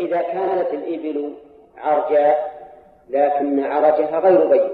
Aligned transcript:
فإذا 0.00 0.22
كانت 0.22 0.74
الإبل 0.74 1.34
عرجاء 1.76 2.60
لكن 3.10 3.64
عرجها 3.64 4.18
غير 4.20 4.48
بين 4.48 4.70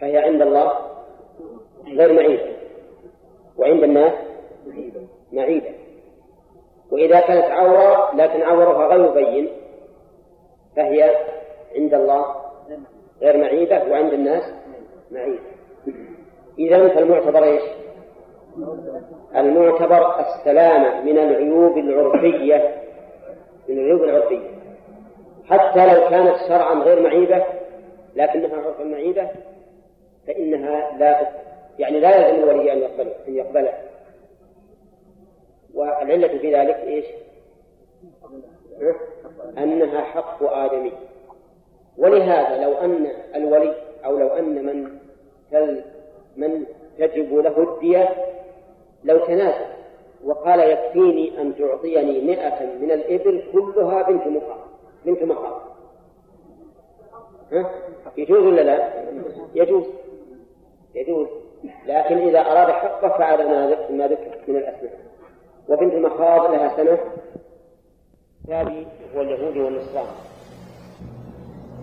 فهي 0.00 0.18
عند 0.18 0.42
الله 0.42 0.72
غير 1.86 2.12
معيبة 2.12 2.56
وعند 3.56 3.82
الناس 3.82 4.12
معيبة 5.32 5.74
وإذا 6.90 7.20
كانت 7.20 7.44
عورة 7.44 8.16
لكن 8.16 8.42
عورها 8.42 8.86
غير 8.86 9.10
بين 9.12 9.48
فهي 10.76 11.16
عند 11.76 11.94
الله 11.94 12.34
غير 13.22 13.36
معيبة 13.36 13.90
وعند 13.90 14.12
الناس 14.12 14.42
معيبة 15.10 15.40
إذا 16.58 16.88
فالمعتبر 16.88 17.44
إيش؟ 17.44 17.62
المعتبر 19.36 20.20
السلامة 20.20 21.00
من 21.00 21.18
العيوب 21.18 21.78
العرفية 21.78 22.74
من 23.68 23.78
العيوب 23.78 24.02
العرفية. 24.02 24.48
حتى 25.44 25.94
لو 25.94 26.10
كانت 26.10 26.36
شرعا 26.48 26.74
غير 26.74 27.02
معيبة 27.02 27.44
لكنها 28.16 28.56
عرفا 28.56 28.84
معيبة 28.84 29.28
فإنها 30.26 30.98
لا 30.98 31.28
يعني 31.78 32.00
لا 32.00 32.16
يلزم 32.16 32.42
الولي 32.42 32.72
أن 32.72 32.78
يقبل 32.78 33.12
أن 33.28 33.34
يقبلها. 33.34 33.78
والعلة 35.74 36.38
في 36.38 36.54
ذلك 36.54 36.76
إيش؟ 36.76 37.06
أنها 39.58 40.00
حق 40.00 40.42
آدمي. 40.42 40.92
ولهذا 41.98 42.64
لو 42.64 42.72
أن 42.72 43.06
الولي 43.34 43.74
أو 44.04 44.18
لو 44.18 44.28
أن 44.28 44.66
من 44.66 44.98
من 46.36 46.64
تجب 46.98 47.34
له 47.34 47.74
الدية 47.74 48.08
لو 49.04 49.18
تنازل 49.18 49.66
وقال 50.24 50.60
يكفيني 50.60 51.40
أن 51.40 51.54
تعطيني 51.58 52.20
مئة 52.20 52.66
من 52.80 52.90
الإبل 52.90 53.42
كلها 53.52 54.02
بنت 54.02 54.26
مخاض 54.26 54.68
بنت 55.06 55.22
مخاض؟ 55.22 55.60
يجوز 58.16 58.42
ولا 58.42 58.60
لا؟ 58.60 58.88
يجوز. 59.54 59.84
يجوز. 60.94 61.26
لكن 61.86 62.18
إذا 62.18 62.40
أراد 62.40 62.72
حقه 62.72 63.08
فعل 63.08 63.48
ما 63.96 64.08
ذكر 64.08 64.38
من 64.48 64.56
الأسماء. 64.56 64.98
وبنت 65.68 65.94
المخاض 65.94 66.50
لها 66.50 66.76
سنة؟ 66.76 66.98
كتابي 68.44 68.86
هو 69.16 69.20
اليهود 69.20 69.56
والنصارى 69.56 70.08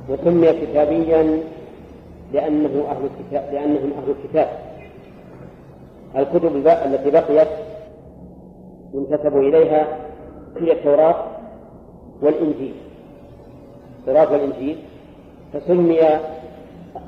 وسمي 0.09 0.53
كتابيا 0.53 1.44
لأنه 2.33 2.88
أهل 2.89 3.05
الكتاب 3.05 3.53
لأنهم 3.53 3.94
أهل 3.94 4.11
الكتاب. 4.11 4.64
الكتب 6.17 6.55
التي 6.67 7.11
بقيت 7.11 7.47
ينتسب 8.94 9.38
إليها 9.38 9.88
هي 10.57 10.72
التوراة 10.72 11.16
والإنجيل. 12.22 12.73
التوراة 13.99 14.31
والإنجيل 14.31 14.77
فسمي 15.53 15.99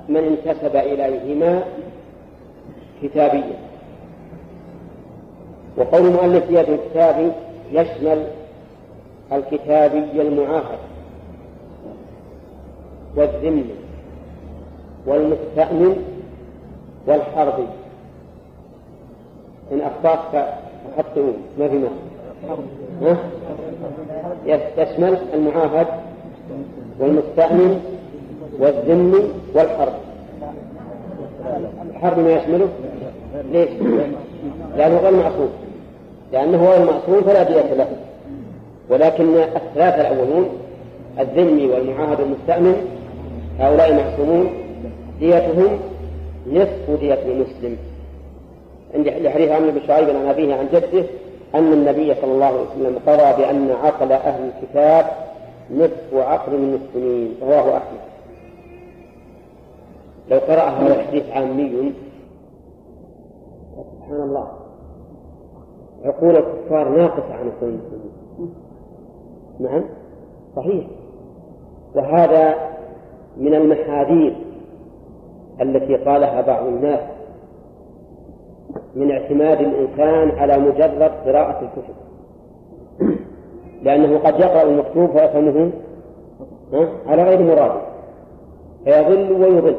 من 0.09 0.17
انتسب 0.17 0.75
إليهما 0.75 1.64
كتابيا. 3.03 3.59
وقول 5.77 6.05
المؤلف 6.05 6.45
في 6.45 6.59
الكتاب 6.59 7.36
يشمل 7.71 8.27
الكتابي 9.31 10.21
المعاهد 10.21 10.80
والذمي 13.16 13.66
والمستأمن 15.05 16.03
والحربي. 17.08 17.67
إن 19.72 19.82
أخطأت 19.82 20.46
فخطئون 20.98 21.34
ما 21.60 21.68
في 21.68 21.76
مانع 21.76 23.18
يشمل 24.78 25.18
المعاهد 25.34 25.88
والمستأمن 27.00 27.82
والذمي 28.60 29.30
والحرب. 29.54 29.94
الحرب 31.89 32.20
ما 32.20 32.32
يشمله؟ 32.32 32.67
ليش؟ 33.52 33.70
لأنه 34.77 34.98
غير 34.98 35.16
معصوم. 35.16 35.50
لأنه 36.33 36.70
غير 36.70 36.86
معصوم 36.86 37.22
فلا 37.22 37.44
دية 37.44 37.73
له. 37.73 37.88
ولكن 38.89 39.36
الثلاثة 39.36 40.02
الأولون 40.02 40.50
الذمي 41.20 41.67
والمعاهد 41.67 42.22
والمستأمن 42.22 42.76
هؤلاء 43.60 43.94
معصومون 43.94 44.50
ديتهم 45.20 45.80
نصف 46.52 47.00
دية 47.00 47.20
المسلم. 47.26 47.77
عند 48.95 49.08
لحديث 49.08 49.52
عمرو 49.52 49.71
بن 49.71 49.80
شعيب 49.87 50.09
عن 50.09 50.27
أبيه 50.27 50.55
عن 50.55 50.67
جده 50.67 51.05
أن 51.55 51.73
النبي 51.73 52.15
صلى 52.15 52.31
الله 52.31 52.45
عليه 52.45 52.61
وسلم 52.61 52.99
قضى 53.08 53.43
بأن 53.43 53.71
عقل 53.71 54.11
أهل 54.11 54.49
الكتاب 54.49 55.05
نصف 55.71 56.14
عقل 56.14 56.53
المسلمين 56.53 57.36
رواه 57.42 57.77
أحمد. 57.77 57.99
لو 60.30 60.37
قرأ 60.37 60.61
هذا 60.61 60.95
الحديث 60.95 61.30
عامي 61.30 61.93
سبحان 63.76 64.21
الله. 64.21 64.47
عقول 66.05 66.37
الكفار 66.37 66.89
ناقصة 66.89 67.33
عن 67.33 67.52
عقول 67.58 67.70
المسلمين. 67.70 68.11
نعم؟ 69.59 69.83
صحيح. 70.55 70.86
وهذا 71.95 72.55
من 73.37 73.53
المحاذير 73.55 74.36
التي 75.61 75.95
قالها 75.95 76.42
بعض 76.42 76.65
الناس. 76.65 77.17
من 78.97 79.11
اعتماد 79.11 79.61
الإنسان 79.61 80.31
على 80.37 80.58
مجرد 80.58 81.11
قراءة 81.25 81.61
الكتب. 81.61 81.93
لأنه 83.83 84.17
قد 84.17 84.39
يقرأ 84.39 84.63
المكتوب 84.63 85.09
فيفهمه 85.09 85.71
على 87.08 87.23
غير 87.23 87.41
مراده 87.41 87.81
فيضل 88.85 89.31
ويضل. 89.31 89.75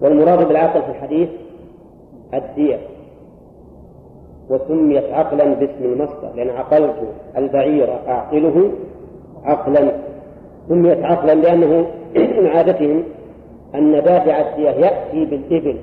والمراد 0.00 0.48
بالعقل 0.48 0.82
في 0.82 0.88
الحديث 0.88 1.28
الدية. 2.34 2.78
وسميت 4.50 5.04
عقلا 5.04 5.54
باسم 5.54 5.84
المصدر 5.84 6.30
لأن 6.36 6.50
عقلت 6.50 6.94
البعير 7.36 7.98
أعقله 8.08 8.70
عقلا. 9.44 9.92
سميت 10.68 11.04
عقلا 11.04 11.34
لأنه 11.34 11.86
من 12.16 12.46
عادتهم 12.46 13.02
أن 13.74 13.92
دافع 13.92 14.40
الدية 14.40 14.70
يأتي 14.70 15.24
بالإبل. 15.24 15.76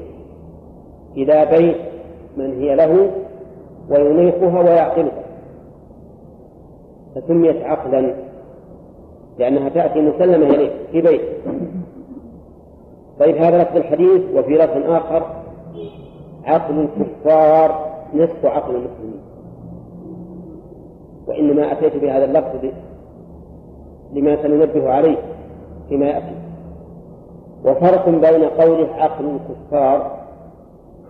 إلى 1.17 1.45
بيت 1.45 1.77
من 2.37 2.61
هي 2.61 2.75
له 2.75 3.11
وينيقها 3.89 4.59
ويعقلها. 4.59 5.23
فسميت 7.15 7.63
عقلا 7.63 8.15
لأنها 9.39 9.69
تأتي 9.69 10.01
مسلمة 10.01 10.45
إليه 10.45 10.71
في 10.91 11.01
بيت. 11.01 11.21
طيب 13.19 13.35
هذا 13.35 13.63
لفظ 13.63 13.77
الحديث 13.77 14.21
وفي 14.35 14.57
لفظ 14.57 14.91
آخر 14.91 15.23
عقل 16.45 16.79
الكفار 16.79 17.93
نصف 18.13 18.45
عقل 18.45 18.75
المسلمين. 18.75 19.21
وإنما 21.27 21.71
أتيت 21.71 21.97
بهذا 21.97 22.25
اللفظ 22.25 22.65
لما 24.13 24.43
سننبه 24.43 24.89
عليه 24.89 25.17
فيما 25.89 26.05
يأتي. 26.05 26.35
وفرق 27.65 28.09
بين 28.09 28.43
قوله 28.43 28.87
عقل 28.95 29.25
الكفار 29.25 30.22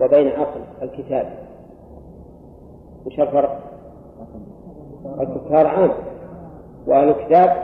وبين 0.00 0.28
عقل 0.28 0.60
الكتاب. 0.82 1.26
وش 3.06 3.20
الفرق؟ 3.20 3.58
الكفار 5.20 5.66
عام. 5.66 5.90
وأهل 6.86 7.08
الكتاب 7.08 7.56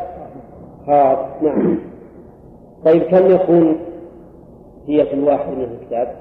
خاص. 0.87 1.19
نعم. 1.43 1.79
طيب 2.85 3.03
كم 3.03 3.27
يكون 3.27 3.77
هي 4.87 5.13
الواحد 5.13 5.53
من 5.53 5.65
الكتاب؟ 5.65 6.17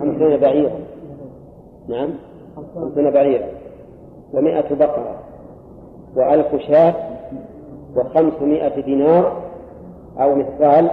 خمسون 0.00 0.36
بعيرا 0.36 0.80
نعم. 1.88 2.10
خمسون 2.74 3.10
بعيرا 3.10 3.48
ومائة 4.32 4.74
بقرة. 4.74 5.14
وألف 6.16 6.56
شاة. 6.56 6.94
وخمسمائة 7.96 8.80
دينار. 8.80 9.42
أو 10.20 10.34
مثقال 10.34 10.90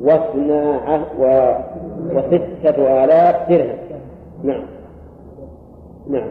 واثنا 0.00 0.80
و... 1.18 1.54
وستة 2.10 3.04
آلاف 3.04 3.48
درهم. 3.48 3.78
نعم. 4.44 4.64
نعم. 6.08 6.28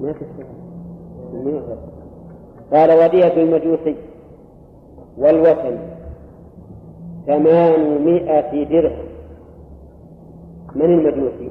ما 0.00 0.14
قال 2.72 3.04
ودية 3.04 3.42
المجوسي 3.42 3.96
والوثن 5.18 5.78
ثمانمائة 7.26 8.64
درهم. 8.64 9.08
من 10.74 10.84
المجوسي؟ 10.84 11.50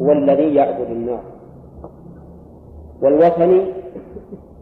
هو 0.00 0.12
الذي 0.12 0.54
يعبد 0.54 0.90
النار. 0.90 1.22
والوثني 3.02 3.72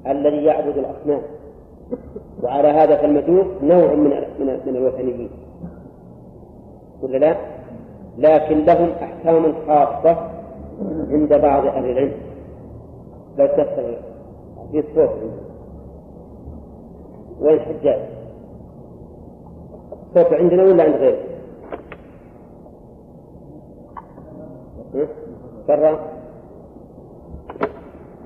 الذي 0.07 0.45
يعبد 0.45 0.79
الأصنام. 0.79 1.23
وعلى 2.43 2.69
هذا 2.69 2.97
فالمجوس 2.97 3.47
نوع 3.63 3.95
من 3.95 4.11
من 4.41 4.61
من 4.67 4.77
الوثنيين 4.77 5.31
ولا 7.03 7.19
لا؟ 7.19 7.37
لكن 8.19 8.65
لهم 8.65 8.89
أحكام 9.03 9.55
خاصة 9.67 10.17
عند 11.11 11.35
بعض 11.35 11.67
أهل 11.67 11.85
العلم 11.91 12.13
لو 13.39 13.47
تسأل 13.47 13.97
في 14.73 14.79
الصوت 14.79 15.19
وين 17.41 17.55
الحجاج؟ 17.55 18.01
الصوت 20.17 20.33
عندنا 20.33 20.63
ولا 20.63 20.85
عند 20.85 20.95
غيره؟ 20.95 21.19
برا 25.69 25.99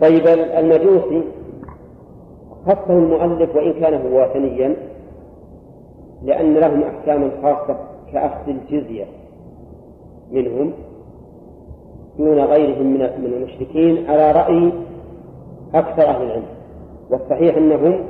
طيب 0.00 0.26
المجوسي 0.26 1.22
خصه 2.66 2.90
المؤلف 2.98 3.56
وإن 3.56 3.72
كان 3.72 3.94
هو 3.94 4.22
وثنيا 4.22 4.76
لأن 6.22 6.54
لهم 6.54 6.82
أحكاما 6.82 7.30
خاصة 7.42 7.76
كأخذ 8.12 8.48
الجزية 8.48 9.04
منهم 10.32 10.72
دون 12.18 12.40
غيرهم 12.40 12.86
من 12.86 12.98
من 12.98 13.32
المشركين 13.36 14.10
على 14.10 14.32
رأي 14.32 14.72
أكثر 15.74 16.02
أهل 16.02 16.22
العلم. 16.22 16.46
والصحيح 17.10 17.56
أنهم 17.56 18.00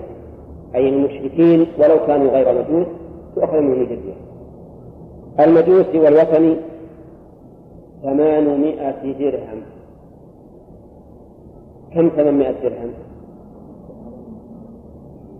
أي 0.74 0.88
المشركين 0.88 1.66
ولو 1.78 2.06
كانوا 2.06 2.30
غير 2.30 2.62
مجوس 2.62 2.86
تؤخذ 3.34 3.56
منهم 3.56 3.80
الجزية. 3.80 4.14
المجوس 5.40 5.86
والوثني 5.94 6.56
ثمانمائة 8.02 9.12
درهم. 9.12 9.62
كم 11.94 12.08
ثمانمائة 12.08 12.54
درهم؟ 12.62 12.90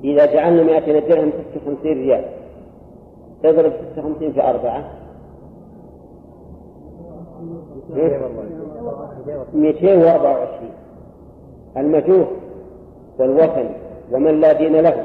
إذا 0.05 0.27
جعلنا 0.27 0.63
مائتين 0.63 1.09
درهم 1.09 1.31
ستة 1.31 1.73
وخمسين 1.73 1.99
ريال. 1.99 2.25
تضرب 3.43 3.73
ستة 3.73 4.07
وخمسين 4.07 4.33
في 4.33 4.43
أربعة. 4.43 4.91
مئتين 9.55 9.99
وأربعة 9.99 10.33
وعشرين. 10.39 10.73
المجوس 11.77 12.27
والوثن 13.19 13.69
ومن 14.13 14.41
لا 14.41 14.53
دين 14.53 14.77
له 14.77 15.05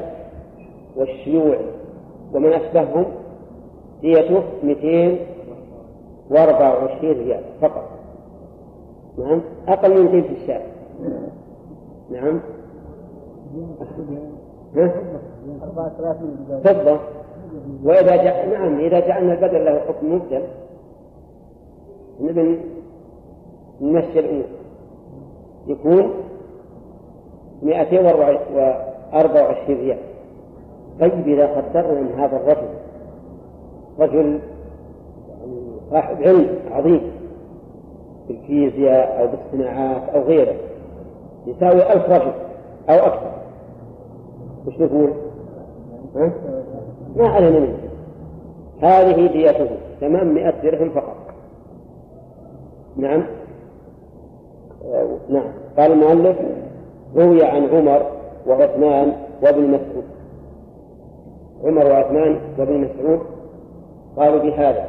والشيوع 0.96 1.56
ومن 2.34 2.52
أشبههم 2.52 3.04
ديته 4.00 4.42
مئتين 4.62 5.18
وأربعة 6.30 6.84
وعشرين 6.84 7.18
ريال 7.18 7.42
فقط. 7.60 7.88
نعم؟ 9.18 9.40
أقل 9.68 9.90
من 9.90 10.04
200 10.04 10.28
في 10.28 10.42
الشارع 10.42 10.66
نعم؟ 12.10 12.40
فضة 16.64 16.98
وإذا 17.84 18.16
جاء 18.16 18.48
نعم 18.48 18.78
إذا 18.78 19.00
جعلنا 19.00 19.32
البدل 19.32 19.64
له 19.64 19.80
حكم 19.80 20.14
مبدل. 20.14 20.42
نبي 22.20 22.60
نمشي 23.80 24.18
الأمور. 24.18 24.44
يكون 25.66 26.10
224 27.62 29.78
ريال. 29.78 29.98
طيب 31.00 31.28
إذا 31.28 31.46
قدرنا 31.46 32.00
أن 32.00 32.12
هذا 32.18 32.36
الرجل. 32.36 32.68
رجل 33.98 34.40
صاحب 35.90 36.22
علم 36.22 36.56
عظيم. 36.70 37.12
في 38.26 38.32
الفيزياء 38.32 39.20
أو 39.20 39.26
بالصناعات 39.26 40.08
أو 40.14 40.22
غيره. 40.22 40.54
يساوي 41.46 41.92
ألف 41.92 42.10
رجل 42.10 42.32
أو 42.90 42.94
أكثر. 42.94 43.32
نقول؟ 44.66 45.12
ها؟ 46.16 46.32
ما 47.16 47.28
علينا 47.28 47.58
منه 47.58 47.78
هذه 48.82 49.26
ديته. 49.26 49.68
ثمانمائة 50.00 50.62
درهم 50.62 50.90
فقط. 50.90 51.16
نعم. 52.96 53.22
آه 54.84 55.16
نعم. 55.28 55.52
قال 55.78 55.92
المؤلف 55.92 56.36
روي 57.16 57.44
عن 57.44 57.68
عمر 57.68 58.06
وعثمان 58.46 59.12
وابن 59.42 59.62
مسعود. 59.62 60.04
عمر 61.64 61.86
وعثمان 61.86 62.40
وابن 62.58 62.80
مسعود 62.80 63.20
قالوا 64.16 64.42
بهذا. 64.42 64.88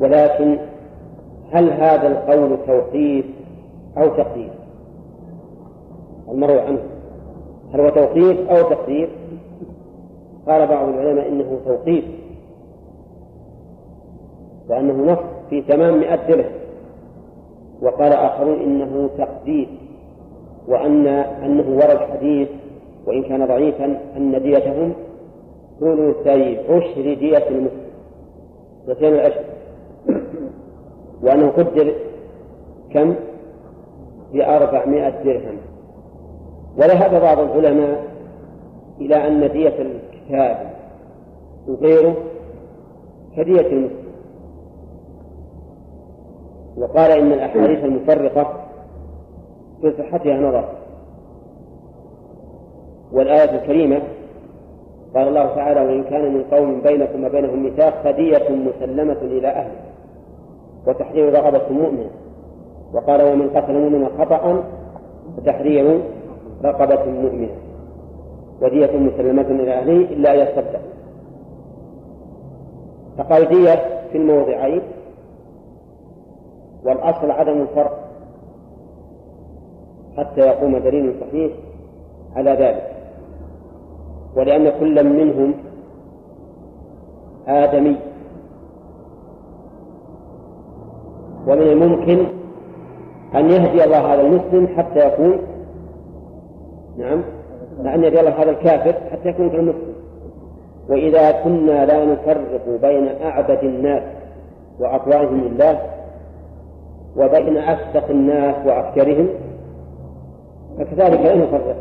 ولكن 0.00 0.58
هل 1.52 1.70
هذا 1.70 2.06
القول 2.06 2.58
توقيف 2.66 3.26
أو 3.98 4.08
تقدير؟ 4.08 4.50
المروي 6.28 6.60
عنه. 6.60 6.95
هل 7.76 7.80
هو 7.80 7.88
توقيف 7.88 8.50
أو 8.50 8.70
تقدير؟ 8.70 9.08
قال 10.48 10.66
بعض 10.66 10.88
العلماء 10.88 11.28
إنه 11.28 11.60
توقيف. 11.64 12.04
وأنه 14.68 15.12
نص 15.12 15.18
في 15.50 15.62
تمام 15.62 16.00
مئة 16.00 16.28
درهم. 16.28 16.52
وقال 17.82 18.12
آخرون 18.12 18.60
إنه 18.60 19.10
تقدير. 19.18 19.68
وأن 20.68 21.06
أنه 21.06 21.70
ورد 21.70 21.98
حديث 21.98 22.48
وإن 23.06 23.22
كان 23.22 23.46
ضعيفا 23.46 24.00
أن 24.16 24.42
ديتهم 24.42 24.92
ثلثي 25.80 26.58
عشر 26.68 27.14
دية 27.14 27.48
المسلم. 27.48 27.86
ثلثين 28.86 29.14
العشر 29.14 29.44
وأنه 31.22 31.48
قدر 31.48 31.94
كم؟ 32.90 33.14
بأربعمائة 34.32 35.24
درهم. 35.24 35.65
وذهب 36.78 37.20
بعض 37.20 37.38
العلماء 37.38 38.04
إلى 39.00 39.28
أن 39.28 39.52
دية 39.52 39.74
الكتاب 39.78 40.70
وغيره 41.68 42.16
كدية 43.36 43.66
المسلم. 43.66 44.06
وقال 46.76 47.10
إن 47.10 47.32
الأحاديث 47.32 47.84
المفرقة 47.84 48.52
في 49.80 49.92
صحتها 49.98 50.40
نظر. 50.40 50.68
والآية 53.12 53.54
الكريمة 53.62 54.02
قال 55.14 55.28
الله 55.28 55.54
تعالى 55.54 55.80
وإن 55.80 56.04
كان 56.04 56.34
من 56.34 56.44
قوم 56.44 56.80
بينكم 56.80 57.24
وبينهم 57.24 57.62
ميثاق 57.62 58.02
فدية 58.04 58.48
مسلمة 58.48 59.18
إلى 59.22 59.48
أهله 59.48 59.80
وتحرير 60.86 61.32
رغبة 61.34 61.68
مؤمنة 61.70 62.10
وقال 62.92 63.22
ومن 63.22 63.50
قتل 63.50 63.72
مؤمنا 63.72 64.08
خطأ 64.18 64.64
فتحرير 65.36 66.00
رقبة 66.64 67.04
مؤمنة 67.04 67.56
ودية 68.62 68.96
مسلمة 68.96 69.42
إلى 69.42 69.74
أهله 69.74 69.96
إلا 69.96 70.34
أن 70.34 70.38
يصدق. 70.38 70.80
فقال 73.18 73.48
دية 73.48 73.74
في 74.12 74.18
الموضعين 74.18 74.82
والأصل 76.84 77.30
عدم 77.30 77.60
الفرق 77.60 77.98
حتى 80.16 80.40
يقوم 80.40 80.78
دليل 80.78 81.14
صحيح 81.20 81.52
على 82.36 82.50
ذلك. 82.50 82.96
ولأن 84.36 84.72
كل 84.80 85.04
منهم 85.04 85.54
آدمي. 87.48 87.96
ومن 91.46 91.62
الممكن 91.62 92.26
أن 93.34 93.50
يهدي 93.50 93.84
الله 93.84 94.14
هذا 94.14 94.20
المسلم 94.20 94.66
حتى 94.76 95.06
يكون 95.06 95.38
نعم. 96.98 97.22
أن 97.80 98.04
يهدي 98.04 98.20
الله 98.20 98.42
هذا 98.42 98.50
الكافر 98.50 98.94
حتى 99.12 99.28
يكون 99.28 99.50
كالمسلم 99.50 99.94
وإذا 100.88 101.30
كنا 101.30 101.86
لا 101.86 102.04
نفرق 102.04 102.80
بين 102.82 103.08
أعبد 103.22 103.64
الناس 103.64 104.02
وأطواعهم 104.80 105.40
لله 105.40 105.80
وبين 107.16 107.58
أصدق 107.58 108.10
الناس 108.10 108.66
وأفكرهم 108.66 109.28
فكذلك 110.78 111.20
لا 111.20 111.36
نفرق. 111.36 111.76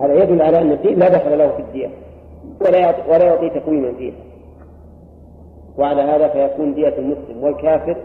هذا 0.00 0.14
يدل 0.14 0.42
على 0.42 0.62
أن 0.62 0.72
الدين 0.72 0.98
لا 0.98 1.08
دخل 1.08 1.38
له 1.38 1.48
في 1.48 1.62
الدين 1.62 1.90
ولا 2.60 2.94
ولا 3.08 3.24
يعطي 3.24 3.50
تقويما 3.50 3.92
فيه. 3.92 4.12
وعلى 5.78 6.02
هذا 6.02 6.28
فيكون 6.28 6.74
دية 6.74 6.98
المسلم 6.98 7.42
والكافر 7.42 7.96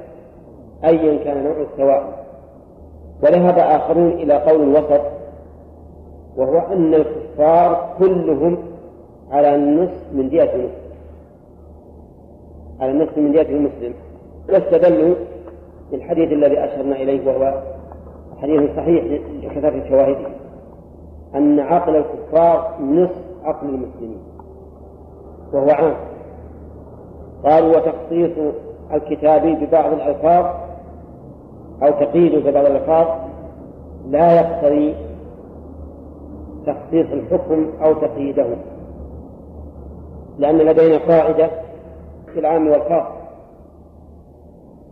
أيا 0.83 1.23
كان 1.23 1.43
نوع 1.43 1.55
السواء. 1.71 2.25
وذهب 3.23 3.59
آخرون 3.59 4.11
إلى 4.11 4.33
قول 4.33 4.69
وسط 4.69 5.20
وهو 6.37 6.57
أن 6.57 6.93
الكفار 6.93 7.95
كلهم 7.99 8.57
على 9.31 9.55
النصف 9.55 10.13
من 10.13 10.29
دية 10.29 10.43
المسلم. 10.53 10.91
على 12.79 12.91
النصف 12.91 13.17
من 13.17 13.31
دية 13.31 13.41
المسلم. 13.41 13.93
واستدلوا 14.49 15.15
بالحديث 15.91 16.31
الذي 16.31 16.59
أشرنا 16.59 16.95
إليه 16.95 17.27
وهو 17.27 17.61
حديث 18.41 18.75
صحيح 18.75 19.21
لكثرة 19.43 19.89
شواهده 19.89 20.29
أن 21.35 21.59
عقل 21.59 21.95
الكفار 21.95 22.77
نصف 22.81 23.21
عقل 23.43 23.67
المسلمين. 23.69 24.21
وهو 25.53 25.69
عام. 25.69 25.93
قالوا 27.45 27.77
وتخصيص 27.77 28.31
الكتاب 28.93 29.41
ببعض 29.45 29.93
الألفاظ 29.93 30.45
أو 31.83 31.89
تقييده 31.89 32.51
ببعض 32.51 32.65
الألفاظ 32.65 33.07
لا 34.09 34.35
يقتضي 34.35 34.95
تخصيص 36.65 37.07
الحكم 37.11 37.71
أو 37.83 37.93
تقييده. 37.93 38.45
لأن 40.37 40.57
لدينا 40.57 40.97
قاعدة 40.97 41.49
في 42.33 42.39
العام 42.39 42.67
والخاص 42.67 43.07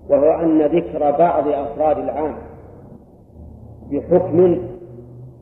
وهو 0.09 0.31
أن 0.31 0.61
ذكر 0.61 1.11
بعض 1.11 1.47
أفراد 1.47 1.97
العام 1.97 2.35
بحكم 3.91 4.57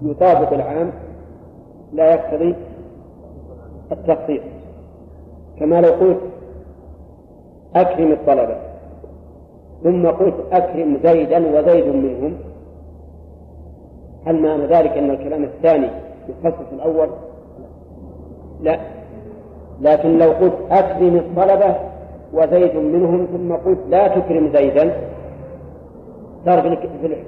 يطابق 0.01 0.53
العام 0.53 0.91
لا 1.93 2.13
يقتضي 2.13 2.55
التخصيص 3.91 4.41
كما 5.59 5.81
لو 5.81 5.89
قلت 5.89 6.19
أكرم 7.75 8.11
الطلبة 8.11 8.57
ثم 9.83 10.07
قلت 10.07 10.35
أكرم 10.51 10.99
زيدا 11.03 11.59
وزيد 11.59 11.87
منهم 11.87 12.37
هل 14.25 14.41
معنى 14.41 14.65
ذلك 14.65 14.91
أن 14.91 15.09
الكلام 15.09 15.43
الثاني 15.43 15.89
يخصص 16.29 16.73
الأول؟ 16.73 17.09
لا 18.61 18.79
لكن 19.81 20.17
لو 20.17 20.31
قلت 20.31 20.53
أكرم 20.71 21.15
الطلبة 21.15 21.75
وزيد 22.33 22.75
منهم 22.75 23.25
ثم 23.25 23.53
قلت 23.53 23.79
لا 23.89 24.07
تكرم 24.07 24.51
زيدا 24.53 24.93
صار 26.45 26.77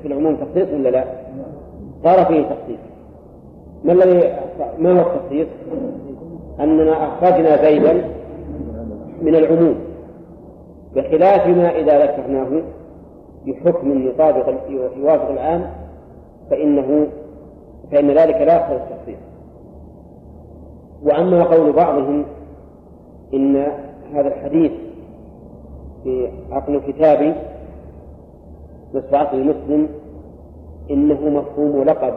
في 0.01 0.07
العموم 0.07 0.35
تخصيص 0.35 0.73
ولا 0.73 0.89
لا؟ 0.89 1.03
صار 2.03 2.25
فيه 2.25 2.41
تخصيص 2.41 2.79
ما 3.83 3.93
الذي 3.93 4.33
ما 4.79 4.91
هو 4.91 5.07
التخصيص؟ 5.07 5.47
أننا 6.59 7.07
أخرجنا 7.07 7.63
زيدا 7.63 8.03
من 9.21 9.35
العموم 9.35 9.75
بخلاف 10.95 11.47
ما 11.47 11.69
إذا 11.69 12.05
ذكرناه 12.05 12.61
بحكم 13.47 14.07
يطابق 14.07 14.53
يوافق 14.97 15.29
العام 15.29 15.69
فإنه 16.49 17.07
فإن 17.91 18.11
ذلك 18.11 18.35
لا 18.35 18.55
يقتضي 18.55 18.75
التخصيص. 18.75 19.19
وأما 21.03 21.43
قول 21.43 21.73
بعضهم 21.73 22.25
إن 23.33 23.55
هذا 24.13 24.27
الحديث 24.27 24.71
في 26.03 26.29
عقل 26.51 26.81
كتابي 26.87 27.33
عقل 29.13 29.37
المسلم 29.37 29.89
إنه 30.91 31.29
مفهوم 31.29 31.83
لقب 31.83 32.13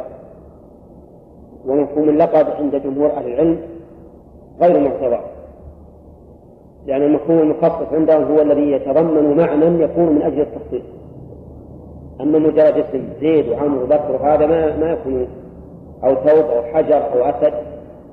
ومفهوم 1.67 2.09
اللقب 2.09 2.47
عند 2.51 2.77
جمهور 2.77 3.11
أهل 3.11 3.27
العلم 3.27 3.59
غير 4.61 4.81
معتبر 4.81 5.21
لأن 6.87 7.03
المفهوم 7.03 7.39
المخصص 7.39 7.93
عندهم 7.93 8.23
هو 8.23 8.43
الذي 8.43 8.71
يتضمن 8.73 9.37
معنى 9.37 9.83
يكون 9.83 10.07
من 10.07 10.23
أجل 10.23 10.41
التخصيص. 10.41 10.83
أما 12.21 12.39
مجرد 12.39 12.77
اسم 12.77 13.03
زيد 13.21 13.49
وعمر 13.49 13.83
وبكر 13.83 14.17
هذا 14.23 14.47
ما 14.47 14.77
ما 14.77 14.91
يكون 14.93 15.27
أو 16.05 16.15
ثوب 16.15 16.45
أو 16.51 16.63
حجر 16.63 17.13
أو 17.13 17.25
أسد 17.25 17.55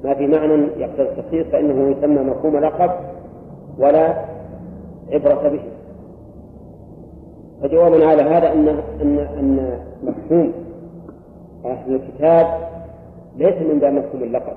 ما 0.03 0.13
في 0.13 0.27
معنى 0.27 0.67
يقتضي 0.77 1.01
التخصيص 1.01 1.47
فإنه 1.47 1.91
يسمى 1.91 2.23
مفهوم 2.23 2.57
لقب 2.57 2.91
ولا 3.79 4.25
عبرة 5.11 5.49
به. 5.49 5.61
فجوابنا 7.61 8.05
على 8.05 8.21
هذا 8.21 8.51
أن 8.51 8.67
أن 9.01 9.19
أن 9.19 9.79
مفهوم 10.03 10.53
أهل 11.65 11.95
الكتاب 11.95 12.47
ليس 13.37 13.55
من 13.61 13.79
باب 13.79 13.93
مفهوم 13.93 14.23
اللقب. 14.23 14.53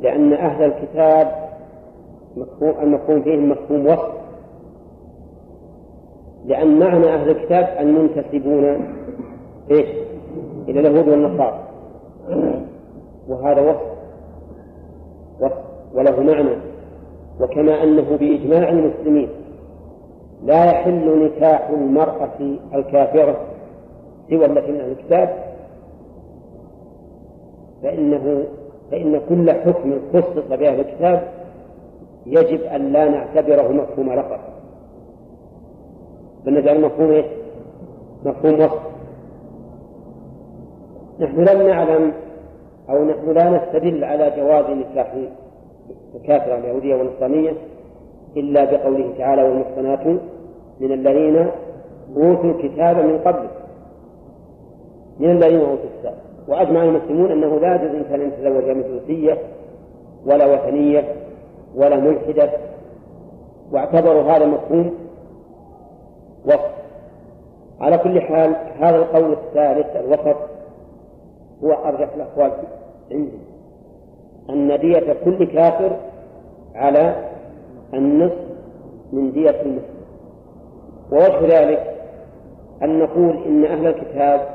لأن 0.00 0.32
أهل 0.32 0.64
الكتاب 0.64 1.32
مفهوم 2.36 2.74
المفهوم 2.82 3.22
فيهم 3.22 3.50
مفهوم 3.50 3.86
وصف. 3.86 4.12
لأن 6.46 6.78
معنى 6.78 7.14
أهل 7.14 7.30
الكتاب 7.30 7.68
المنتسبون 7.80 8.94
إيش؟ 9.70 10.01
إلى 10.68 10.80
اليهود 10.80 11.08
والنصارى. 11.08 11.58
وهذا 13.28 13.60
وصف 13.60 13.92
وصف 15.40 15.62
وله 15.94 16.20
معنى. 16.20 16.56
وكما 17.40 17.82
أنه 17.82 18.16
بإجماع 18.16 18.68
المسلمين. 18.68 19.28
لا 20.44 20.64
يحل 20.64 21.24
نكاح 21.24 21.68
المرأة 21.68 22.56
الكافرة 22.74 23.36
سوى 24.30 24.46
التي 24.46 24.72
من 24.72 24.80
الكتاب. 24.80 25.52
فإنه 27.82 28.44
فإن 28.90 29.20
كل 29.28 29.50
حكم 29.50 29.98
خصص 30.12 30.46
بأهل 30.50 30.80
الكتاب 30.80 31.28
يجب 32.26 32.62
أن 32.62 32.92
لا 32.92 33.08
نعتبره 33.08 33.68
مفهوم 33.68 34.12
لقب. 34.12 34.40
بل 36.44 36.54
نجعل 36.54 36.80
مفهوم؟ 36.80 37.22
مفهوم 38.24 38.54
وصف. 38.54 38.91
نحن 41.22 41.40
لم 41.40 41.68
نعلم 41.68 42.12
أو 42.90 43.04
نحن 43.04 43.30
لا 43.30 43.50
نستدل 43.50 44.04
على 44.04 44.32
جواز 44.36 44.64
نكاح 44.64 45.14
الكافرة 46.14 46.58
اليهودية 46.58 46.94
والنصرانية 46.94 47.52
إلا 48.36 48.64
بقوله 48.64 49.12
تعالى 49.18 49.42
والمحصنات 49.42 50.06
من 50.80 50.92
الذين 50.92 51.48
أوتوا 52.16 52.50
الكتاب 52.50 52.96
من 52.96 53.18
قبل. 53.18 53.48
من 55.20 55.30
الذين 55.30 55.60
أوتوا 55.60 55.84
الكتاب. 55.94 56.14
وأجمع 56.48 56.82
المسلمون 56.82 57.32
أنه 57.32 57.60
لا 57.60 57.74
يجوز 57.74 57.94
إنسان 57.94 58.20
أن 58.20 58.28
يتزوج 58.28 58.76
مجوسية 58.76 59.38
ولا 60.26 60.46
وثنية 60.46 61.04
ولا 61.74 61.96
ملحدة. 61.96 62.50
واعتبروا 63.72 64.22
هذا 64.22 64.46
مفهوم 64.46 64.94
وصف. 66.46 66.72
على 67.80 67.98
كل 67.98 68.20
حال 68.20 68.56
هذا 68.78 68.96
القول 68.96 69.32
الثالث 69.32 69.96
الوسط 69.96 70.51
هو 71.64 71.72
أرجح 71.72 72.14
الأقوال 72.14 72.52
عندي. 73.12 73.38
أن 74.50 74.80
دية 74.80 75.16
كل 75.24 75.44
كافر 75.44 75.96
على 76.74 77.28
النصف 77.94 78.44
من 79.12 79.32
دية 79.32 79.62
المسلم. 79.62 80.02
ووجه 81.12 81.60
ذلك 81.60 81.94
أن 82.82 82.98
نقول 82.98 83.36
إن 83.46 83.64
أهل 83.64 83.86
الكتاب 83.86 84.48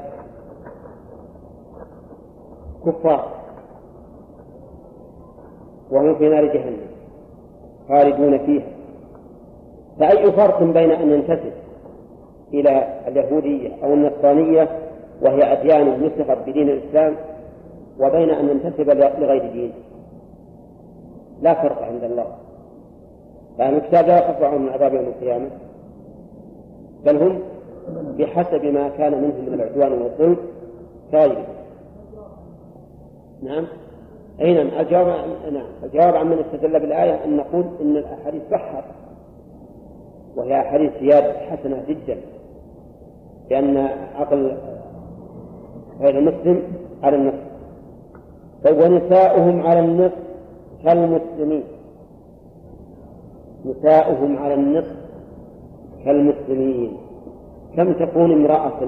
كفار. 2.85 3.27
وهم 5.91 6.15
في 6.15 6.29
نار 6.29 6.45
جهنم 6.45 6.87
خالدون 7.89 8.37
فيها. 8.37 8.67
فأي 9.99 10.31
فرق 10.31 10.63
بين 10.63 10.91
أن 10.91 11.09
ننتسب 11.09 11.53
إلى 12.53 13.01
اليهودية 13.07 13.83
أو 13.83 13.93
النصرانية 13.93 14.86
وهي 15.21 15.53
أديان 15.53 16.03
نسخت 16.03 16.37
بدين 16.47 16.69
الإسلام 16.69 17.15
وبين 17.99 18.29
أن 18.29 18.45
ننتسب 18.45 18.89
لغير 18.89 19.51
دين. 19.51 19.73
لا 21.41 21.53
فرق 21.53 21.81
عند 21.81 22.03
الله. 22.03 22.27
فأهل 23.57 23.75
الكتاب 23.75 24.07
لا 24.07 24.17
يخفف 24.17 24.43
عنهم 24.43 24.69
عذاب 24.69 24.93
يوم 24.93 25.05
القيامة. 25.05 25.49
بل 27.05 27.17
هم 27.17 27.39
بحسب 28.17 28.65
ما 28.65 28.89
كان 28.89 29.11
منهم 29.11 29.45
من 29.47 29.53
العدوان 29.53 29.91
والظلم 30.01 30.37
كغيرهم 31.11 31.43
نعم. 33.43 33.67
أي 34.41 34.53
نعم 34.53 34.79
الجواب 34.79 35.07
نعم 35.53 35.65
الجواب 35.83 36.15
عن 36.15 36.27
من 36.27 36.39
استدل 36.39 36.79
بالآية 36.79 37.23
أن 37.25 37.37
نقول 37.37 37.65
إن 37.81 37.97
الأحاديث 37.97 38.41
صحت 38.51 38.83
وهي 40.35 40.59
أحاديث 40.59 40.91
زيادة 40.99 41.33
حسنة 41.33 41.83
جدا. 41.87 42.17
لأن 43.49 43.77
عقل 44.15 44.57
غير 45.99 46.17
المسلم 46.17 46.61
على 47.03 47.15
النصف 47.15 47.47
طيب 48.63 48.77
ونساؤهم 48.77 49.61
على 49.61 49.79
النصف 49.79 50.17
كالمسلمين. 50.83 51.63
نساؤهم 53.65 54.37
على 54.37 54.53
النصف 54.53 54.95
كالمسلمين. 56.05 56.97
كم 57.75 57.93
تكون 57.93 58.31
امرأة 58.31 58.79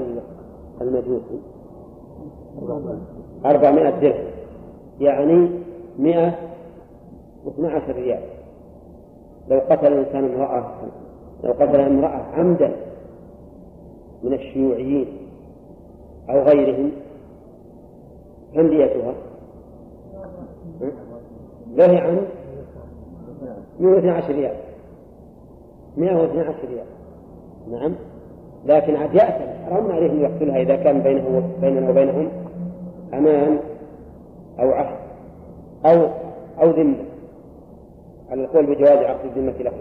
المجوسي 0.82 1.40
أربعمائة 3.46 4.00
درهم. 4.00 4.26
يعني 5.00 5.50
مئة 6.00 6.36
واثنى 7.46 7.68
عشر 7.68 7.96
ريال. 7.96 8.24
لو 9.50 9.60
قتل 9.60 9.94
الإنسان 9.94 10.24
امرأة 10.34 10.72
لو 11.44 11.52
قتل 11.52 11.80
امرأة 11.80 12.24
عمدا 12.34 12.76
من 14.24 14.34
الشيوعيين 14.34 15.08
أو 16.30 16.40
غيرهم. 16.40 16.92
كم 18.56 18.70
ديتها؟ 18.70 19.14
له 21.76 22.00
عن 22.00 22.22
112 23.80 24.36
ريال. 24.36 24.56
112 25.98 26.68
ريال. 26.70 26.86
نعم. 27.72 27.96
لكن 28.66 28.96
عاد 28.96 29.16
يأثم 29.16 29.66
حرام 29.66 29.92
عليه 29.92 30.12
أن 30.12 30.20
يقتلها 30.20 30.62
إذا 30.62 30.76
كان 30.76 31.02
بينه 31.02 31.50
بيننا 31.62 31.90
وبينهم 31.90 32.30
أمان 33.14 33.60
أو 34.60 34.72
عهد 34.72 34.98
أو 35.86 36.08
أو 36.62 36.70
ذمة. 36.70 36.96
على 38.32 38.44
القول 38.44 38.66
بجواز 38.66 38.98
عقد 38.98 39.26
الذمة 39.26 39.54
له. 39.60 39.72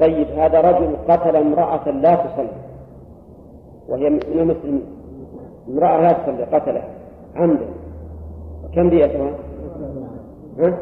طيب 0.00 0.26
هذا 0.28 0.60
رجل 0.60 0.96
قتل 1.08 1.36
امرأة 1.36 1.90
لا 1.90 2.14
تصلي. 2.14 2.65
وهي 3.88 4.10
من 4.10 4.20
المسلمين 4.34 4.84
امرأة 5.68 6.00
لا 6.00 6.12
تصلي 6.12 6.44
قتلها. 6.44 6.88
عمدا. 7.36 7.66
كم 8.74 8.90
ديتها؟ 8.90 9.30
ها؟ 10.58 10.78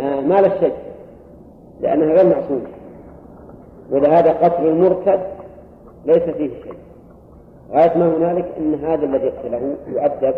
آه 0.00 0.20
مال 0.20 0.44
الشيء 0.44 0.72
لأنها 1.80 2.06
غير 2.06 2.26
معصومة. 2.36 2.66
ولهذا 3.90 4.32
قتل 4.32 4.66
المرتد 4.66 5.20
ليس 6.06 6.22
فيه 6.22 6.62
شيء 6.62 6.74
غاية 7.72 7.98
ما 7.98 8.16
هنالك 8.16 8.48
أن 8.58 8.74
هذا 8.74 9.04
الذي 9.04 9.28
قتله 9.28 9.76
يؤدب 9.86 10.34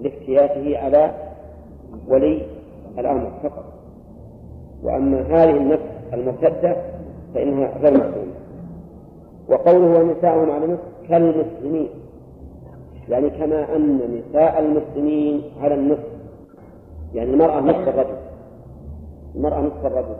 لافتياته 0.00 0.78
على 0.78 1.10
ولي 2.08 2.46
الأمر 2.98 3.30
فقط. 3.42 3.64
وأما 4.82 5.20
هذه 5.20 5.56
النفس 5.56 5.82
المرتدة 6.12 6.76
فإنها 7.34 7.78
غير 7.78 7.92
معصومة. 7.92 8.37
وقوله 9.48 10.00
ونساءهم 10.00 10.50
على 10.50 10.66
نصف 10.66 11.08
كالمسلمين. 11.08 11.88
يعني 13.08 13.30
كما 13.30 13.76
أن 13.76 14.00
نساء 14.20 14.60
المسلمين 14.60 15.42
على 15.60 15.74
النصف. 15.74 16.08
يعني 17.14 17.30
المرأة 17.30 17.60
نصف 17.60 17.88
الرجل. 17.88 18.16
المرأة 19.34 19.60
نصف 19.60 19.86
الرجل. 19.86 20.16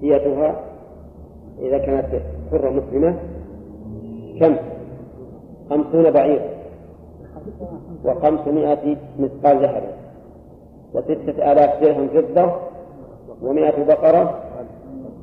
ديتها 0.00 0.60
إذا 1.58 1.78
كانت 1.78 2.22
حرة 2.50 2.70
مسلمة 2.70 3.16
كم؟ 4.40 4.56
خمسون 5.70 6.10
بعير. 6.10 6.40
وخمسمائة 8.04 8.96
مثقال 9.18 9.62
ذهب. 9.62 9.82
وستة 10.94 11.52
آلاف 11.52 11.82
درهم 11.82 12.08
فضة. 12.08 12.52
ومائة 13.42 13.84
بقرة. 13.84 14.40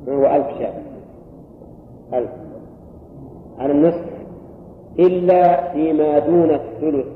وألف 0.06 0.46
شاة. 0.58 0.72
ألف. 2.14 2.47
على 3.58 3.72
النصف 3.72 4.04
إلا 4.98 5.72
فيما 5.72 6.18
دون 6.18 6.50
الثلث. 6.50 7.06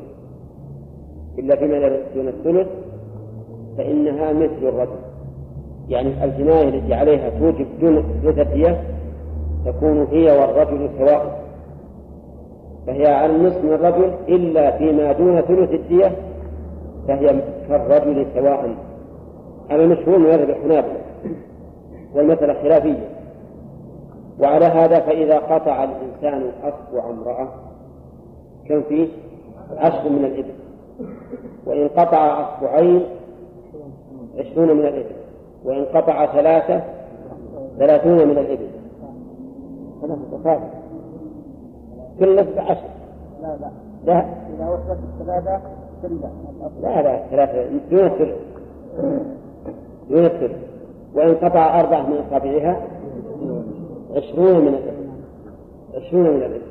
إلا 1.38 1.56
فيما 1.56 1.98
دون 2.14 2.28
الثلث 2.28 2.68
فإنها 3.78 4.32
مثل 4.32 4.62
الرجل. 4.62 4.98
يعني 5.88 6.24
الجناية 6.24 6.68
التي 6.68 6.94
عليها 6.94 7.30
توجب 7.30 7.66
دون 7.80 8.04
ثلث 8.22 8.76
تكون 9.66 10.06
هي 10.10 10.38
والرجل 10.38 10.88
سواء. 10.98 11.42
فهي 12.86 13.06
على 13.06 13.36
النصف 13.36 13.64
من 13.64 13.72
الرجل 13.72 14.12
إلا 14.28 14.78
فيما 14.78 15.12
دون 15.12 15.40
ثلث 15.40 15.70
الدية 15.70 16.12
فهي 17.08 17.42
كالرجل 17.68 18.26
سواء. 18.34 18.74
هذا 19.70 19.86
مشهور 19.86 20.18
من 20.18 20.26
مذهب 20.26 20.50
الحنابلة 20.50 20.96
والمسألة 22.14 22.62
خلافية. 22.62 23.11
وعلى 24.40 24.64
هذا 24.64 25.00
فإذا 25.00 25.38
قطع 25.38 25.84
الإنسان 25.84 26.50
أصبع 26.62 27.10
امرأة 27.10 27.48
كم 28.68 28.82
فيه؟ 28.82 29.08
عشر 29.76 30.08
من 30.08 30.24
الإبل. 30.24 30.54
وإن 31.66 31.88
قطع 31.88 32.40
أصبعين 32.40 33.02
عشرون 34.38 34.76
من 34.76 34.86
الإبل. 34.86 35.14
وإن 35.64 35.84
قطع 35.84 36.26
ثلاثة 36.26 36.82
ثلاثون 37.78 38.28
من 38.28 38.38
الإبل. 38.38 38.68
هذا 40.02 40.14
متفاوت 40.14 40.62
كل 42.18 42.36
نفس 42.36 42.58
عشر. 42.58 42.88
لا 43.42 43.56
لا. 43.60 43.70
لا 44.04 44.18
إذا 44.56 44.68
وصلت 44.68 44.98
الثلاثة 45.20 45.60
لا 46.82 47.02
لا 47.02 47.26
ثلاثة. 47.30 47.68
دون 47.90 48.06
الثلث. 48.06 48.36
دون 50.10 50.24
الثلث. 50.24 50.56
وإن 51.14 51.34
قطع 51.34 51.80
أربعة 51.80 52.02
من 52.02 52.24
أصابعها 52.28 52.76
عشرون 54.16 54.60
من 54.60 54.68
الإبل 54.68 55.08
عشرون 55.94 56.22
من 56.22 56.36
الإبل 56.36 56.62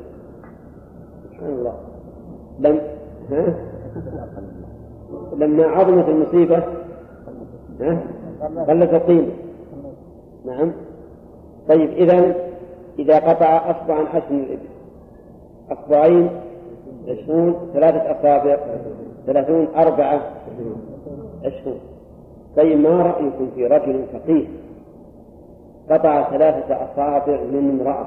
سبحان 1.23 1.49
الله. 1.49 1.73
لم 2.59 2.81
ها؟ 3.29 3.55
لما 5.35 5.65
عظمت 5.65 6.09
المصيبة؟ 6.09 6.63
قلت 8.67 8.93
القيمة 8.93 9.31
نعم. 10.45 10.71
طيب 11.67 11.89
إذا 11.89 12.35
إذا 12.99 13.19
قطع 13.19 13.71
أصبعا 13.71 14.05
حسن 14.05 14.35
الإبل. 14.35 14.69
أصبعين 15.71 16.29
عشرون 17.07 17.55
ثلاثة 17.73 18.11
أصابع 18.11 18.57
ثلاثون 19.25 19.67
أربعة 19.75 20.21
عشرون. 21.45 21.79
طيب 22.57 22.79
ما 22.79 23.01
رأيكم 23.01 23.49
في 23.55 23.67
رجل 23.67 24.03
فقيه 24.13 24.47
قطع 25.89 26.29
ثلاثة 26.29 26.75
أصابع 26.75 27.41
من 27.41 27.79
امرأة. 27.81 28.05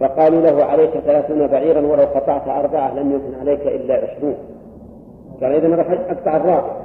فقالوا 0.00 0.40
له 0.40 0.64
عليك 0.64 0.90
ثلاثون 0.90 1.46
بعيرا 1.46 1.80
ولو 1.80 2.02
قطعت 2.02 2.48
أربعة 2.48 2.94
لم 2.94 3.12
يكن 3.12 3.40
عليك 3.40 3.60
إلا 3.60 3.94
عشرون. 3.94 4.34
قال 5.40 5.52
إذا 5.52 5.76
راح 5.76 5.90
أقطع 5.90 6.36
الرابع. 6.36 6.76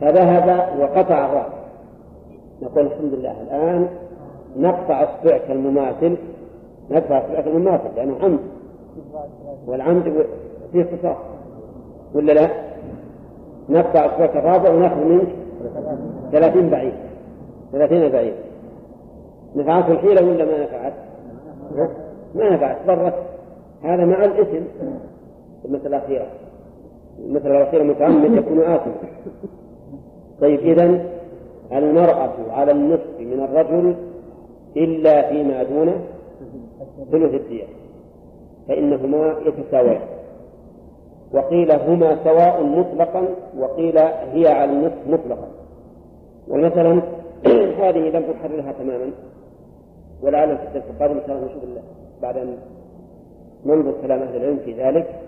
فذهب 0.00 0.78
وقطع 0.80 1.26
الرابع. 1.26 1.56
نقول 2.62 2.86
الحمد 2.86 3.14
لله 3.14 3.36
الآن 3.42 3.88
نقطع 4.56 5.02
أصبعك 5.02 5.50
المماثل. 5.50 6.16
نقطع 6.90 7.18
أصبعك 7.18 7.46
المماثل 7.46 7.88
لأنه 7.96 8.16
عمد. 8.22 8.38
والعمد 9.66 10.26
فيه 10.72 10.84
قصاص 10.84 11.16
ولا 12.14 12.32
لا؟ 12.32 12.48
نقطع 13.68 14.06
أصبعك 14.06 14.36
الرابع 14.36 14.70
وناخذ 14.70 15.04
منك 15.04 15.28
ثلاثين 16.32 16.70
بعير. 16.70 16.92
ثلاثين 17.72 18.08
بعير. 18.12 18.34
نفعت 19.56 19.90
الحيلة 19.90 20.28
ولا 20.28 20.44
ما 20.44 20.62
نفعت؟ 20.62 20.92
ما 22.34 22.50
نفعت 22.50 22.76
ضرت. 22.86 23.14
هذا 23.82 24.04
مع 24.04 24.24
الإثم. 24.24 24.64
المسألة 25.64 25.96
الأخيرة 25.96 26.26
المسألة 27.18 27.62
الأخيرة 27.62 27.82
متعمد 27.82 28.32
يكون 28.34 28.60
آثما 28.60 28.94
طيب 30.40 30.60
إذا 30.60 31.04
المرأة 31.72 32.32
على 32.50 32.72
النصف 32.72 33.20
من 33.20 33.40
الرجل 33.40 33.94
إلا 34.76 35.28
فيما 35.28 35.62
دون 35.62 35.92
ثلث 37.12 37.34
الدية. 37.34 37.64
فإنهما 38.68 39.36
يتساويان. 39.46 40.00
وقيل 41.32 41.72
هما 41.72 42.24
سواء 42.24 42.62
مطلقا 42.64 43.28
وقيل 43.58 43.98
هي 44.32 44.48
على 44.48 44.72
النصف 44.72 45.08
مطلقا. 45.08 45.48
ومثلا 46.48 47.02
هذه 47.80 47.98
لم 47.98 48.32
تحررها 48.32 48.72
تماما 48.72 49.10
ولعل 50.22 50.58
في 50.58 50.64
الدرس 50.64 50.84
القادم 50.90 51.18
إن 51.18 51.26
شاء 51.26 51.36
الله 51.36 51.46
نشوف 51.46 51.62
بعد 52.22 52.36
أن 52.36 52.58
ننظر 53.66 53.94
كلام 54.02 54.22
أهل 54.22 54.36
العلم 54.36 54.58
في 54.64 54.72
ذلك 54.72 55.20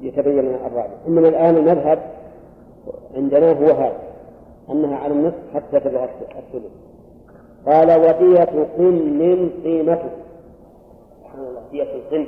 يتبين 0.00 0.40
لنا 0.40 0.66
الرابع. 0.66 0.94
إنما 1.08 1.28
الآن 1.28 1.56
المذهب 1.56 1.98
عندنا 3.14 3.52
هو 3.52 3.66
هذا 3.66 3.98
أنها 4.70 4.96
على 4.96 5.12
النصف 5.12 5.54
حتى 5.54 5.80
تبلغ 5.80 6.04
الثلث 6.04 6.72
قال 7.66 8.00
ودية 8.00 8.64
قن 8.78 9.50
قيمته. 9.64 10.10
سبحان 11.20 11.40
الله 11.40 11.62
دية 11.70 11.82
القن 11.82 12.26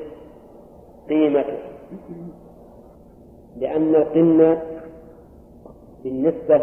قيمته. 1.09 1.59
لأن 3.57 3.95
القن 3.95 4.59
بالنسبة 6.05 6.61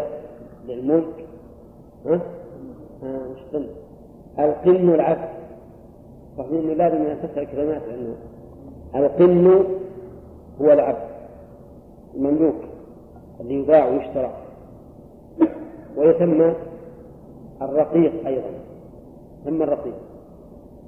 للملك 0.66 1.26
القن 4.38 4.94
العبد 4.94 5.28
صحيح 6.38 6.50
انه 6.50 6.72
لازم 6.72 6.96
ان 6.96 7.18
تسال 7.22 7.46
كلمات 7.46 7.82
لأنه 7.88 8.16
القن 8.94 9.64
هو 10.60 10.72
العبد. 10.72 11.08
المملوك. 12.14 12.54
الذي 13.40 13.54
يباع 13.54 13.88
ويشترى. 13.88 14.32
ويسمى 15.96 16.54
الرقيق 17.62 18.26
أيضا. 18.26 18.50
يسمى 19.42 19.64
الرقيق. 19.64 19.94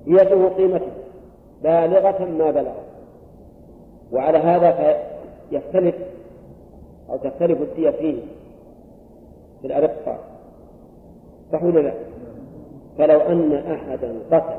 ديته 0.05 0.49
قيمته. 0.49 0.93
بالغة 1.63 2.25
ما 2.25 2.51
بلغ. 2.51 2.75
وعلى 4.13 4.39
هذا 4.39 4.97
يختلف 5.53 5.95
أو 7.11 7.17
تختلف 7.17 7.63
الدية 7.63 7.91
فيه 7.91 8.23
في 9.61 9.67
الأرقة 9.67 10.19
صح 11.55 11.63
ولا 11.63 11.81
لا؟ 11.81 11.93
فلو 12.99 13.21
أن 13.21 13.53
أحدا 13.53 14.15
قتل 14.31 14.55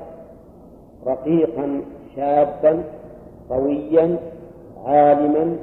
رقيقا 1.08 1.82
شابا 2.16 2.84
قويا 3.50 4.18
عالما 4.86 5.56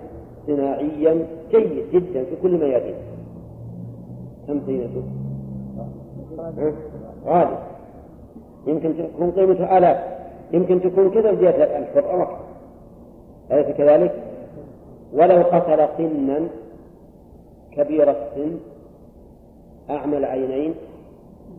صناعيا 0.46 1.26
جيد 1.50 1.84
جدا 1.92 2.24
في 2.24 2.36
كل 2.42 2.58
ميادين 2.58 2.94
كم 4.46 4.60
قيمته؟ 4.60 5.02
غالي 7.26 7.58
يمكن 8.66 8.94
تكون 8.96 9.30
قيمته 9.30 9.78
آلاف 9.78 9.98
يمكن 10.52 10.80
تكون 10.82 11.10
كذا 11.10 11.32
جهة 11.32 11.78
الحر 11.78 12.22
أكثر 12.22 12.36
أليس 13.52 13.76
كذلك؟ 13.76 14.14
ولو 15.12 15.42
قتل 15.42 15.80
قنا 15.80 16.48
كبير 17.72 18.10
السن 18.10 18.56
أعمى 19.90 20.16
العينين 20.16 20.74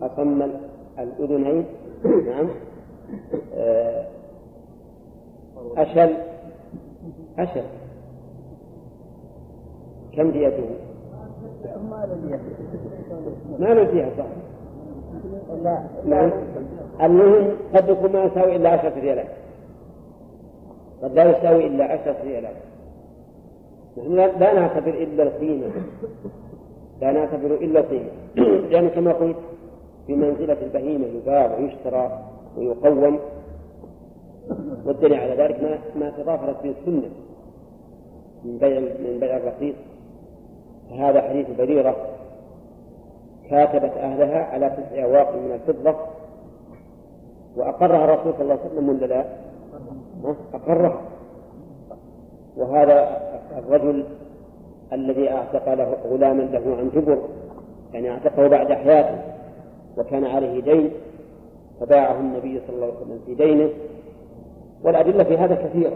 أصم 0.01 0.51
الأذنين 0.99 1.65
نعم. 2.05 2.49
آه، 3.55 4.05
أشل. 5.77 6.13
أشل. 7.39 7.63
كم 10.15 10.31
ديته؟ 10.31 10.69
ما 13.59 13.67
له 13.67 13.85
فيها 13.85 14.09
صح 14.17 14.25
لا. 15.63 15.83
نعم 16.05 16.31
المهم 17.01 17.51
قد 17.75 17.89
يكون 17.89 18.11
ما 18.11 18.23
يساوي 18.23 18.55
إلا 18.55 18.69
عشرة 18.69 18.99
ريالات. 18.99 19.27
قد 21.03 21.11
لا 21.11 21.37
يساوي 21.37 21.67
إلا 21.67 21.83
عشرة 21.83 22.15
ريالات. 22.23 22.55
نحن 23.97 24.15
لا 24.15 24.53
نعتبر 24.53 24.93
إلا 24.93 25.23
القيمة 25.23 25.67
لا 27.01 27.11
نعتبر 27.11 27.53
إلا 27.55 27.79
القيمة 27.79 28.09
لأن 28.69 28.89
كما 28.95 29.13
قلت 29.13 29.35
في 30.07 30.15
منزلة 30.15 30.57
البهيمة 30.61 31.05
يباع 31.05 31.57
ويشترى 31.57 32.19
ويقوم. 32.57 33.19
والدليل 34.85 35.19
على 35.19 35.35
ذلك 35.35 35.63
ما 35.63 35.77
ما 35.95 36.09
تضافرت 36.09 36.63
به 36.63 36.69
السنة 36.69 37.09
من 38.43 38.57
بيع 38.57 38.79
من 38.79 39.17
بيع 39.19 39.37
الرقيق. 39.37 39.75
فهذا 40.89 41.21
حديث 41.21 41.47
بريرة 41.57 41.95
كاتبت 43.49 43.97
أهلها 43.97 44.43
على 44.43 44.69
تسع 44.69 45.03
أواق 45.03 45.35
من 45.35 45.51
الفضة. 45.51 45.95
وأقرها 47.55 48.05
الرسول 48.05 48.33
صلى 48.33 48.41
الله 48.41 48.59
عليه 48.59 48.71
وسلم 48.71 48.89
ولا 48.89 49.05
لا؟ 49.05 49.25
أقرها. 50.53 51.01
وهذا 52.57 53.21
الرجل 53.57 54.05
الذي 54.93 55.31
أعتق 55.31 55.73
له 55.73 55.97
غلاما 56.11 56.41
له 56.41 56.75
عن 56.77 56.89
جبر 56.95 57.21
يعني 57.93 58.11
أعتقه 58.11 58.47
بعد 58.47 58.73
حياته. 58.73 59.32
وكان 59.97 60.25
عليه 60.25 60.61
دين 60.61 60.91
فباعه 61.79 62.19
النبي 62.19 62.61
صلى 62.67 62.75
الله 62.75 62.85
عليه 62.85 62.95
وسلم 62.95 63.19
في 63.25 63.35
دينه. 63.35 63.69
والأدلة 64.83 65.23
في 65.23 65.37
هذا 65.37 65.55
كثيرة 65.55 65.93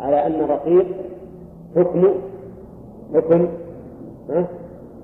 على 0.00 0.26
أن 0.26 0.34
الرقيق 0.34 0.86
حكم 1.76 2.08
حكم 3.14 3.48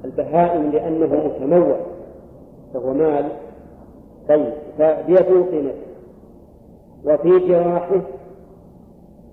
البهائم 0.04 0.70
لأنه 0.70 1.06
متنوع 1.06 1.76
فهو 2.74 2.92
مال 2.94 3.28
طيب 4.28 4.52
فبيده 4.78 5.42
قيمته. 5.50 5.86
وفي 7.04 7.48
جراحه 7.48 8.00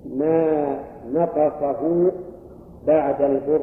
ما 0.05 0.79
نقصه 1.13 2.11
بعد 2.87 3.21
البر. 3.21 3.61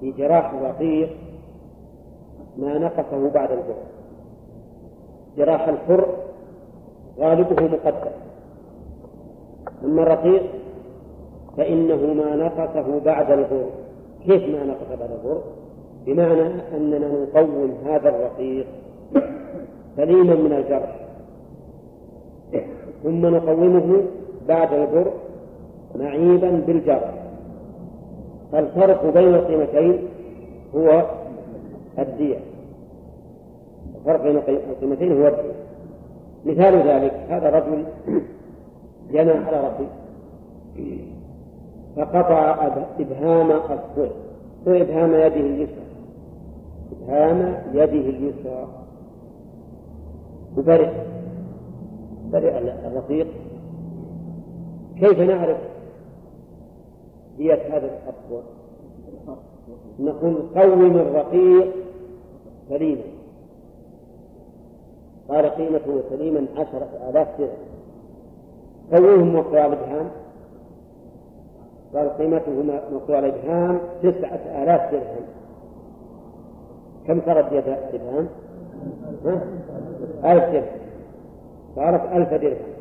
في 0.00 0.12
جراح 0.12 0.52
الرقيق 0.52 1.08
ما 2.56 2.78
نقصه 2.78 3.30
بعد 3.30 3.50
البر 3.50 3.74
جراح 5.36 5.68
الحر 5.68 6.06
غالبه 7.18 7.62
مقدر 7.62 8.10
أما 9.84 10.02
الرقيق 10.02 10.42
فإنه 11.56 12.14
ما 12.14 12.36
نقصه 12.36 13.00
بعد 13.04 13.30
البر 13.30 13.66
كيف 14.26 14.42
ما 14.42 14.64
نقص 14.64 14.98
بعد 15.00 15.10
البر؟ 15.10 15.40
بمعنى 16.06 16.76
أننا 16.76 17.08
نقوم 17.08 17.74
هذا 17.86 18.08
الرقيق 18.08 18.66
سليما 19.96 20.34
من 20.34 20.52
الجرح. 20.52 20.96
ثم 23.02 23.26
نقومه 23.26 24.02
بعد 24.48 24.72
البر 24.72 25.12
معيبا 25.94 26.50
بالجرح. 26.66 27.14
فالفرق 28.52 29.12
بين 29.14 29.34
القيمتين 29.34 30.08
هو 30.76 31.02
الدية. 31.98 32.38
الفرق 33.98 34.22
بين 34.22 34.36
القيمتين 34.36 35.22
هو 35.22 35.28
الدية. 35.28 35.52
مثال 36.44 36.88
ذلك 36.88 37.12
هذا 37.28 37.50
رجل 37.50 37.84
جنى 39.12 39.30
على 39.30 39.60
رقيق 39.60 39.88
فقطع 41.96 42.66
إبهام 43.00 43.50
الصبع 43.50 44.10
إبهام 44.66 45.14
يده 45.14 45.40
اليسرى؟ 45.40 45.82
إبهام 46.92 47.62
يده 47.72 48.10
اليسرى. 48.10 48.68
وبرئ 50.56 50.90
برئ 52.32 52.58
الرقيق. 52.58 53.26
كيف 55.00 55.20
نعرف 55.20 55.58
دية 57.38 57.76
هذا 57.76 57.86
الأصبع 57.86 58.42
نقول 60.00 60.34
قوم 60.56 60.96
الرقيق 60.96 61.72
سليما. 62.68 63.02
قال 65.28 65.46
قيمته 65.46 66.02
سليما 66.10 66.46
عشرة 66.56 66.88
آلاف 67.10 67.28
درهم. 67.38 67.50
قومهم 68.92 69.32
موقع 69.32 69.66
الإبهام. 69.66 70.10
قال 71.94 72.16
قيمته 72.18 72.62
موقع 72.92 73.18
الإبهام 73.18 73.80
تسعة 74.02 74.62
آلاف 74.62 74.92
درهم. 74.92 75.24
كم 77.06 77.20
صارت 77.26 77.50
دية 77.50 77.58
الإبهام؟ 77.58 78.28
ألف 80.24 80.44
درهم. 80.44 80.66
صارت 81.76 82.12
ألف 82.12 82.34
درهم. 82.34 82.72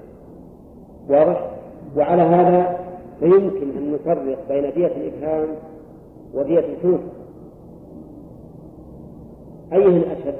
واضح؟ 1.10 1.52
وعلى 1.98 2.22
هذا 2.22 2.80
فيمكن 3.20 3.78
أن 3.78 3.94
نفرق 3.94 4.48
بين 4.50 4.74
دية 4.74 4.88
الإبهام 4.88 5.48
ودية 6.34 6.60
الحوت. 6.60 7.00
أيهن 9.74 10.04
أشد؟ 10.12 10.36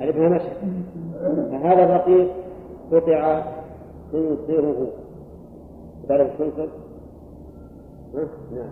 الإبهام 0.00 0.32
أشد 0.32 0.84
فهذا 1.50 1.84
الرقيق 1.84 2.28
قطع 2.92 3.42
خنصره 4.12 4.88
تعرف 6.08 6.40
الخنصر؟ 6.40 6.68
نعم 8.54 8.70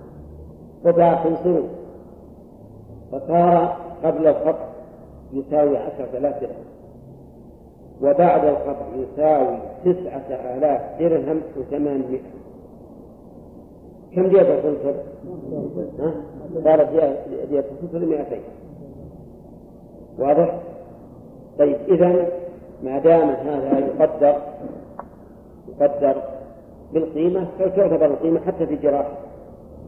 قطع 0.85 1.25
خنصره 1.25 1.69
فصار 3.13 3.77
قبل 4.05 4.27
الخط 4.27 4.59
يساوي 5.33 5.77
عشرة 5.77 6.19
آلاف 6.19 6.41
درهم. 6.41 6.65
وبعد 8.03 8.45
القطع 8.45 8.87
يساوي 8.97 9.59
تسعة 9.85 10.57
آلاف 10.57 11.01
درهم 11.01 11.41
وثمانمائة. 11.57 12.21
كم 14.15 14.29
دية 14.29 14.59
الخنصر؟ 14.59 14.95
صارت 16.65 16.89
دية 17.51 17.65
الخنصر 17.71 18.07
مئتين. 18.07 18.43
واضح؟ 20.19 20.59
طيب 21.59 21.77
إذا 21.89 22.29
ما 22.83 22.99
دام 22.99 23.29
هذا 23.29 23.79
يقدر 23.79 24.37
يقدر 25.69 26.15
بالقيمة 26.93 27.47
فتعتبر 27.59 28.07
القيمة 28.07 28.41
حتى 28.41 28.67
في 28.67 28.75
الجراحة 28.75 29.17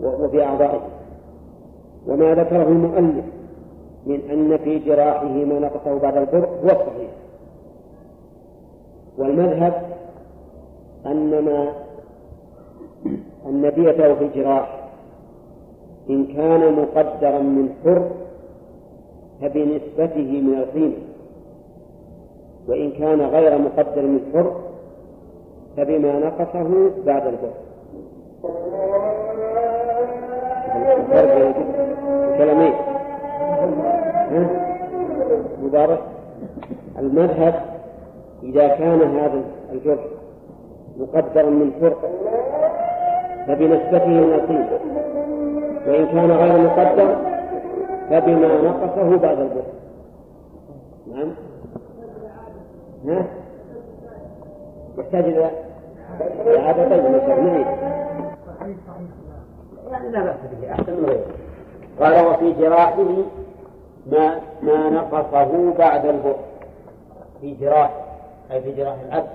وفي 0.01 0.45
أعضائه 0.45 0.81
وما 2.07 2.35
ذكره 2.35 2.69
المؤلف 2.69 3.25
من 4.07 4.21
أن 4.31 4.57
في 4.57 4.79
جراحه 4.79 5.25
ما 5.25 5.59
نقصه 5.59 5.99
بعد 5.99 6.17
البر 6.17 6.47
هو 6.47 6.67
الصحيح 6.67 7.11
والمذهب 9.19 9.83
أن 11.07 11.45
ما 11.45 11.73
أن 13.47 13.71
في 13.71 14.25
الجراح 14.25 14.81
إن 16.11 16.27
كان 16.27 16.73
مقدرا 16.73 17.39
من 17.39 17.75
حر 17.85 18.11
فبنسبته 19.41 20.43
من 20.43 20.55
القيمة. 20.59 20.97
وإن 22.69 22.91
كان 22.91 23.21
غير 23.21 23.59
مقدر 23.59 24.03
من 24.03 24.21
حر 24.35 24.53
فبما 25.77 26.19
نقصه 26.19 26.91
بعد 27.07 27.27
البر. 27.27 27.55
كلامين. 32.39 32.75
مبارك 35.63 36.01
المذهب 36.99 37.55
إذا 38.43 38.69
كان 38.69 39.01
هذا 39.03 39.43
الجرح 39.73 40.05
مقدرا 40.99 41.51
من 41.51 41.71
فرق 41.81 42.11
فبنسبته 43.47 44.07
من 44.07 44.35
القيمة. 44.35 44.79
وإن 45.87 46.07
كان 46.07 46.31
غير 46.31 46.59
مقدر 46.59 47.34
فبما 48.11 48.63
نقصه 48.63 49.17
بعد 49.17 49.39
الجرح 49.41 49.67
نعم. 51.07 51.35
ها؟ 53.07 53.27
يحتاج 54.99 55.25
إلى 55.25 55.51
إعادة 56.59 56.89
طيب 56.89 57.05
يعني 59.91 60.09
لا 60.09 60.21
بأس 60.21 60.37
به 60.61 60.73
أحسن 60.73 60.93
من 60.93 61.05
غيره. 61.05 61.27
قال 62.01 62.27
وفي 62.27 62.53
جراحه 62.53 63.03
ما 64.07 64.41
ما 64.63 64.91
نقصه 64.91 65.75
بعد 65.79 66.07
البر. 66.07 66.37
في 67.41 67.55
جراحه 67.55 68.05
أي 68.51 68.63
في 68.63 68.73
جراح 68.73 68.97
العبد. 69.09 69.29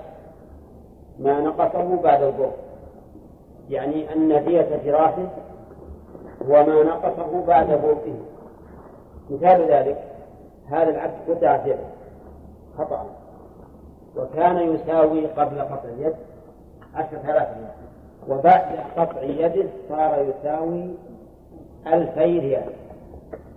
ما 1.20 1.40
نقصه 1.40 2.02
بعد 2.02 2.22
الظهر 2.22 2.52
يعني 3.70 4.12
أن 4.12 4.44
دية 4.44 4.80
جراحه 4.84 5.26
هو 6.48 6.66
ما 6.66 6.82
نقصه 6.82 7.46
بعد 7.46 7.66
بوقه 7.66 8.14
مثال 9.30 9.72
ذلك 9.72 10.04
هذا 10.70 10.90
العبد 10.90 11.14
قطع 11.28 11.66
يده 11.66 11.76
خطأ 12.78 13.06
وكان 14.16 14.74
يساوي 14.74 15.26
قبل 15.26 15.60
قطع 15.60 15.88
اليد 15.88 16.14
عشرة 16.94 17.30
آلاف 17.30 17.48
وبعد 18.28 18.62
قطع 18.96 19.22
يده 19.22 19.66
صار 19.88 20.24
يساوي 20.28 20.90
ألفي 21.86 22.38
ريال 22.38 22.72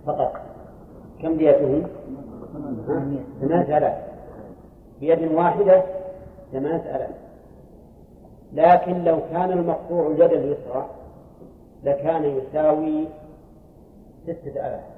فقط. 0.06 0.32
كم 1.22 1.36
ديته؟ 1.36 1.82
ثمانية 3.40 3.78
آلاف. 3.78 3.94
بيد 5.00 5.32
واحدة 5.32 5.82
ثمانية 6.52 6.96
آلاف. 6.96 7.10
لكن 8.52 9.04
لو 9.04 9.18
كان 9.32 9.50
المقطوع 9.52 10.06
اليد 10.06 10.32
اليسرى 10.32 10.86
لكان 11.84 12.24
يساوي 12.24 13.08
ستة 14.22 14.50
آلاف. 14.50 14.93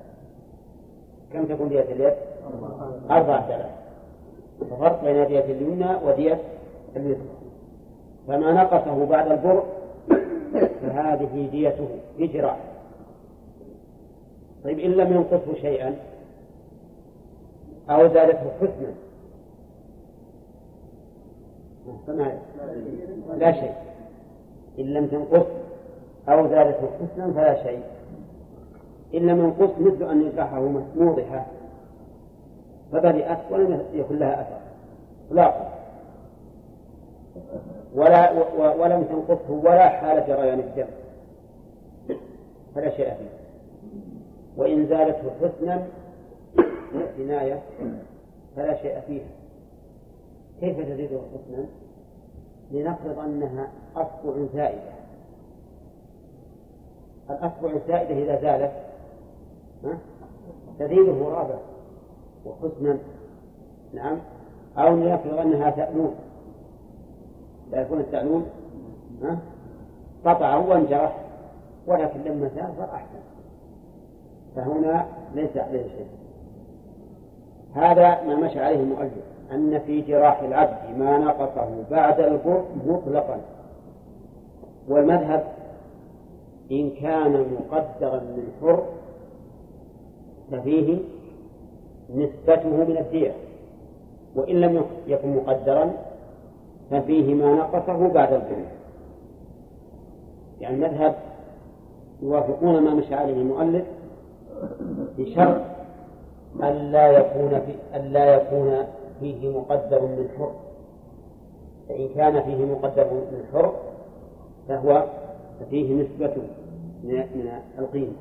كم 1.37 1.45
تكون 1.45 1.69
دية 1.69 1.81
اليد؟ 1.81 2.15
أربعة 3.11 3.47
آلاف 3.47 3.71
الفرق 4.63 5.05
بين 5.05 5.27
دية 5.27 5.45
اليمنى 5.45 5.97
ودية 6.05 6.41
اليسرى. 6.97 7.37
فما 8.29 8.53
نقصه 8.53 9.07
بعد 9.07 9.33
البر 9.33 9.63
فهذه 10.83 11.49
ديته 11.51 11.89
بجراح 12.19 12.57
طيب 14.65 14.79
إن 14.79 14.91
لم 14.91 15.13
ينقصه 15.13 15.55
شيئا 15.61 15.97
أو 17.91 18.09
زادته 18.09 18.51
حسنا. 18.61 18.95
فما 22.07 22.39
لا 23.37 23.53
شيء. 23.53 23.75
إن 24.79 24.85
لم 24.85 25.07
تنقص 25.07 25.47
أو 26.29 26.49
زادته 26.49 26.89
حسنا 27.01 27.33
فلا 27.33 27.63
شيء. 27.63 27.83
إن 29.15 29.27
لم 29.27 29.39
ينقص 29.41 29.79
مثل 29.81 30.11
أن 30.11 30.27
يجرحه 30.27 30.61
موضحة. 30.97 31.47
فبرئت 32.93 33.39
ولم 33.51 33.83
يكن 33.95 34.19
لها 34.19 34.41
أثر. 34.41 34.61
إطلاقا. 35.29 35.73
ولا 37.95 38.33
ولم 38.59 39.05
تنقصه 39.05 39.51
ولا 39.51 39.89
حال 39.89 40.27
جريان 40.27 40.59
الدم 40.59 40.87
فلا 42.75 42.91
شيء 42.91 43.09
فيه. 43.09 43.37
وإن 44.57 44.87
زالته 44.87 45.31
حسنا 45.41 45.87
عناية 47.19 47.63
فلا 48.57 48.83
شيء 48.83 49.01
فيها 49.07 49.29
كيف 50.61 50.81
تزيده 50.81 51.19
حسنا؟ 51.19 51.65
لنفرض 52.71 53.19
أنها 53.19 53.69
أصبع 53.97 54.47
زائدة. 54.55 54.97
الأصبع 57.31 57.71
الزائدة 57.71 58.23
إذا 58.23 58.41
زالت 58.43 58.73
تزيده 60.79 61.29
رابع. 61.29 61.59
وحسنا 62.47 62.99
نعم 63.95 64.19
أو 64.79 64.97
لنفرض 64.97 65.39
أنها 65.39 65.71
تألون. 65.71 66.15
لا 67.71 67.81
يكون 67.81 68.01
التألون 68.01 68.47
قطع 70.25 70.57
وانجرح 70.57 71.17
ولكن 71.87 72.21
لما 72.21 72.51
صار 72.57 72.89
أحسن. 72.95 73.19
فهنا 74.57 75.07
ليس 75.35 75.57
عليه 75.57 75.83
شيء. 75.83 76.09
هذا 77.75 78.23
ما 78.23 78.37
مشى 78.37 78.61
عليه 78.61 78.81
المؤلف 78.81 79.25
أن 79.53 79.79
في 79.79 80.01
جراح 80.01 80.41
العبد 80.41 80.99
ما 80.99 81.19
نقصه 81.19 81.85
بعد 81.91 82.21
البر 82.21 82.65
مطلقا. 82.87 83.41
والمذهب 84.89 85.45
إن 86.73 86.91
كان 86.91 87.33
مقدرا 87.33 88.21
من 88.21 88.53
حر 88.61 88.83
ففيه 90.51 90.99
نسبته 92.15 92.69
من 92.69 92.97
الدية 93.01 93.33
وإن 94.37 94.61
لم 94.61 94.85
يكن 95.07 95.37
مقدرا 95.37 95.93
ففيه 96.91 97.35
ما 97.35 97.55
نقصه 97.55 98.09
بعد 98.09 98.33
البر 98.33 98.65
يعني 100.61 100.75
المذهب 100.75 101.15
يوافقون 102.23 102.83
ما 102.83 102.95
مشى 102.95 103.15
عليه 103.15 103.35
المؤلف 103.35 103.85
بشرط 105.19 105.61
ألا 106.63 107.09
يكون 107.09 107.61
في 107.61 107.97
ألا 107.97 108.35
يكون 108.35 108.87
فيه 109.21 109.59
مقدر 109.59 110.03
من 110.03 110.29
حر. 110.39 110.53
فإن 111.89 112.09
كان 112.15 112.43
فيه 112.43 112.65
مقدر 112.65 113.05
من 113.05 113.45
حر 113.53 113.75
فهو 114.69 115.05
فيه 115.71 115.95
نسبة 115.95 116.35
من 117.05 117.51
القيمة. 117.79 118.13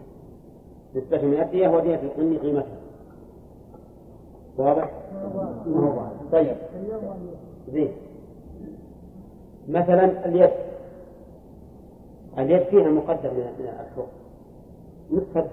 نسبة 0.95 1.23
الدية 1.41 1.67
ودية 1.67 1.95
القن 1.95 2.37
قيمتها. 2.37 2.77
واضح؟ 4.57 4.91
طيب. 6.31 6.55
زين. 7.73 7.91
مثلا 9.69 10.25
اليد. 10.25 10.51
اليد 12.37 12.63
فيها 12.63 12.89
مقدر 12.89 13.31
من 13.31 13.69
الحر 13.79 14.07
نصف 15.11 15.47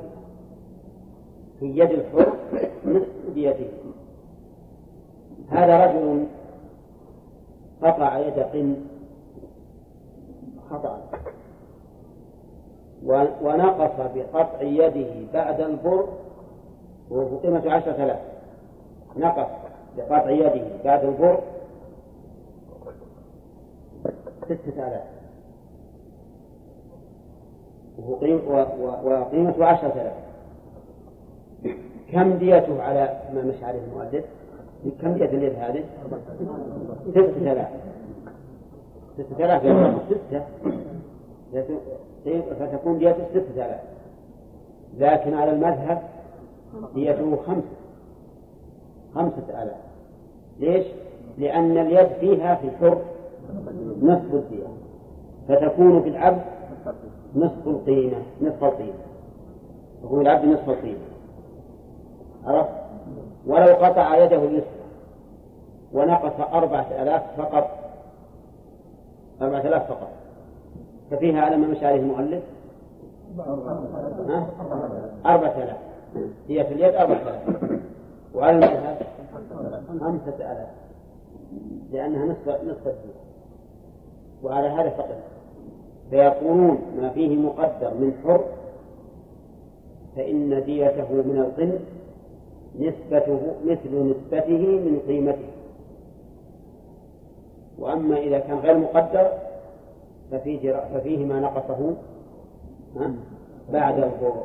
في 1.61 1.67
يد 1.67 1.91
الحر 1.91 2.33
نصف 2.87 3.35
بيده. 3.35 3.67
هذا 5.49 5.87
رجل 5.87 6.27
قطع 7.83 8.19
يد 8.19 8.39
قن. 8.39 8.77
خطأ. 10.71 11.01
ونقص 13.07 14.01
بقطع 14.15 14.63
يده 14.63 15.33
بعد 15.35 15.61
البر 15.61 16.09
وقيمة 17.11 17.73
عشرة 17.73 18.05
آلاف. 18.05 18.21
نقص 19.17 19.51
بقطع 19.97 20.31
يده 20.31 20.63
بعد 20.85 21.05
البر 21.05 21.39
ستة 24.45 24.89
آلاف. 24.89 25.03
وقيمة 28.09 29.65
عشرة 29.65 29.93
آلاف. 29.93 30.17
كم 32.13 32.33
ديته 32.39 32.83
على 32.83 33.21
ما 33.35 33.43
مشى 33.43 33.65
عليه 33.65 33.81
المؤلف؟ 33.85 34.25
كم 35.03 35.13
دية 35.13 35.25
اليد 35.25 35.55
هذه؟ 35.55 35.85
ستة 37.11 37.53
آلاف. 37.53 37.69
ستة 39.19 39.45
آلاف 39.45 39.63
ستة. 40.11 40.43
فتكون 42.61 42.99
ديته 42.99 43.25
ستة 43.31 43.67
آلاف 43.67 43.81
لكن 44.99 45.35
على 45.35 45.51
المذهب 45.51 46.03
ديته 46.95 47.37
خمسة. 47.37 47.77
خمسة 49.15 49.63
آلاف 49.63 49.77
ليش؟ 50.59 50.87
لأن 51.39 51.79
اليد 51.79 52.09
فيها 52.21 52.55
في 52.55 52.69
الحر 52.69 52.99
نصف 54.03 54.35
الدية 54.35 54.67
فتكون 55.49 56.03
في 56.03 56.09
العبد 56.09 56.43
نصف 57.37 57.67
القيمة 57.69 58.23
نصف 58.41 58.65
القيمة. 58.65 58.93
تكون 60.03 60.21
العبد 60.21 60.45
نصف 60.45 60.69
القيمة. 60.69 60.99
عرفت؟ 62.45 62.71
ولو 63.47 63.75
قطع 63.75 64.17
يده 64.25 64.45
اليسرى 64.45 64.83
ونقص 65.93 66.41
أربعة 66.53 66.87
آلاف 67.03 67.23
فقط 67.41 67.71
أربعة 69.43 69.61
آلاف 69.61 69.89
فقط. 69.89 70.09
ففيها 71.11 71.41
على 71.41 71.57
ما 71.57 71.67
مشى 71.67 71.87
عليه 71.87 72.01
المؤلف؟ 72.01 72.43
أربعة 75.27 75.57
آلاف 75.57 75.77
هي 76.49 76.65
في 76.65 76.75
اليد 76.75 76.95
أربعة 76.95 77.17
آلاف 77.17 77.81
وعلى 78.35 78.57
المذهب 78.57 78.99
خمسة 80.01 80.37
آلاف. 80.37 80.69
لأنها 81.93 82.25
نصف 82.27 82.49
نصف 82.49 82.87
الدين. 82.87 83.15
وعلى 84.43 84.69
هذا 84.69 84.91
فقط. 84.91 85.19
فيقولون 86.11 86.79
ما 87.01 87.11
فيه 87.11 87.37
مقدر 87.37 87.95
من 87.95 88.15
حر 88.25 88.45
فإن 90.17 90.65
ديته 90.65 91.13
من 91.13 91.39
القن 91.39 91.79
نسبته 92.79 93.41
مثل 93.65 94.11
نسبته 94.11 94.67
من 94.67 95.01
قيمته. 95.07 95.49
وأما 97.79 98.19
إذا 98.19 98.39
كان 98.39 98.59
غير 98.59 98.79
مقدر 98.79 99.33
ففيه, 100.33 100.85
ففيه 100.95 101.27
ما 101.27 101.41
نقصه 101.41 101.95
بعد 103.73 103.99
الظهور 103.99 104.45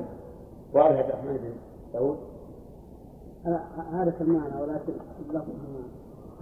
واضح 0.74 0.98
عبد 0.98 1.10
الرحمن 1.10 1.38
بن 1.38 1.50
داود؟ 1.94 2.18
هذا 3.94 4.14
المعنى 4.22 4.62
ولكن 4.62 4.94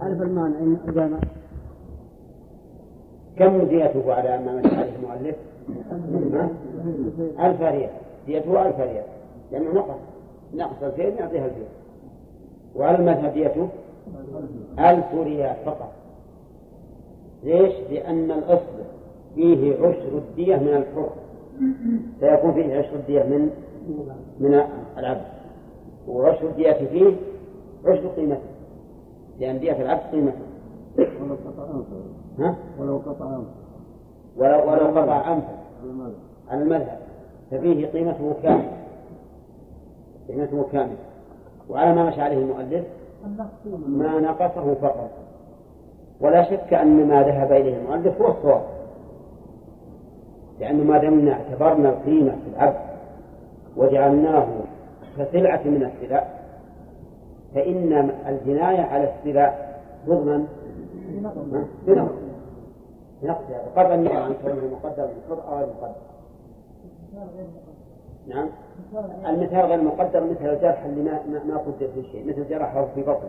عرف 0.00 0.22
المعنى. 0.22 0.58
إن 0.58 0.76
إذا 0.88 1.20
كم 3.36 3.62
ديته 3.62 4.14
على 4.14 4.38
ما 4.38 4.56
مشى 4.56 4.76
عليه 4.76 4.96
المؤلف؟ 4.96 5.36
ألف 7.40 7.60
ريال. 7.60 7.90
ديته 8.26 8.66
ألف 8.66 8.80
ريال. 8.80 9.04
لأنه 9.52 9.72
نقص. 9.72 9.96
نقص 10.54 10.82
الفيل 10.82 11.14
يعطيها 11.18 11.46
الفيل 11.46 11.66
وعلى 12.76 12.98
المذهب 12.98 13.32
ديته 13.32 13.68
ألف 14.78 15.14
ريال 15.14 15.56
فقط. 15.64 15.92
ليش؟ 17.44 17.74
لأن 17.90 18.30
الأصل 18.30 18.95
فيه 19.36 19.74
عشر 19.76 20.18
الدية 20.18 20.56
من 20.56 20.68
الحر. 20.68 21.10
سيكون 22.20 22.52
فيه 22.52 22.78
عشر 22.78 22.94
الدية 22.94 23.22
من 23.22 23.50
من 24.40 24.60
العبد. 24.98 25.26
وعشر 26.08 26.46
الدية 26.48 26.72
فيه 26.72 27.16
عشر 27.86 28.08
قيمته 28.08 28.40
لأن 29.38 29.58
دية 29.60 29.82
العبد 29.82 30.00
قيمته 30.12 30.38
ولو 30.98 31.34
قطع 31.34 31.64
أنفه 31.64 31.96
ها؟ 32.38 32.56
ولو 32.80 32.98
قطع 32.98 33.26
أنفه. 33.36 33.50
ولو 34.36 34.70
ولو 34.70 35.00
قطع 35.00 35.32
أنفه. 35.32 35.56
على 36.48 36.62
المذهب. 36.62 36.98
ففيه 37.50 37.86
قيمته 37.86 38.34
كاملة 38.42 38.72
قيمته 40.28 40.64
كاملة 40.72 40.96
وعلى 41.68 41.94
ما 41.94 42.08
مشى 42.08 42.20
عليه 42.20 42.38
المؤلف 42.38 42.84
ما 43.88 44.20
نقصه 44.20 44.74
فقط. 44.74 45.10
ولا 46.20 46.42
شك 46.50 46.74
أن 46.74 47.08
ما 47.08 47.22
ذهب 47.22 47.52
إليه 47.52 47.76
المؤلف 47.78 48.22
هو 48.22 48.28
الصواب. 48.28 48.62
لأنه 50.60 50.84
ما 50.84 50.98
دمنا 50.98 51.32
اعتبرنا 51.32 51.88
القيمة 51.88 52.30
في 52.30 52.56
العبد 52.56 52.80
وجعلناه 53.76 54.46
كسلعة 55.18 55.60
من 55.64 55.90
السلع 55.92 56.26
فإن 57.54 58.10
الجناية 58.28 58.80
على 58.80 59.12
السلع 59.14 59.54
تضمن 60.06 60.46
بنقص 61.86 62.08
بنقصها. 63.22 63.62
بقدر 63.76 63.94
النعم 63.94 64.22
عن 64.22 64.34
كونه 64.42 64.70
مقدر 64.72 65.06
بالحر 65.06 65.48
أو 65.48 65.64
المقدر 65.64 65.94
نعم. 68.26 68.48
المثال 69.26 69.66
غير 69.66 69.74
المقدر 69.74 70.24
مثل 70.24 70.48
الجرح 70.48 70.84
اللي 70.84 71.02
ما 71.02 71.20
ما 71.48 71.56
قدر 71.56 71.88
في 71.94 72.02
شيء 72.02 72.28
مثل 72.28 72.48
جرحه 72.48 72.86
في 72.94 73.02
بطن 73.02 73.28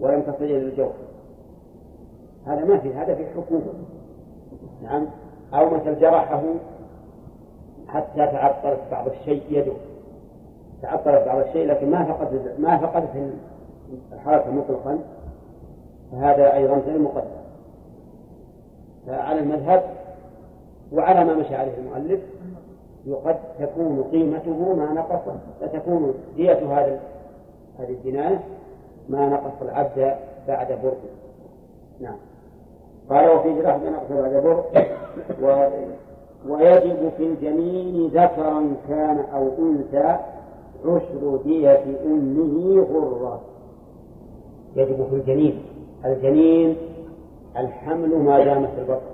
ولم 0.00 0.22
تصل 0.22 0.44
إلى 0.44 0.58
الجوف 0.58 0.92
هذا 2.46 2.64
ما 2.64 2.78
في 2.78 2.94
هذا 2.94 3.14
في 3.14 3.26
حكومه 3.26 3.62
نعم. 4.82 5.06
أو 5.54 5.70
مثل 5.70 6.00
جرحه 6.00 6.42
حتى 7.88 8.26
تعطلت 8.26 8.80
بعض 8.90 9.08
الشيء 9.08 9.42
يده. 9.50 9.72
تعطلت 10.82 11.26
بعض 11.26 11.38
الشيء 11.38 11.66
لكن 11.66 11.90
ما 11.90 12.04
فقد 12.04 12.54
ما 12.58 12.78
فقد 12.78 13.06
في 13.12 13.30
الحركة 14.12 14.50
مطلقا. 14.50 14.98
فهذا 16.12 16.54
أيضا 16.54 16.74
غير 16.74 16.98
مقدر 16.98 17.42
فعلى 19.06 19.40
المذهب 19.40 19.82
وعلى 20.92 21.24
ما 21.24 21.34
مشى 21.34 21.54
عليه 21.54 21.78
المؤلف 21.78 22.20
يقد 23.06 23.36
تكون 23.58 24.04
قيمته 24.12 24.74
ما 24.74 24.92
نقص 24.92 25.34
فتكون 25.60 26.14
دية 26.36 26.80
هذا 26.80 27.00
هذه 27.78 27.90
الجناية 27.90 28.40
ما 29.08 29.28
نقص 29.28 29.62
العبد 29.62 30.14
بعد 30.48 30.72
بر 30.82 30.94
نعم. 32.00 32.16
قال 33.12 33.28
وفي 33.30 33.62
جراح 33.62 33.76
بنقص 33.76 34.12
بعد 34.22 34.42
بر 34.42 34.64
و... 35.42 35.66
ويجب 36.48 37.10
في 37.16 37.26
الجنين 37.26 38.06
ذكرا 38.06 38.74
كان 38.88 39.24
أو 39.34 39.48
أنثى 39.58 40.16
عشر 40.84 41.40
دية 41.44 41.84
أمه 42.06 42.86
غرة. 42.92 43.40
يجب 44.76 45.06
في 45.10 45.14
الجنين. 45.14 45.62
الجنين 46.04 46.76
الحمل 47.56 48.18
ما 48.18 48.44
دام 48.44 48.66
في 48.66 48.80
البطن. 48.80 49.12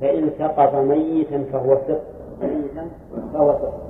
فإن 0.00 0.30
سقط 0.38 0.74
ميتا 0.74 1.44
فهو 1.52 1.76
سقط. 1.88 2.00
فهو 3.32 3.52
سقط. 3.52 3.80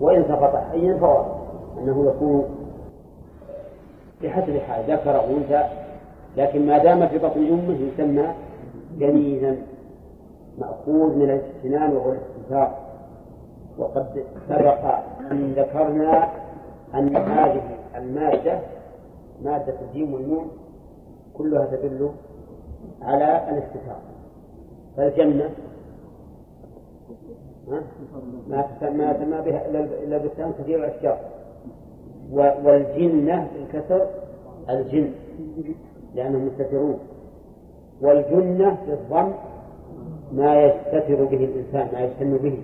وإن 0.00 0.24
سقط 0.28 0.56
حيا 0.56 0.98
فهو 0.98 1.24
أنه 1.78 2.06
يكون 2.06 2.44
بحسب 4.22 4.58
حال 4.58 4.84
ذكر 4.92 5.16
أو 5.16 5.24
أنثى 5.36 5.87
لكن 6.36 6.66
ما 6.66 6.78
دام 6.78 7.08
في 7.08 7.18
بطن 7.18 7.46
أمه 7.46 7.78
يسمى 7.80 8.34
جنينا 8.98 9.56
مأخوذ 10.58 11.16
من 11.16 11.22
الاجتنان 11.22 11.92
وهو 11.96 12.12
الاستنثار 12.12 12.78
وقد 13.78 14.24
سبق 14.48 14.84
أن 15.30 15.52
ذكرنا 15.56 16.28
أن 16.94 17.16
هذه 17.16 17.62
المادة 17.96 18.60
مادة 19.42 19.74
الجيم 19.88 20.14
والنون 20.14 20.50
كلها 21.34 21.66
تدل 21.66 22.10
على 23.02 23.48
الاستثار 23.50 24.00
فالجنة 24.96 25.50
ما 28.48 28.64
ما 29.30 29.40
بها 29.40 29.68
إلا 30.04 30.18
بستان 30.18 30.52
كثير 30.58 30.78
الأشجار 30.84 31.18
والجنة 32.32 33.48
بالكسر 33.54 34.06
الجن. 34.70 35.12
لأنهم 36.14 36.46
مستترون. 36.46 36.98
والجنة 38.00 38.78
بالضم 38.86 39.32
ما 40.32 40.62
يستتر 40.62 41.24
به 41.24 41.44
الإنسان 41.44 41.88
ما 41.92 42.00
يجتن 42.00 42.36
به 42.36 42.58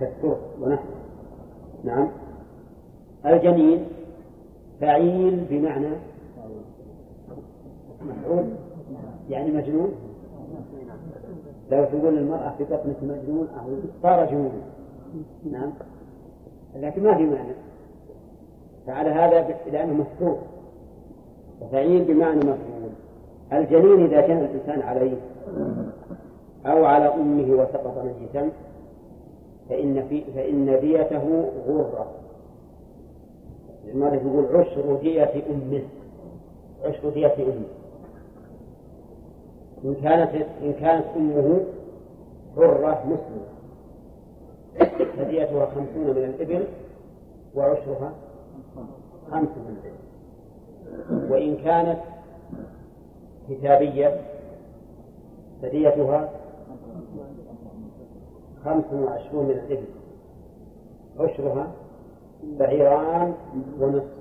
كالسر 0.00 0.36
ونحوه. 0.60 0.94
نعم. 1.84 2.08
الجنين 3.26 3.84
فعيل 4.80 5.44
بمعنى 5.50 5.88
مفعول 8.02 8.44
يعني 9.30 9.50
مجنون. 9.50 9.92
لو 11.70 11.84
تقول 11.84 12.18
المرأة 12.18 12.54
في 12.58 12.64
بطنك 12.64 12.96
مجنون 13.02 13.48
أو 13.48 13.68
صار 14.02 14.26
جنون. 14.26 14.52
نعم. 15.52 15.72
لكن 16.76 17.02
ما 17.02 17.16
في 17.16 17.24
معنى. 17.24 17.52
فعلى 18.86 19.10
هذا 19.10 19.54
لأنه 19.72 19.92
مستور 19.92 20.38
وفعيل 21.60 22.04
بمعنى 22.04 22.38
مفعول. 22.38 22.79
الجنين 23.52 24.04
إذا 24.04 24.20
كان 24.20 24.38
الإنسان 24.38 24.82
عليه 24.82 25.16
أو 26.66 26.84
على 26.84 27.14
أمه 27.14 27.52
وسقط 27.52 28.04
ميتا 28.04 28.50
فإن 29.68 30.08
في 30.08 30.24
فإن 30.34 30.80
ديته 30.80 31.50
غرة. 31.68 32.10
المرة 33.88 34.14
يقول 34.14 34.56
عشر 34.56 34.96
دية 35.02 35.32
أمه؟ 35.50 35.82
عشر 36.84 37.10
دية 37.10 37.34
أمه. 37.38 37.66
إن 39.84 39.94
كانت 39.94 40.46
إن 40.62 40.72
كانت 40.72 41.04
أمه 41.16 41.60
حرة 42.56 43.04
مسلمة 43.06 43.50
فديتها 45.16 45.66
خمسون 45.66 46.16
من 46.16 46.34
الإبل 46.40 46.64
وعشرها 47.54 48.12
خمس 49.30 49.48
من 49.48 49.76
الإبل. 49.82 51.32
وإن 51.32 51.56
كانت 51.56 51.98
كتابية 53.50 54.20
فديتها 55.62 56.30
خمس 58.64 58.84
وعشرون 58.92 59.44
من 59.44 59.50
الإبل. 59.50 59.84
عشرها 61.18 61.72
بعيران 62.58 63.34
ونصف. 63.80 64.20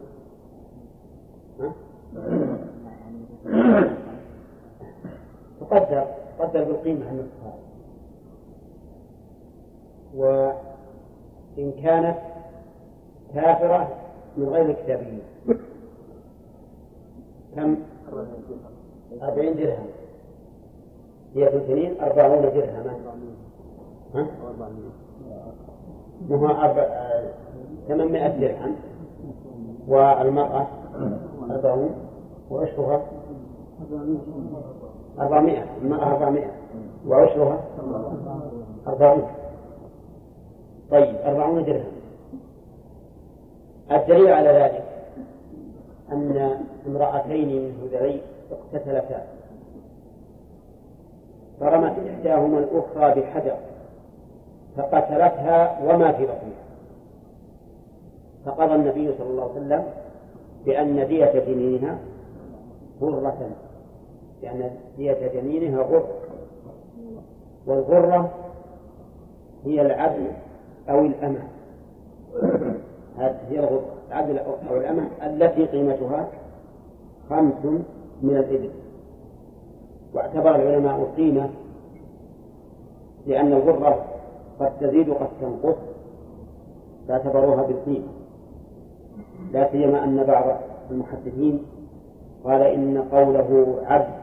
تقدر 5.60 6.06
تقدر 6.40 6.64
بالقيمة 6.64 7.12
النصف 7.12 7.44
هذا. 7.44 7.60
وإن 10.16 11.72
كانت 11.84 12.18
كافرة 13.34 13.90
من 14.38 14.50
غير 14.50 14.66
الكتابيين. 14.70 15.22
كم؟ 17.56 17.76
أربعين 19.22 19.56
درهم. 19.56 19.88
هي 21.36 21.48
اثنين 21.48 22.02
أربعون 22.02 22.42
درهما 22.42 22.94
ها؟ 24.16 24.28
وهو 26.30 26.48
أربع 26.48 26.88
ثمانمائة 27.88 28.40
درهم. 28.40 28.76
والمرأة 29.88 30.68
أربعون. 31.52 31.90
وعشرها 32.52 33.02
أربعمائة. 35.20 35.66
المرأة 35.82 36.12
أربعمائة. 36.14 36.52
وعشرها 37.08 37.60
أربعون. 38.88 39.24
طيب 40.92 41.16
أربعون 41.16 41.66
درهم. 41.66 41.92
الدليل 43.92 44.28
على 44.28 44.50
ذلك 44.50 44.84
أن 46.12 46.58
امرأتين 46.88 47.48
من 47.48 47.90
هذيل 47.94 48.22
اقتتلتا. 48.52 49.26
فرمت 51.60 51.94
إحداهما 52.10 52.60
الأخرى 52.60 53.22
بحجر 53.22 53.56
فقتلتها 54.78 55.80
وما 55.84 56.12
في 56.12 56.24
بطنها. 56.24 56.70
فقضى 58.46 58.76
النبي 58.76 59.14
صلى 59.18 59.30
الله 59.30 59.44
عليه 59.44 59.52
وسلم 59.52 59.84
بأن 60.66 61.08
دية 61.08 61.40
جنينها 61.48 61.98
غرة 63.02 63.50
لأن 64.44 64.72
دية 64.98 65.28
جنينها 65.34 65.84
غر 65.84 66.06
والغرة 67.68 68.30
هي 69.66 69.82
العدل 69.82 70.28
أو 70.90 71.00
الأمة. 71.00 71.44
هذه 73.18 73.52
الغرة 73.52 73.86
العدل 74.08 74.40
أو 74.40 74.78
الأمة 74.78 75.08
التي 75.24 75.66
قيمتها 75.66 76.28
خمس 77.30 77.82
من 78.22 78.38
الإبل. 78.38 78.70
واعتبر 80.14 80.56
العلماء 80.56 80.96
القيمة 81.00 81.50
لأن 83.28 83.54
الغرة 83.54 84.06
قد 84.60 84.72
تزيد 84.80 85.10
وقد 85.10 85.28
تنقص 85.42 85.78
فاعتبروها 87.08 87.64
بالقيمة. 87.64 88.08
لا 89.54 89.72
سيما 89.72 90.04
أن 90.04 90.24
بعض 90.24 90.58
المحدثين 90.92 91.64
قال 92.44 92.62
إن 92.62 92.98
قوله 92.98 93.80
عبد 93.86 94.14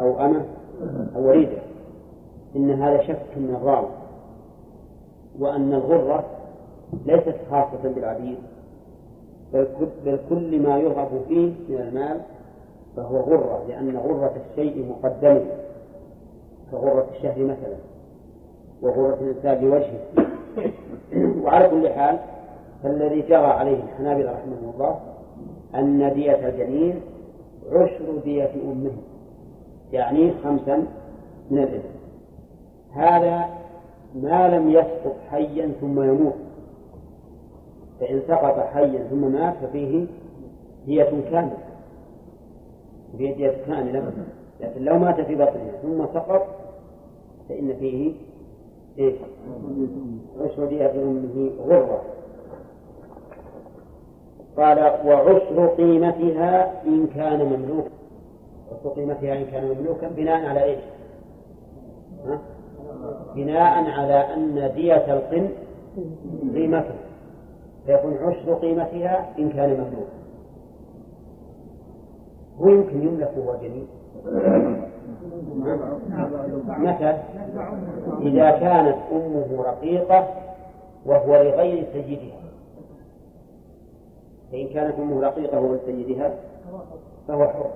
أو 0.00 0.20
أمة 0.24 0.44
أو 1.16 1.28
وليدة 1.28 1.58
إن 2.56 2.70
هذا 2.70 3.02
شك 3.02 3.36
من 3.36 3.56
الراوي. 3.60 3.88
وأن 5.38 5.72
الغرة 5.74 6.24
ليست 7.06 7.36
خاصة 7.50 7.88
بالعبيد 7.94 8.38
بل 9.52 10.18
كل 10.28 10.62
ما 10.62 10.78
يرغب 10.78 11.08
فيه 11.28 11.52
من 11.68 11.80
المال 11.80 12.20
فهو 12.96 13.16
غرة 13.16 13.64
لأن 13.68 13.96
غرة 13.96 14.34
الشيء 14.50 14.86
مقدمة 14.90 15.44
كغرة 16.70 17.06
الشهر 17.16 17.44
مثلا 17.44 17.76
وغرة 18.82 19.18
الإنسان 19.20 19.54
بوجهه. 19.54 20.00
وعلى 21.42 21.68
كل 21.68 21.88
حال 21.88 22.18
فالذي 22.82 23.22
جرى 23.22 23.46
عليه 23.46 23.82
الحنابلة 23.82 24.32
رحمه 24.32 24.72
الله 24.74 25.00
أن 25.74 26.14
دية 26.14 26.48
الجنين 26.48 27.00
عشر 27.72 28.18
دية 28.24 28.50
أمه 28.64 28.92
يعني 29.92 30.32
خمسا 30.44 30.86
من 31.50 31.58
الإبل. 31.58 31.82
هذا 32.92 33.44
ما 34.14 34.48
لم 34.48 34.70
يسقط 34.70 35.16
حيا 35.30 35.72
ثم 35.80 36.02
يموت. 36.02 36.34
فإن 38.00 38.22
سقط 38.28 38.58
حيا 38.58 39.06
ثم 39.10 39.32
مات 39.32 39.54
ففيه 39.62 40.06
دية 40.86 41.10
كاملة. 41.30 41.65
فيه 43.18 43.34
دية 43.34 43.56
كاملة 43.66 44.12
لكن 44.60 44.84
لو 44.84 44.98
مات 44.98 45.20
في 45.20 45.34
بطنها 45.34 45.72
ثم 45.82 46.06
سقط 46.14 46.46
فإن 47.48 47.76
فيه 47.80 48.12
إيش؟ 48.98 49.14
عشر 50.40 50.64
دية 50.64 50.90
أمه 50.90 51.50
غرة 51.66 52.02
قال 54.56 54.78
وعشر 55.06 55.66
قيمتها 55.66 56.82
إن 56.86 57.06
كان 57.06 57.46
مملوكا 57.46 57.90
عشر 58.72 58.88
قيمتها 58.88 59.38
إن 59.38 59.44
كان 59.44 59.64
مملوكا 59.64 60.08
بناء 60.08 60.46
على 60.46 60.64
إيش؟ 60.64 60.80
ها؟ 62.26 62.38
بناء 63.34 63.90
على 63.90 64.34
أن 64.34 64.72
دية 64.74 65.14
القن 65.14 65.48
قيمته 66.54 66.94
فيكون 67.86 68.16
عشر 68.16 68.54
قيمتها 68.54 69.32
إن 69.38 69.48
كان 69.48 69.70
مملوكا 69.70 70.15
هو 72.60 72.68
يمكن 72.68 73.02
يملك 73.02 73.30
وهو 73.36 73.56
جنين. 73.56 73.86
متى؟ 76.66 77.18
إذا 78.20 78.50
كانت 78.50 78.96
أمه 79.12 79.62
رقيقة 79.62 80.28
وهو 81.06 81.36
لغير 81.42 81.86
سيدها. 81.92 82.40
فإن 84.52 84.68
كانت 84.68 84.98
أمه 84.98 85.20
رقيقة 85.20 85.60
وهو 85.60 85.74
لسيدها 85.74 86.34
فهو 87.28 87.48
حر. 87.48 87.70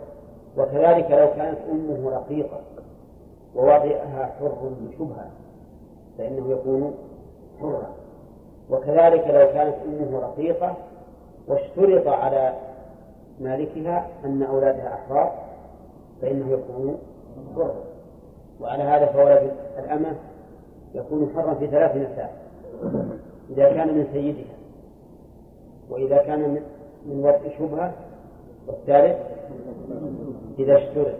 وكذلك 0.58 1.10
لو 1.10 1.28
كانت 1.36 1.58
أمه 1.72 2.10
رقيقة 2.10 2.60
ووضعها 3.54 4.30
حر 4.40 4.70
بشبهة 4.80 5.30
فإنه 6.18 6.50
يكون 6.50 6.94
حرا. 7.60 7.90
وكذلك 8.70 9.26
لو 9.26 9.46
كانت 9.52 9.74
أمه 9.86 10.18
رقيقة 10.20 10.74
واشترط 11.48 12.06
على 12.08 12.52
مالكها 13.40 14.08
أن 14.24 14.42
أولادها 14.42 14.94
أحرار 14.94 15.32
فإنه 16.22 16.52
يكون 16.52 16.98
حرا 17.54 17.74
وعلى 18.60 18.82
هذا 18.82 19.06
فولد 19.06 19.52
الأمة 19.78 20.16
يكون 20.94 21.32
حرا 21.34 21.54
في 21.54 21.66
ثلاث 21.66 21.96
نساء 21.96 22.40
إذا 23.50 23.68
كان 23.72 23.94
من 23.98 24.06
سيدها 24.12 24.54
وإذا 25.90 26.16
كان 26.16 26.62
من 27.06 27.24
وضع 27.24 27.38
شبهة 27.58 27.92
والثالث 28.66 29.16
إذا 30.58 30.76
اشترط. 30.76 31.14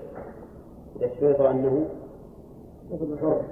إذا 0.96 1.06
اشترط 1.06 1.40
أنه 1.40 1.88
حر 3.20 3.42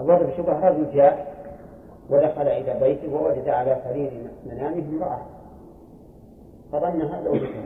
الوضع 0.00 0.22
بشبهة 0.22 0.68
رجل 0.68 0.94
جاء 0.94 1.34
ودخل 2.10 2.42
إلى 2.48 2.80
بيته 2.80 3.14
ووجد 3.14 3.48
على 3.48 3.80
سرير 3.84 4.12
منامه 4.46 4.84
امرأة. 4.88 5.20
فظنها 6.74 7.22
زوجته 7.24 7.62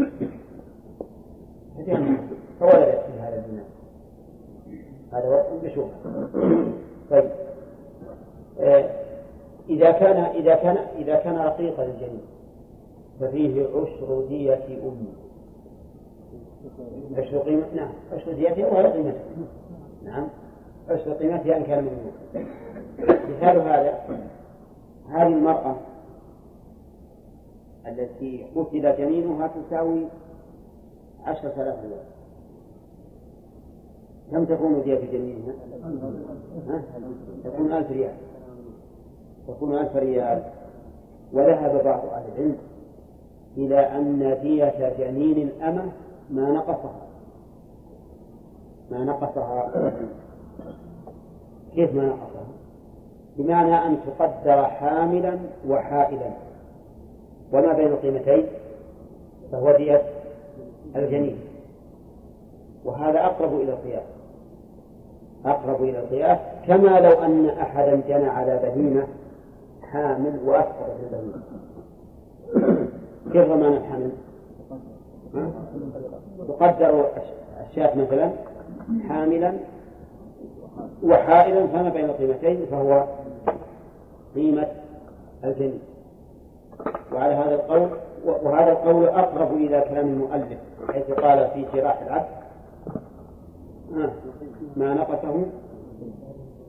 فولدت 2.61 3.05
في 3.07 3.21
هذا 3.21 3.37
الزنا 3.37 3.65
هذا 5.13 5.29
وضع 5.29 5.43
بشبهة 5.63 5.91
طيب. 7.11 7.31
آه 8.61 8.91
إذا 9.69 9.91
كان 9.91 10.17
إذا 10.17 10.55
كان 10.55 10.77
إذا 10.99 11.15
كان 11.15 11.37
رقيقا 11.37 11.83
الجنين 11.85 12.23
ففيه 13.21 13.67
عشر 13.67 14.25
دية 14.29 14.67
أمه 14.83 15.13
عشر 17.17 17.39
قيمة 17.39 17.65
نعم 17.75 17.91
عشر 18.13 18.33
ديتها 18.33 18.67
وهي 18.67 18.93
قيمتها 18.93 19.23
نعم 20.05 20.29
عشر 20.91 21.13
قيمتها 21.13 21.57
إن 21.57 21.63
كان 21.63 21.85
مملوكا 21.85 22.49
مثال 23.31 23.61
هذا 23.61 23.99
هذه 25.11 25.27
المرأة 25.27 25.77
التي 27.89 28.47
قتل 28.57 28.97
جنينها 28.97 29.47
تساوي 29.47 30.05
عشرة 31.25 31.63
آلاف 31.63 31.85
ريال 31.85 32.19
كم 34.33 34.45
تكون 34.45 34.83
دية 34.83 35.01
جنينها؟ 35.13 35.53
تكون 37.45 37.73
ألف 37.73 37.91
ريال. 37.91 38.15
تكون 39.49 39.79
ألف 39.79 39.97
ريال. 39.97 40.43
وذهب 41.33 41.85
بعض 41.85 42.05
أهل 42.07 42.25
العلم 42.37 42.57
إلى 43.57 43.79
أن 43.79 44.39
دية 44.43 44.95
جنين 44.99 45.49
الأمة 45.49 45.93
ما 46.31 46.51
نقصها. 46.51 47.07
ما 48.91 49.05
نقصها. 49.05 49.93
كيف 51.75 51.95
ما 51.95 52.07
نقصها؟ 52.07 52.47
بمعنى 53.37 53.87
أن 53.87 53.97
تقدر 54.07 54.65
حاملا 54.65 55.39
وحائلا. 55.69 56.31
وما 57.53 57.73
بين 57.73 57.87
القيمتين 57.87 58.47
فهو 59.53 59.77
دية 59.77 60.03
الجنين. 60.97 61.39
وهذا 62.85 63.25
أقرب 63.25 63.61
إلى 63.61 63.73
القياس. 63.73 64.03
أقرب 65.47 65.83
إلى 65.83 65.99
القياس 65.99 66.39
كما 66.67 67.01
لو 67.01 67.13
أن 67.13 67.49
أحدا 67.49 68.01
جنى 68.09 68.27
على 68.27 68.61
بهيمة 68.63 69.07
حامل 69.83 70.39
وأسقط 70.45 70.97
في 71.01 71.03
البهيمة. 71.07 71.43
كيف 73.33 73.49
ضمان 73.49 73.73
الحمل؟ 73.73 74.11
تقدر 76.49 77.05
الشاة 77.71 77.95
مثلا 77.95 78.31
حاملا 79.09 79.53
وحائلا 81.03 81.67
فما 81.67 81.89
بين 81.89 82.05
القيمتين 82.05 82.67
فهو 82.71 83.05
قيمة 84.35 84.67
الجنين. 85.45 85.81
وعلى 87.13 87.35
هذا 87.35 87.55
القول 87.55 87.89
وهذا 88.25 88.73
القول 88.73 89.09
أقرب 89.09 89.53
إلى 89.53 89.81
كلام 89.81 90.07
المؤلف 90.09 90.59
حيث 90.93 91.11
قال 91.11 91.51
في 91.55 91.67
شراح 91.73 92.03
العبد 92.03 92.29
ما 94.77 94.95
نقصه 94.95 95.47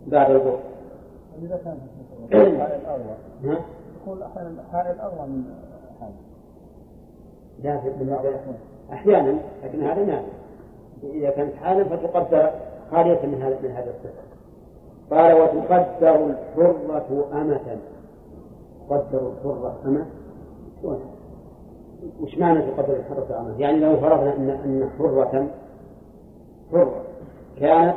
بعد 0.08 0.32
الظهر 0.32 0.60
إذا 1.42 1.60
كان 1.66 1.78
حائل 2.32 2.86
أروى 2.86 3.58
يقول 4.06 4.24
حائل 4.72 5.00
أروى 5.00 5.28
من 5.28 5.44
حائل 6.00 6.14
لا 7.64 8.40
أحيانا 8.94 9.40
لكن 9.64 9.84
هذا 9.84 10.04
نادر 10.06 10.28
إذا 11.04 11.30
كانت 11.30 11.56
حالا 11.56 11.84
فتقدر 11.84 12.52
خالية 12.92 13.26
من 13.26 13.42
هذا 13.42 13.58
من 13.64 13.72
هذا 13.72 13.90
الصفة. 13.90 14.30
قال 15.12 15.34
وتقدر 15.34 16.16
الحرة 16.16 17.28
أمة. 17.34 17.78
تقدر 18.90 19.32
الحرة 19.32 19.80
أمة 19.86 20.06
وش 22.22 22.38
معنى 22.38 22.62
تقدر 22.62 22.96
الحرة 22.96 23.40
أمة؟ 23.40 23.60
يعني 23.60 23.80
لو 23.80 23.98
فرضنا 23.98 24.36
أن 24.36 24.50
أن 24.50 24.90
حرة 24.98 25.48
حرة 26.72 27.04
كانت 27.60 27.96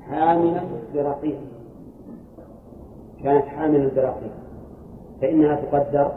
حاملا 0.00 0.60
برقيق 0.94 1.38
كانت 3.22 3.44
حاملا 3.44 3.90
برقيق 3.96 4.32
فإنها 5.20 5.56
تقدر 5.56 6.12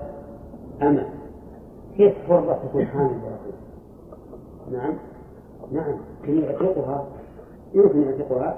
أمة 0.82 1.10
كيف 1.98 2.14
حرة 2.28 2.60
تكون 2.70 2.86
حامل 2.86 3.20
برقيق؟ 3.20 3.60
نعم. 4.72 4.94
نعم. 5.72 5.98
يمكن 6.28 6.44
يعتقها. 6.44 7.06
يمكن 7.74 8.04
يعتقها. 8.04 8.58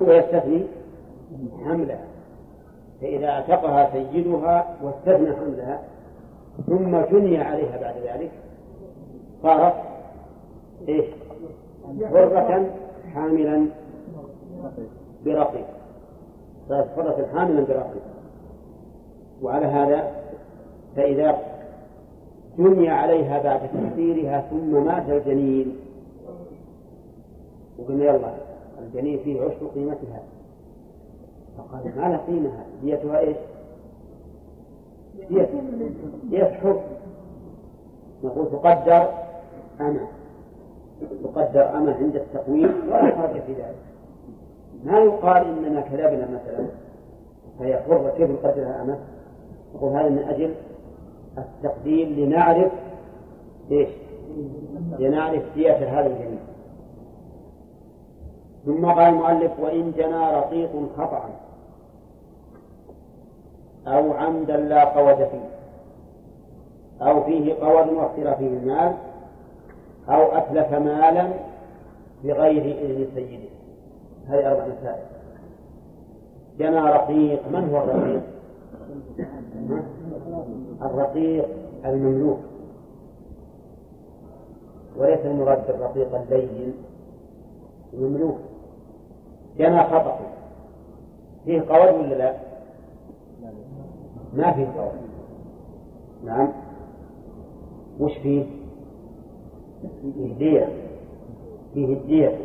ويستثني 0.00 0.66
حملها. 1.64 2.04
فإذا 3.00 3.28
اعتقها 3.28 3.90
سيدها 3.92 4.76
واستثنى 4.82 5.36
حملها 5.36 5.80
ثم 6.66 7.00
جني 7.00 7.38
عليها 7.38 7.80
بعد 7.80 7.94
ذلك 7.96 8.30
صارت 9.42 9.74
إيش؟ 10.88 11.04
حرة 12.04 12.70
حاملا 13.14 13.66
برقيق. 15.24 15.66
صارت 16.68 16.88
حرة 16.96 17.26
حاملا 17.34 17.60
برقيق. 17.60 18.02
وعلى 19.42 19.66
هذا 19.66 20.10
فإذا 20.96 21.38
جني 22.58 22.90
عليها 22.90 23.42
بعد 23.42 23.60
تحصيلها 23.60 24.40
ثم 24.40 24.84
مات 24.84 25.10
الجنين 25.10 25.76
وقلنا 27.78 28.04
يلا 28.04 28.34
الجنين 28.78 29.18
فيه 29.18 29.40
عشر 29.40 29.66
قيمتها. 29.74 30.22
ما 31.58 32.08
لها 32.08 32.20
قيمة 32.26 32.50
ديتها 32.82 33.18
إيش؟ 33.18 33.36
دية 35.28 35.48
دية 36.30 36.44
حر 36.44 36.80
نقول 38.24 38.50
تقدر 38.50 39.08
أمة 39.80 40.08
تقدر 41.24 41.76
أمة 41.76 41.94
عند 41.94 42.16
التقويم 42.16 42.74
ولا 42.88 43.16
حرج 43.16 43.40
في 43.40 43.52
ذلك. 43.52 43.76
ما 44.84 44.98
يقال 44.98 45.46
إننا 45.46 45.80
كذبنا 45.80 46.28
مثلا. 46.30 46.66
فهي 47.58 47.78
حرة 47.78 48.12
كيف 48.16 48.30
نقدرها 48.30 48.82
أمة؟ 48.82 48.98
نقول 49.74 49.92
هذا 49.92 50.08
من 50.08 50.18
أجل 50.18 50.54
التقديم 51.38 52.08
لنعرف 52.08 52.72
إيش؟ 53.70 53.88
لنعرف 54.98 55.42
دية 55.54 56.00
هذا 56.00 56.06
الجنين 56.06 56.38
ثم 58.66 58.86
قال 58.86 59.14
المؤلف 59.14 59.60
وإن 59.60 59.92
جنى 59.92 60.36
رقيق 60.36 60.70
خطأ. 60.96 61.30
أو 63.88 64.12
عمدا 64.12 64.56
لا 64.56 64.84
قود 64.84 65.16
فيه. 65.16 65.48
أو 67.02 67.24
فيه 67.24 67.54
قود 67.54 67.88
واختر 67.88 68.34
فيه 68.34 68.48
المال. 68.48 68.94
أو 70.08 70.22
أتلف 70.22 70.72
مالا 70.72 71.28
بغير 72.24 72.62
إذن 72.62 73.06
سيده. 73.14 73.48
هذه 74.28 74.50
أربع 74.50 74.66
مسائل. 74.66 75.02
جنى 76.58 76.80
رقيق. 76.80 77.48
من 77.48 77.70
هو 77.70 77.82
الرقيق؟ 77.82 78.22
الرقيق 80.82 81.48
المملوك. 81.84 82.38
وليس 84.96 85.20
المراد 85.20 85.66
بالرقيق 85.66 86.14
اللين. 86.14 86.74
المملوك. 87.94 88.38
جنى 89.58 89.84
خطأ. 89.84 90.18
فيه 91.44 91.60
قول 91.60 91.94
ولا 91.94 92.14
لا؟ 92.14 92.34
ما 94.34 94.52
فيه 94.52 94.66
قول 94.66 94.92
نعم. 96.24 96.48
وش 98.00 98.18
فيه؟ 98.18 98.44
فيه 100.02 100.34
دية 100.34 100.68
فيه 101.74 101.94
الدية 101.94 102.38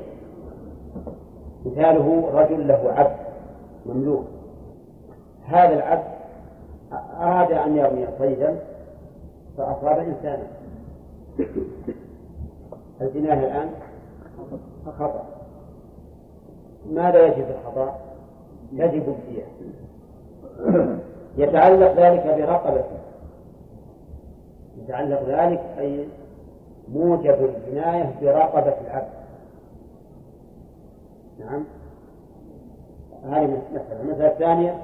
مثاله 1.65 2.29
رجل 2.33 2.67
له 2.67 2.93
عبد 2.93 3.15
مملوك. 3.85 4.25
هذا 5.45 5.73
العبد 5.73 6.13
أراد 7.19 7.51
أن 7.51 7.77
يرمي 7.77 8.07
صيدا 8.19 8.59
فأصاب 9.57 9.99
إنسانا. 9.99 10.47
الجناه 13.01 13.39
الآن 13.39 13.69
خطأ. 14.85 15.25
ماذا 16.91 17.25
يجب 17.25 17.45
الخطأ؟ 17.49 17.95
يجب 18.73 19.03
الدية 19.09 19.45
يتعلق 21.37 21.93
ذلك 21.93 22.23
برقبته 22.25 22.97
يتعلق 24.77 25.23
ذلك 25.27 25.61
أي 25.79 26.07
موجب 26.87 27.35
الجناية 27.45 28.15
برقبة 28.21 28.73
العبد. 28.87 29.13
نعم. 31.39 31.63
هذه 33.25 33.61
مسألة. 33.73 34.01
المسألة 34.01 34.27
الثانية 34.27 34.77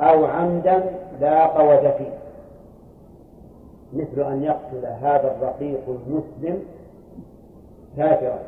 أو 0.00 0.24
عمدا 0.24 0.84
لا 1.20 1.46
قود 1.46 1.90
فيه. 1.90 2.18
مثل 3.92 4.32
أن 4.32 4.42
يقتل 4.42 4.86
هذا 4.86 5.36
الرقيق 5.36 5.80
المسلم 5.88 6.62
كافرا. 7.96 8.38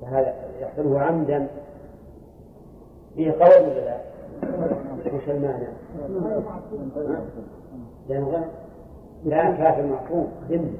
فهذا 0.00 0.34
يقتله 0.60 1.00
عمدا. 1.00 1.46
فيه 3.16 3.32
قول 3.32 3.62
ولا 3.62 3.84
لا؟ 3.84 3.96
وش 5.14 5.28
المعنى؟ 5.28 5.66
لأنه 8.08 8.44
لا 9.24 9.50
كافر 9.50 9.82
معصوم 9.82 10.28
ذم 10.48 10.74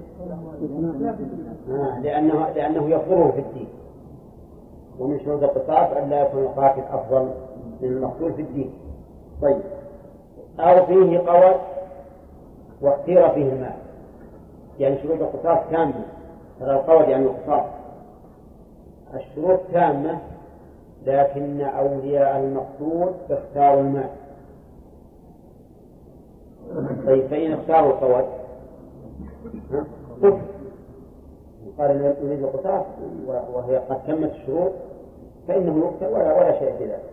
آه 1.70 1.98
لأنه 2.00 2.48
لأنه 2.54 2.88
يضره 2.88 3.30
في 3.30 3.40
الدين 3.40 3.68
ومن 4.98 5.20
شروط 5.20 5.42
القصاص 5.42 5.96
أن 5.96 6.10
لا 6.10 6.22
يكون 6.22 6.42
القاتل 6.42 6.82
أفضل 6.90 7.30
من 7.80 7.88
المقتول 7.88 8.32
في 8.32 8.42
الدين 8.42 8.70
طيب 9.42 9.60
أو 10.60 10.86
فيه 10.86 11.18
قول 11.18 11.54
واختير 12.82 13.28
فيه 13.28 13.52
المال 13.52 13.74
يعني 14.78 15.02
شروط 15.02 15.20
القصاص 15.20 15.58
كاملة 15.70 16.04
ترى 16.60 16.72
القول 16.72 17.08
يعني 17.08 17.24
القصاص 17.24 17.66
الشروط 19.14 19.60
تامة 19.72 20.18
لكن 21.06 21.60
أولياء 21.60 22.40
المقصود 22.40 23.14
اختاروا 23.30 23.80
المال. 23.80 24.10
طيب 27.06 27.26
فإن 27.26 27.52
اختاروا 27.52 27.90
القول 27.90 28.24
كفر. 30.22 30.40
قال 31.78 32.14
نريد 32.22 32.42
القصاص 32.42 32.84
وهي 33.26 33.76
قد 33.76 34.06
تمت 34.06 34.30
الشروط 34.30 34.72
فإنه 35.48 35.78
يقتل 35.78 36.14
ولا 36.14 36.38
ولا 36.38 36.58
شيء 36.58 36.76
في 36.78 36.84
ذلك. 36.84 37.10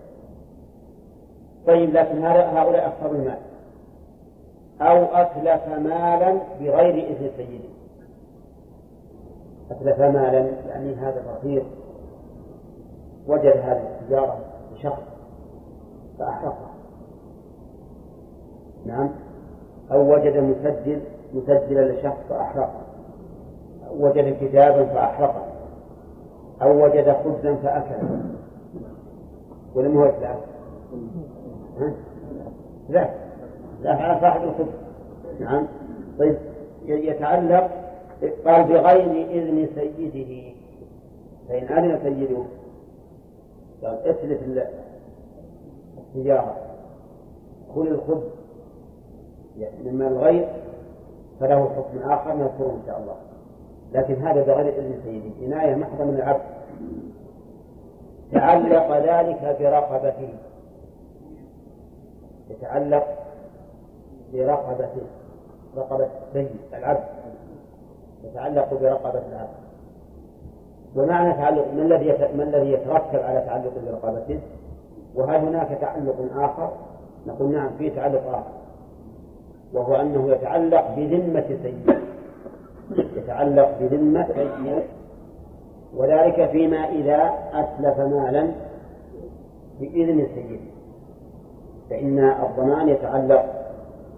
طيب 1.67 1.93
لكن 1.93 2.25
هؤلاء 2.25 2.87
اختاروا 2.87 3.15
المال. 3.15 3.37
أو 4.81 5.03
أتلف 5.03 5.67
مالا 5.67 6.37
بغير 6.59 7.07
إذن 7.07 7.29
سيده. 7.37 7.69
أتلف 9.71 9.99
مالا 9.99 10.51
يعني 10.69 10.95
هذا 10.95 11.19
الرقيق 11.19 11.65
وجد 13.27 13.57
هذه 13.57 13.87
التجارة 14.01 14.37
لشخص 14.73 15.01
فأحرقها. 16.19 16.69
نعم. 18.85 19.09
أو 19.91 20.13
وجد 20.13 20.37
مسجل 20.37 21.01
مسجلا 21.33 21.91
لشخص 21.91 22.17
فأحرقه. 22.29 22.81
وجد 23.99 24.37
كتابا 24.41 24.85
فأحرقه. 24.85 25.43
أو 26.61 26.85
وجد 26.85 27.11
خبزا 27.11 27.55
فأكله. 27.55 28.21
ولم 29.75 29.97
هو 29.97 30.11
لا. 32.89 33.09
لا. 33.83 33.93
على 33.93 34.21
صاحب 34.21 34.43
الخبز. 34.43 34.73
نعم. 35.39 35.67
طيب. 36.19 36.37
يتعلق 36.85 37.69
قال 38.45 38.63
بغير 38.63 39.27
إذن 39.29 39.67
سيده. 39.75 40.53
فإن 41.49 41.63
أذن 41.63 41.99
سيده 42.03 42.43
قال 43.83 44.07
اتلف 44.07 44.41
التجارة 45.97 46.55
كل 47.75 47.87
الخبز. 47.87 48.23
من 49.85 49.93
مال 49.97 50.07
الغير 50.07 50.47
فله 51.39 51.69
حكم 51.69 52.11
آخر 52.11 52.33
نذكره 52.33 52.71
إن 52.81 52.81
شاء 52.87 52.99
الله. 52.99 53.15
لكن 53.93 54.13
هذا 54.13 54.43
بغير 54.43 54.79
إذن 54.79 55.01
سيده 55.03 55.55
عناية 55.55 55.75
محضة 55.75 56.03
من 56.03 56.15
العبد. 56.15 56.41
تعلق 58.31 58.97
ذلك 58.97 59.57
برقبته. 59.59 60.29
يتعلق 62.49 63.07
برقبته. 64.33 65.01
رقبة 65.77 66.07
السيد 66.27 66.55
العبد. 66.73 67.03
يتعلق 68.23 68.73
برقبة 68.73 69.21
العبد. 69.29 69.66
ومعنى 70.97 71.33
تعلق 71.33 71.73
ما 71.73 71.81
الذي 71.81 72.07
ما 72.37 72.43
الذي 72.43 72.71
يترتب 72.71 73.19
على 73.19 73.43
تعلق 73.45 73.73
برقبته 73.85 74.39
وهل 75.15 75.39
هناك 75.39 75.77
تعلق 75.81 76.15
آخر؟ 76.35 76.71
نقول 77.27 77.51
نعم 77.51 77.69
في 77.77 77.89
تعلق 77.89 78.27
آخر. 78.27 78.57
وهو 79.73 79.95
أنه 79.95 80.31
يتعلق 80.31 80.95
بذمة 80.95 81.57
سيد 81.63 81.97
يتعلق 83.17 83.77
بذمة 83.79 84.27
سيد 84.35 84.83
وذلك 85.95 86.49
فيما 86.49 86.77
إذا 86.77 87.33
أتلف 87.53 87.99
مالا 87.99 88.51
بإذن 89.79 90.19
السيد. 90.19 90.59
فإن 91.89 92.19
الضمان 92.19 92.89
يتعلق 92.89 93.45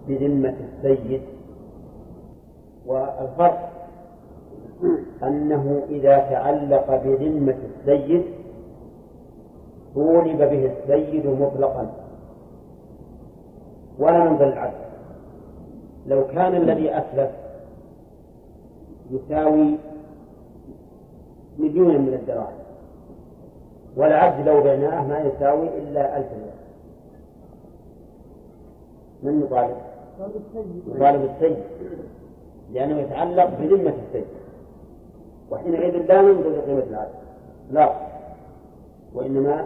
بذمة 0.08 0.54
السيد. 0.60 1.22
والفرق 2.86 3.70
أنه 5.22 5.82
إذا 5.88 6.18
تعلق 6.18 7.02
بذمة 7.04 7.58
السيد 7.70 8.24
طولب 9.94 10.38
به 10.38 10.72
السيد 10.72 11.26
مطلقا. 11.26 11.90
ولا 13.98 14.30
من 14.30 14.42
العبد 14.42 14.74
لو 16.06 16.26
كان 16.26 16.54
الذي 16.54 16.98
أتلف 16.98 17.30
يساوي 19.10 19.76
مليون 21.58 22.00
من 22.00 22.14
الدراهم 22.14 22.60
والعبد 23.96 24.48
لو 24.48 24.62
بعناه 24.62 25.06
ما 25.06 25.18
يساوي 25.18 25.68
إلا 25.78 26.16
ألف 26.16 26.26
ريال. 26.32 26.60
من 29.22 29.42
يطالب؟ 29.42 29.76
يطالب 30.86 31.30
السيد. 31.30 31.56
لأنه 32.72 33.00
يتعلق 33.00 33.50
بذمة 33.60 33.94
السيد. 34.08 34.26
وحينئذ 35.50 35.96
لا 36.08 36.22
ننظر 36.22 36.50
لقيمة 36.50 36.82
العبد 36.90 37.10
لا. 37.70 37.92
وإنما 39.14 39.64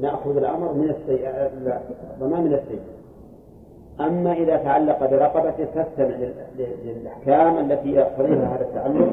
نأخذ 0.00 0.36
الأمر 0.36 0.72
من 0.72 0.90
السيء 0.90 1.28
الضمان 2.14 2.44
من 2.44 2.54
السيء. 2.54 2.80
أما 4.00 4.32
إذا 4.32 4.56
تعلق 4.56 5.10
برقبته 5.10 5.64
فاستمع 5.74 6.16
للأحكام 6.84 7.70
التي 7.70 7.88
يقتضيها 7.92 8.56
هذا 8.56 8.64
التعلق 8.64 9.12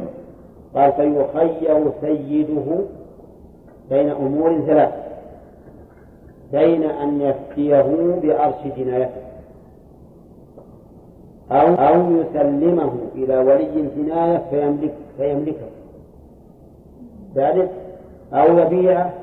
قال 0.75 0.93
فيخير 0.93 1.91
سيده 2.01 2.77
بين 3.89 4.09
أمور 4.09 4.61
ثلاث 4.61 4.93
بين 6.51 6.83
أن 6.83 7.21
يفتيه 7.21 7.81
بأرش 8.21 8.67
جنايته. 8.77 9.23
أو 11.51 11.67
أو 11.67 12.11
يسلمه 12.11 12.93
إلى 13.15 13.37
ولي 13.37 13.79
الجناية 13.79 14.41
فيملك 14.49 14.93
فيملكه. 15.17 15.72
ذلك 17.35 17.71
أو 18.33 18.57
يبيعه 18.57 19.13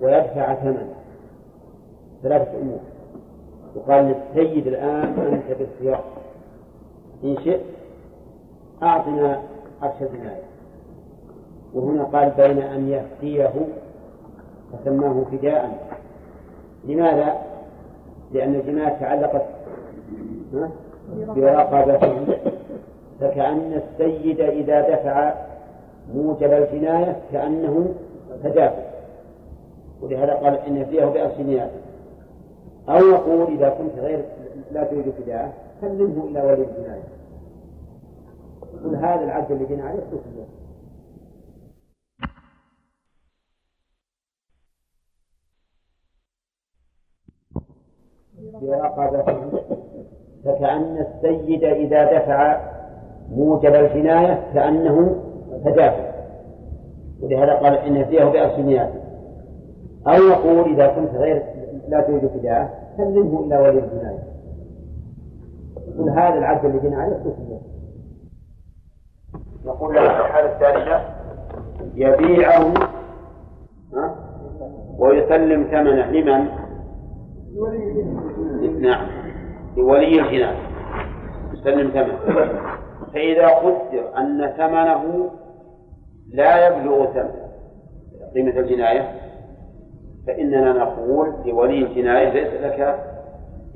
ويدفع 0.00 0.54
ثمنه. 0.54 0.94
ثلاثة 2.22 2.58
أمور. 2.62 2.78
وقال 3.76 4.14
للسيد 4.34 4.66
الآن 4.66 5.14
أنت 5.32 5.58
بالخيار 5.58 6.04
إن 7.24 7.36
شئت 7.44 7.60
أعطنا 8.82 9.42
عرش 9.82 10.02
الجناية 10.02 10.42
وهنا 11.74 12.04
قال 12.04 12.30
بين 12.36 12.58
أن 12.58 12.88
يفتيه 12.88 13.52
فسماه 14.72 15.24
فداء. 15.32 15.88
لماذا؟ 16.84 17.34
لأن 18.32 18.54
الجناية 18.54 18.88
تعلقت 18.88 19.42
برقبته 21.36 22.26
فكأن 23.20 23.82
السيد 23.82 24.40
إذا 24.40 24.80
دفع 24.80 25.34
موجب 26.14 26.52
الجناية 26.52 27.16
كأنه 27.32 27.94
تدافع 28.44 28.86
ولهذا 30.02 30.34
قال 30.34 30.54
إن 30.54 30.84
فيه 30.84 31.04
بأرسنياته 31.04 31.80
أو 32.88 32.96
يقول 32.96 33.54
إذا 33.54 33.68
كنت 33.68 33.98
غير 33.98 34.24
لا 34.72 34.84
تريد 34.84 35.10
فداءه 35.10 35.52
سلمه 35.80 36.24
إلى 36.24 36.40
ولي 36.42 36.64
الجناية. 36.64 37.02
يقول 38.74 38.96
هذا 38.96 39.24
العبد 39.24 39.50
الذي 39.52 39.64
جنى 39.64 39.82
عليه 39.82 40.02
برقبته 48.62 49.62
فكأن 50.44 50.98
السيد 50.98 51.64
إذا 51.64 52.18
دفع 52.18 52.60
موجب 53.30 53.74
الجناية 53.74 54.52
كأنه 54.54 55.25
تدافع 55.64 56.16
ولهذا 57.22 57.54
قال 57.54 57.74
إن 57.74 58.04
فيه 58.04 58.24
بأرسنياته 58.24 59.00
أو 60.06 60.22
يقول 60.22 60.72
إذا 60.72 60.86
كنت 60.86 61.14
غير 61.14 61.42
لا 61.88 62.00
تريد 62.00 62.26
فداءه 62.26 62.70
سلمه 62.96 63.40
إلى 63.40 63.58
ولي 63.58 63.78
الجناية. 63.78 64.22
يقول 65.88 66.10
هذا 66.10 66.38
العبد 66.38 66.64
الذي 66.64 66.78
جنى 66.78 66.96
عليه 66.96 67.16
يقول 69.66 69.94
له 69.94 70.00
في 70.00 70.20
الحالة 70.20 70.52
الثالثة 70.52 71.00
يبيعه 71.94 72.74
ويسلم 74.98 75.64
ثمنه 75.64 76.10
لمن؟ 76.10 76.48
نعم. 78.80 79.06
لولي 79.76 80.22
الجناية. 80.22 80.56
يسلم 81.52 81.90
ثمنه. 81.90 82.48
فإذا 83.16 83.48
قدر 83.48 84.18
أن 84.18 84.52
ثمنه 84.56 85.30
لا 86.32 86.66
يبلغ 86.66 87.12
ثمن 87.12 87.30
قيمة 88.34 88.58
الجناية 88.58 89.20
فإننا 90.26 90.72
نقول 90.72 91.34
لولي 91.46 91.78
الجناية 91.78 92.28
ليس 92.28 92.54
لك 92.62 92.98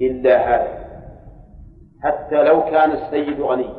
إلا 0.01 0.37
هذا 0.37 0.69
حتى 2.03 2.43
لو 2.43 2.63
كان 2.63 2.91
السيد 2.91 3.41
غني 3.41 3.71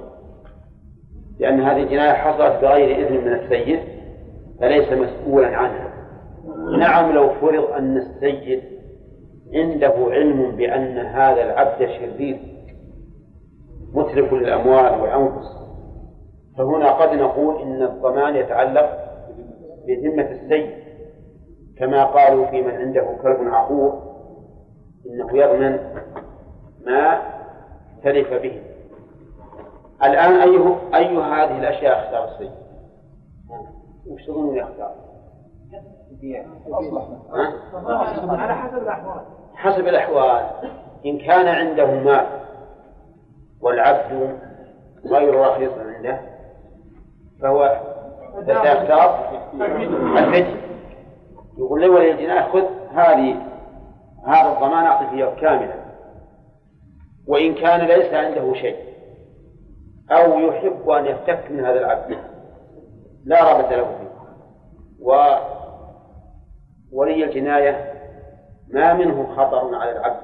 لأن 1.40 1.62
هذه 1.62 1.84
الجناية 1.84 2.14
حصلت 2.14 2.62
بغير 2.62 3.08
إذن 3.08 3.26
من 3.26 3.34
السيد 3.34 3.80
فليس 4.60 4.92
مسؤولا 4.92 5.48
عنها. 5.48 5.92
نعم 6.78 7.12
لو 7.12 7.30
فرض 7.30 7.72
أن 7.72 7.98
السيد 7.98 8.64
عنده 9.54 9.94
علم 9.98 10.52
بأن 10.56 10.98
هذا 10.98 11.44
العبد 11.44 11.90
شرير 11.90 12.51
متلف 13.94 14.34
للأموال 14.34 15.02
والأنفس. 15.02 15.62
فهنا 16.58 16.92
قد 16.92 17.14
نقول 17.14 17.62
إن 17.62 17.84
الضمان 17.84 18.36
يتعلق 18.36 18.98
بذمة 19.88 20.32
السيد. 20.32 20.82
كما 21.78 22.06
قالوا 22.06 22.46
في 22.46 22.62
من 22.62 22.72
عنده 22.72 23.18
كلب 23.24 23.54
عقور 23.54 24.02
إنه 25.06 25.38
يضمن 25.38 25.80
ما 26.86 27.22
تلف 28.04 28.34
به. 28.34 28.62
الآن 30.04 30.34
أي 30.34 30.58
أي 30.96 31.18
هذه 31.18 31.60
الأشياء 31.60 32.00
أختار 32.00 32.24
السيد؟ 32.24 32.52
وش 34.08 34.26
تظنون 34.28 34.58
يختار؟ 34.58 34.96
على 38.24 38.56
حسب 38.56 38.78
الأحوال. 38.78 39.22
حسب 39.56 39.88
الأحوال. 39.88 40.46
إن 41.06 41.18
كان 41.18 41.48
عنده 41.48 41.86
مال 41.86 42.42
والعبد 43.62 44.40
غير 45.06 45.36
رخيص 45.36 45.72
عنده 45.72 46.22
فهو 47.42 47.82
سيختار 48.46 49.30
الفدية 49.54 50.62
يقول 51.58 51.82
لي 51.82 51.90
ولي 51.90 52.12
الجناح 52.12 52.52
خذ 52.54 52.66
هذه 52.94 53.36
هذا 54.28 54.52
الضمان 54.52 54.86
أعطي 54.86 55.10
فيه 55.10 55.26
كاملا. 55.26 55.74
وإن 57.28 57.56
كان 57.56 57.80
ليس 57.80 58.14
عنده 58.14 58.54
شيء. 58.54 58.78
أو 60.12 60.40
يحب 60.40 60.90
أن 60.90 61.06
يفتك 61.06 61.52
من 61.52 61.66
هذا 61.66 61.80
العبد. 61.80 62.18
لا 63.26 63.44
رغبة 63.44 63.76
له 63.76 63.86
فيه. 63.86 64.12
وولي 66.92 67.24
الجناية 67.24 67.94
ما 68.68 68.94
منه 68.94 69.36
خطر 69.36 69.76
على 69.76 69.92
العبد 69.92 70.22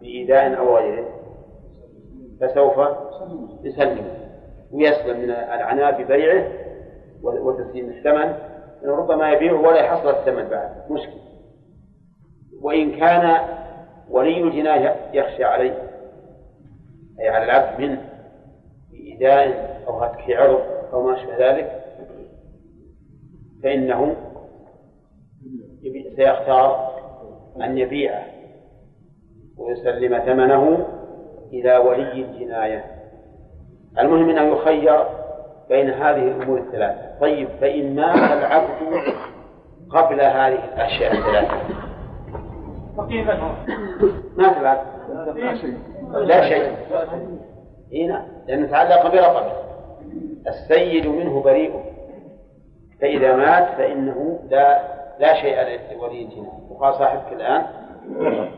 بإيذاء 0.00 0.58
أو 0.58 0.76
غيره. 0.76 1.17
فسوف 2.40 2.80
يسلم 3.62 4.06
ويسلم 4.72 5.20
من 5.20 5.30
العناء 5.30 6.02
ببيعه 6.02 6.48
وتسليم 7.22 7.88
الثمن. 7.88 8.34
ربما 8.84 9.32
يبيعه 9.32 9.60
ولا 9.60 9.76
يحصل 9.76 10.08
الثمن 10.08 10.48
بعد. 10.48 10.90
مشكل 10.90 11.18
وإن 12.62 12.96
كان 12.96 13.40
ولي 14.10 14.42
الجناية 14.42 14.96
يخشى 15.12 15.44
عليه 15.44 15.88
أي 17.20 17.28
على 17.28 17.44
العبد 17.44 17.80
منه 17.80 18.02
بإيذاء 18.92 19.78
أو 19.88 19.98
هتك 19.98 20.30
عرض 20.30 20.60
أو 20.92 21.02
ما 21.02 21.14
أشبه 21.14 21.50
ذلك 21.50 21.84
فإنه 23.62 24.16
سيختار 26.16 26.90
أن 27.62 27.78
يبيعه 27.78 28.24
ويسلم 29.56 30.18
ثمنه 30.18 30.86
إلى 31.52 31.76
ولي 31.76 32.12
الجناية. 32.12 32.84
المهم 33.98 34.30
أنه 34.30 34.42
يخير 34.42 35.04
بين 35.68 35.90
هذه 35.90 36.22
الأمور 36.22 36.58
الثلاثة. 36.58 37.18
طيب 37.20 37.48
فإن 37.60 37.96
مات 37.96 38.32
العبد 38.32 38.68
قبل 39.90 40.20
هذه 40.20 40.58
الأشياء 40.74 41.12
الثلاثة. 41.12 41.56
مات 44.36 44.56
العبد. 44.56 44.86
لا 46.14 46.48
شيء. 46.48 46.72
هنا 47.92 48.26
لأنه 48.46 48.66
تعلق 48.70 49.12
برقبة. 49.12 49.52
السيد 50.46 51.06
منه 51.06 51.42
بريء. 51.42 51.80
فإذا 53.00 53.36
مات 53.36 53.68
فإنه 53.68 54.38
لا 54.50 54.82
لا 55.18 55.34
شيء 55.34 55.56
لولي 55.96 56.22
الجناية. 56.22 56.60
وقال 56.70 56.94
صاحبك 56.94 57.32
الآن 57.32 57.62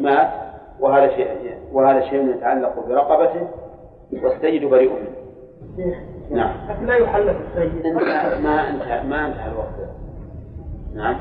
مات. 0.00 0.49
وهذا 0.80 1.08
شيء 1.16 1.58
وهذا 1.72 2.00
شيء 2.00 2.30
يتعلق 2.30 2.86
برقبته 2.88 3.48
والسيد 4.22 4.64
بريء 4.64 4.92
منه. 4.92 5.94
نعم. 6.30 6.54
لكن 6.68 6.86
لا 6.86 6.96
يحلف 6.96 7.36
السيد. 7.48 7.86
ما 8.42 8.70
انتهى 8.70 9.02
ما 9.02 9.26
انتهى 9.26 9.52
الوقت. 9.52 9.90
نعم. 10.94 11.16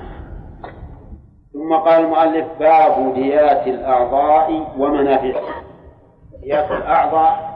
ثم 1.53 1.74
قال 1.74 2.03
المؤلف 2.03 2.47
باب 2.60 3.14
ديات 3.14 3.68
الأعضاء 3.68 4.68
ومنافعها 4.80 5.64
ديات 6.41 6.72
الأعضاء 6.72 7.49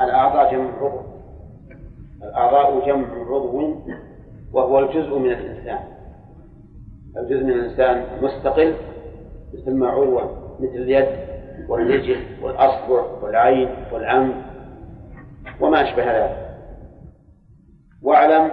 الأعضاء 0.00 0.52
جمع 0.52 0.70
عضو 0.80 1.00
الأعضاء 2.22 2.86
جمع 2.86 3.06
عضو 3.30 3.74
وهو 4.52 4.78
الجزء 4.78 5.18
من 5.18 5.30
الإنسان. 5.30 5.78
الجزء 7.16 7.44
من 7.44 7.50
الإنسان 7.50 8.04
مستقل 8.22 8.74
يسمى 9.54 9.86
عضوا 9.86 10.39
مثل 10.60 10.74
اليد 10.76 11.08
والرجل 11.68 12.16
والأصبع 12.42 13.04
والعين 13.22 13.68
والأنف 13.92 14.34
وما 15.60 15.82
أشبه 15.82 16.04
ذلك. 16.04 16.50
واعلم 18.02 18.50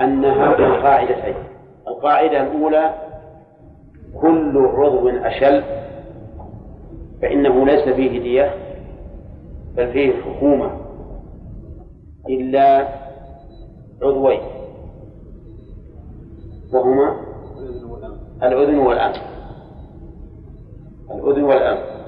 أن 0.00 0.24
هذه 0.24 0.66
القاعدتين 0.76 1.34
القاعدة 1.88 2.42
الأولى 2.42 2.94
كل 4.20 4.58
عضو 4.74 5.08
أشل 5.08 5.64
فإنه 7.22 7.66
ليس 7.66 7.88
فيه 7.88 8.20
دية 8.20 8.54
بل 9.76 9.92
فيه 9.92 10.12
حكومة 10.22 10.70
إلا 12.28 12.88
عضوين 14.02 14.40
وهما 16.72 17.16
الأذن 18.42 18.78
والأنف 18.78 19.16
الأذن 21.14 21.44
والأنف 21.44 22.00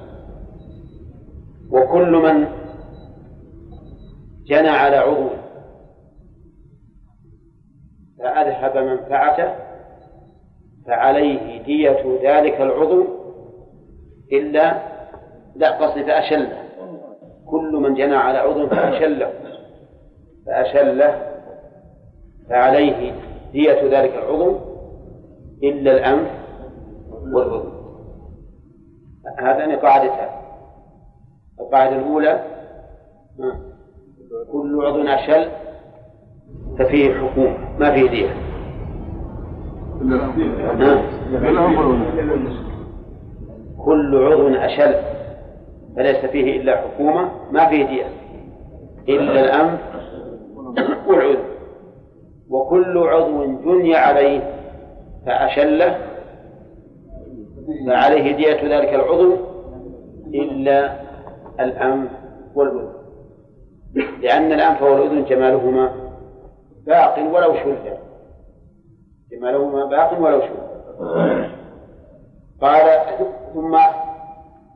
وكل 1.70 2.12
من 2.12 2.46
جنى 4.46 4.68
على 4.68 4.96
عضو. 4.96 5.28
فأذهب 8.18 8.76
منفعته 8.76 9.54
فعليه 10.86 11.62
دية 11.62 12.18
ذلك 12.22 12.60
العضو 12.60 13.06
إلا 14.32 14.82
لا 15.56 15.70
قصد 15.70 16.02
فأشله. 16.02 16.62
كل 17.46 17.72
من 17.72 17.94
جنى 17.94 18.16
على 18.16 18.38
عضو 18.38 18.66
فأشله. 18.66 19.32
فأشله 20.46 21.32
فعليه 22.48 23.12
دية 23.52 24.00
ذلك 24.00 24.14
العضو 24.14 24.56
إلا 25.62 25.92
الأنف 25.92 26.30
والأذن. 27.32 27.71
هذان 29.38 29.76
قاعدتان 29.76 30.28
القاعدة 31.60 31.96
الأولى 31.96 32.42
كل 34.52 34.86
عضو 34.86 35.02
أشل 35.02 35.48
ففيه 36.78 37.14
حكومة 37.14 37.56
ما 37.78 37.90
فيه 37.90 38.10
دية. 38.10 38.30
كل 43.84 44.32
عضو 44.32 44.48
أشل 44.48 44.94
فليس 45.96 46.26
فيه 46.26 46.60
إلا 46.60 46.76
حكومة 46.76 47.30
ما 47.52 47.68
فيه 47.68 47.86
دية. 47.86 48.06
إلا 49.08 49.40
الأنف 49.40 49.80
والعذر. 51.06 51.44
وكل 52.50 52.98
عضو 52.98 53.44
جني 53.44 53.96
عليه 53.96 54.40
فأشله 55.26 56.11
فعليه 57.86 58.36
دية 58.36 58.78
ذلك 58.78 58.94
العضو 58.94 59.36
إلا 60.26 61.00
الأنف 61.60 62.10
والأذن. 62.54 62.92
لأن 64.20 64.52
الأنف 64.52 64.82
والأذن 64.82 65.24
جمالهما 65.24 65.92
باق 66.86 67.18
ولو 67.34 67.54
شل 67.54 67.76
جمالهما 69.30 69.84
باق 69.84 70.20
ولو 70.20 70.40
شل 70.40 70.62
قال 72.60 73.00
ثم 73.54 73.78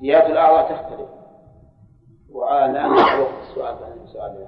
ديات 0.01 0.27
الأعضاء 0.27 0.73
تختلف. 0.73 1.09
والآن 2.33 2.93
وقت 2.93 3.31
السؤال 3.43 3.75
السؤال 4.05 4.47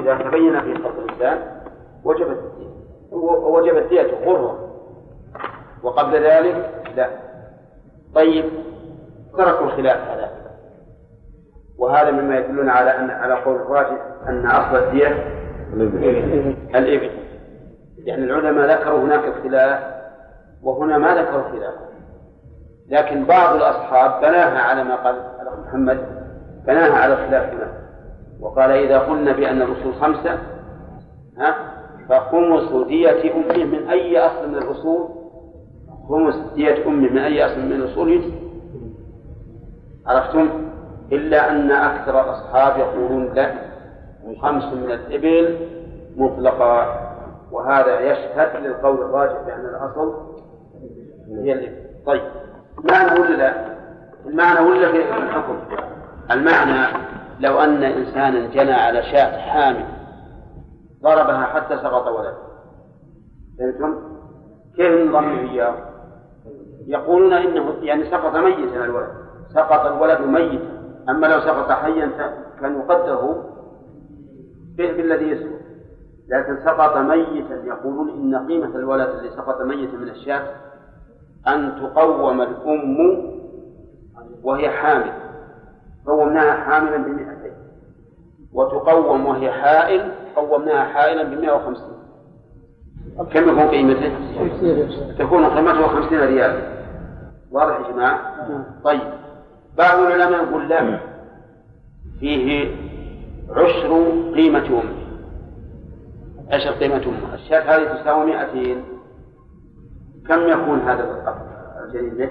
إذا 0.00 0.14
تبين 0.14 0.60
في 0.60 0.74
خلق 0.74 0.98
الإنسان 0.98 1.62
وجبت 2.04 2.38
وجبت 3.22 3.88
ديته 3.88 4.24
غرة. 4.24 4.67
وقبل 5.82 6.24
ذلك 6.24 6.70
لا. 6.96 7.08
طيب 8.14 8.44
تركوا 9.38 9.66
الخلاف 9.66 10.08
هذا. 10.08 10.30
وهذا 11.78 12.10
مما 12.10 12.38
يدلنا 12.38 12.72
على 12.72 12.90
أن 12.90 13.10
على 13.10 13.34
قول 13.34 13.56
الراجح 13.56 13.98
أن 14.28 14.46
أصل 14.46 14.76
الدية 14.76 15.24
الإبل. 16.74 17.10
يعني 17.98 18.24
العلماء 18.24 18.80
ذكروا 18.80 19.00
هناك 19.00 19.24
الخلاف 19.24 19.80
وهنا 20.62 20.98
ما 20.98 21.14
ذكروا 21.14 21.42
خلاف. 21.42 21.74
لكن 22.88 23.24
بعض 23.24 23.56
الأصحاب 23.56 24.20
بناها 24.20 24.58
على 24.58 24.84
ما 24.84 24.96
قال 24.96 25.16
محمد 25.66 25.98
بناها 26.66 26.94
على 26.94 27.12
الخلاف 27.12 27.52
هنا. 27.54 27.72
وقال 28.40 28.70
إذا 28.70 28.98
قلنا 28.98 29.32
بأن 29.32 29.62
الأصول 29.62 29.94
خمسة 29.94 30.38
ها 31.38 31.54
فخمس 32.08 32.86
دية 32.86 33.34
أمه 33.34 33.64
من 33.64 33.88
أي 33.88 34.18
أصل 34.18 34.48
من 34.48 34.54
الأصول؟ 34.54 35.17
خمس 36.08 36.34
دية 36.54 36.86
أمه 36.86 37.10
من 37.10 37.18
أي 37.18 37.46
أصل 37.46 37.60
من 37.60 37.72
الأصول 37.72 38.22
عرفتم؟ 40.06 40.50
إلا 41.12 41.50
أن 41.50 41.70
أكثر 41.70 42.20
الأصحاب 42.20 42.78
يقولون 42.78 43.34
لا 43.34 43.54
خمس 44.42 44.64
من 44.64 44.90
الإبل 44.90 45.58
مطلقة 46.16 47.00
وهذا 47.52 48.00
يشهد 48.00 48.64
للقول 48.64 48.96
الراجح 48.96 49.42
بأن 49.46 49.60
الأصل 49.60 50.14
هي 51.28 51.52
الإبل 51.52 51.76
طيب 52.06 52.22
معنى 52.90 53.20
ولا 53.20 53.36
لا؟ 53.36 53.78
المعنى 54.26 54.60
ولا 54.60 54.92
في 54.92 54.98
الحكم؟ 54.98 55.58
المعنى 56.30 56.98
لو 57.40 57.58
أن 57.58 57.82
إنسانا 57.82 58.46
جنى 58.46 58.72
على 58.72 59.02
شاة 59.02 59.38
حامل 59.38 59.84
ضربها 61.02 61.42
حتى 61.42 61.76
سقط 61.76 62.06
ولد 62.06 62.34
فهمتم؟ 63.58 63.94
كيف 64.76 65.08
نضم 65.08 65.38
إياه؟ 65.48 65.74
يقولون 66.88 67.32
إنه 67.32 67.74
يعني 67.82 68.10
سقط 68.10 68.36
ميتا 68.36 68.84
الولد. 68.84 69.08
سقط 69.54 69.86
الولد 69.86 70.20
ميتا 70.20 70.78
أما 71.08 71.26
لو 71.26 71.40
سقط 71.40 71.70
حيا 71.70 72.10
كان 72.60 72.78
يقدره 72.78 73.44
بالذي 74.76 75.30
يسقط. 75.30 75.58
لكن 76.28 76.56
سقط 76.64 76.96
ميتا. 76.96 77.64
يقولون 77.64 78.10
إن 78.10 78.46
قيمة 78.48 78.76
الولد 78.76 79.08
الذي 79.08 79.30
سقط 79.30 79.62
ميتا 79.62 79.96
من 79.96 80.08
الشاة 80.08 80.42
أن 81.48 81.72
تقوم 81.82 82.40
الأم 82.42 82.96
وهي 84.42 84.70
حامل. 84.70 85.12
قومناها 86.06 86.52
حاملا 86.52 86.96
بمئتين. 86.96 87.52
وتقوم 88.52 89.26
وهي 89.26 89.52
حائل 89.52 90.12
قومناها 90.36 90.84
حائلا 90.84 91.22
بمئة 91.22 91.52
وخمسين. 91.52 91.98
كم 93.32 93.48
يكون 93.48 93.68
قيمته؟ 93.68 94.12
تكون 95.18 95.44
قيمته 95.44 95.86
خمسين 95.86 96.20
ريالا 96.20 96.77
واضح 97.50 97.86
يا 97.86 97.92
جماعة؟ 97.92 98.20
طيب. 98.84 99.00
بعض 99.78 99.98
العلماء 99.98 100.44
يقول 100.44 100.68
لا 100.68 100.98
فيه 102.20 102.74
عشر 103.50 104.12
قيمة 104.34 104.66
أمه 104.66 105.08
عشر 106.50 106.70
قيمة 106.70 107.02
أمه 107.06 107.34
الشاة 107.34 107.60
هذه 107.60 108.00
تساوي 108.00 108.26
مئتين. 108.26 108.84
كم 110.28 110.48
يكون 110.48 110.80
هذا 110.80 111.34
الجنين 111.84 112.14
به؟ 112.14 112.30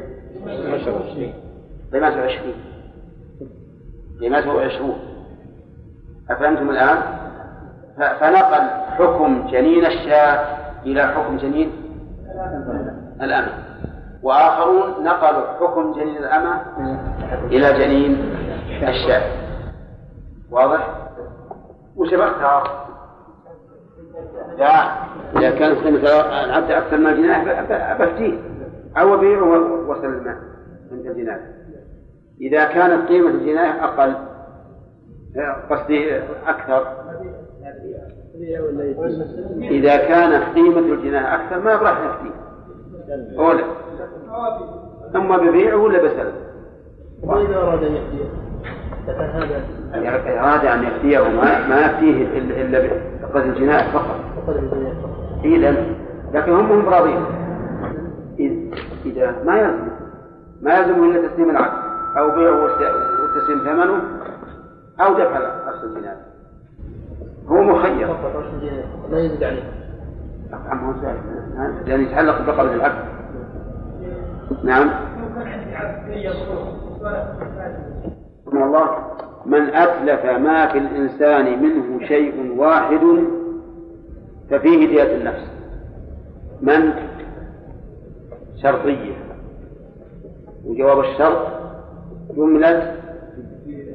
قيمته 1.94 2.22
عشرين. 2.22 2.56
قيمته 4.22 4.62
عشرون. 4.62 5.00
أفهمتم 6.30 6.70
الآن؟ 6.70 6.98
فنقل 7.98 8.70
حكم 8.98 9.48
جنين 9.48 9.86
الشاة 9.86 10.58
إلى 10.86 11.08
حكم 11.08 11.38
جنين 11.38 11.72
الأمة 13.22 13.67
وآخرون 14.28 15.04
نقلوا 15.04 15.48
حكم 15.60 15.94
جنين 15.94 16.18
الأمة 16.18 16.62
إلى 17.46 17.74
جنين 17.74 18.36
الشاة 18.84 19.32
واضح؟ 20.52 20.98
وش 21.96 22.14
بختار؟ 22.14 22.88
لا. 24.58 24.92
إذا 25.38 25.50
كان 25.60 25.76
قيمة 25.76 26.00
العبد 26.44 26.72
أكثر 26.72 26.98
من 26.98 27.08
الجناح 27.08 27.44
بفتيه. 28.02 28.40
أو 28.98 29.14
أبيعه 29.16 29.44
وسلمه 29.90 30.36
عند 30.92 31.06
الجناح. 31.06 31.40
إذا 32.42 32.66
كانت 32.66 33.08
قيمة 33.08 33.30
الجناح 33.30 33.84
أقل 33.84 34.14
قصدي 35.70 36.18
أكثر. 36.48 36.88
إذا 39.62 39.98
كانت 39.98 40.56
قيمة 40.56 40.80
الجناح 40.80 41.34
أكثر 41.34 41.60
ما 41.60 41.76
راح 41.76 42.00
يفتي 42.00 42.32
أولا. 43.40 43.64
أما 45.16 45.38
ببيعه 45.38 45.78
ولا 45.78 46.04
بسلم 46.04 46.34
وإذا 47.24 47.58
أراد 47.58 47.84
أن 47.84 47.96
يفتيه 47.96 48.26
أراد 50.40 50.66
أن 50.66 50.84
يفتيه 50.84 51.20
ما 51.20 51.68
ما 51.68 51.80
يفتيه 51.86 52.38
إلا 52.62 52.80
بقدر 53.22 53.46
الجناح 53.46 53.94
فقط. 53.94 54.20
إذا 55.46 55.86
لكن 56.34 56.52
هم 56.52 56.72
هم 56.72 56.90
راضين 56.90 57.26
إذا 59.06 59.36
ما 59.46 59.60
يلزم. 59.60 59.88
ما 60.62 60.78
يلزم 60.78 61.04
إلا 61.04 61.28
تسليم 61.28 61.50
العقد 61.50 61.88
أو 62.18 62.36
بيعه 62.36 62.64
وتسليم 62.64 63.60
ثمنه 63.60 64.02
أو 65.00 65.14
دفع 65.14 65.38
أصل 65.70 65.88
الجناح. 65.88 66.16
هو 67.48 67.62
مخير. 67.62 68.16
لا 69.12 69.20
يزيد 69.20 69.44
عليه. 69.44 69.64
نعم 71.56 71.74
لأن 71.86 72.02
يتعلق 72.02 72.42
بقبض 72.42 72.72
العبد 72.72 73.17
نعم. 74.64 74.90
من 78.54 78.64
الله. 78.64 78.90
من 79.46 79.62
أتلف 79.62 80.26
ما 80.26 80.68
في 80.68 80.78
الإنسان 80.78 81.64
منه 81.64 82.08
شيء 82.08 82.56
واحد 82.58 83.00
ففيه 84.50 84.88
دية 84.88 85.16
النفس. 85.16 85.52
من؟ 86.62 86.94
شرطية. 88.64 89.14
وجواب 90.66 91.00
الشرط 91.00 91.48
جملة 92.38 92.96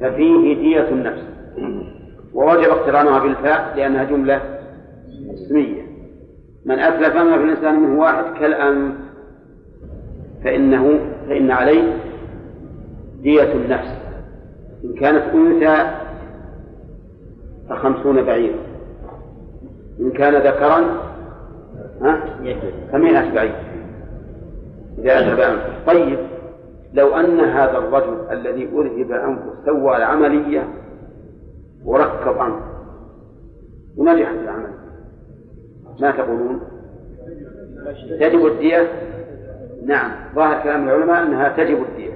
ففيه 0.01 0.55
دية 0.55 0.89
النفس. 0.89 1.23
ووجب 2.33 2.69
اقترانها 2.69 3.19
بالفاء 3.19 3.73
لأنها 3.75 4.03
جملة 4.03 4.41
اسمية. 5.33 5.81
من 6.65 6.79
أتلف 6.79 7.15
ما 7.15 7.37
في 7.37 7.43
الإنسان 7.43 7.79
منه 7.79 7.99
واحد 8.01 8.23
كالأنف. 8.39 9.02
فإنه 10.43 10.99
فإن 11.27 11.51
عليه 11.51 11.93
دية 13.21 13.53
النفس. 13.53 13.97
إن 14.83 14.93
كانت 14.93 15.23
أنثى 15.33 15.91
فخمسون 17.69 18.23
بعيرا. 18.23 18.57
إن 19.99 20.11
كان 20.11 20.33
ذكرا 20.33 20.85
فمئة 22.91 23.33
بعير. 23.33 23.55
إذا 24.99 25.19
أذهب 25.19 25.39
أنفه 25.39 25.85
طيب 25.87 26.19
لو 26.93 27.15
أن 27.15 27.39
هذا 27.39 27.77
الرجل 27.77 28.31
الذي 28.31 28.69
أرهب 28.73 29.11
أنفه 29.11 29.53
سوى 29.65 29.97
العملية 29.97 30.67
وركب 31.85 32.37
أنفه 32.37 32.73
ونجحت 33.97 34.35
العملية 34.43 34.83
ما 35.99 36.11
تقولون؟ 36.11 36.61
تجب 38.19 38.45
الدية؟ 38.45 38.91
نعم 39.87 40.11
ظاهر 40.35 40.63
كلام 40.63 40.87
العلماء 40.87 41.23
أنها 41.23 41.49
تجب 41.49 41.83
الدية. 41.83 42.13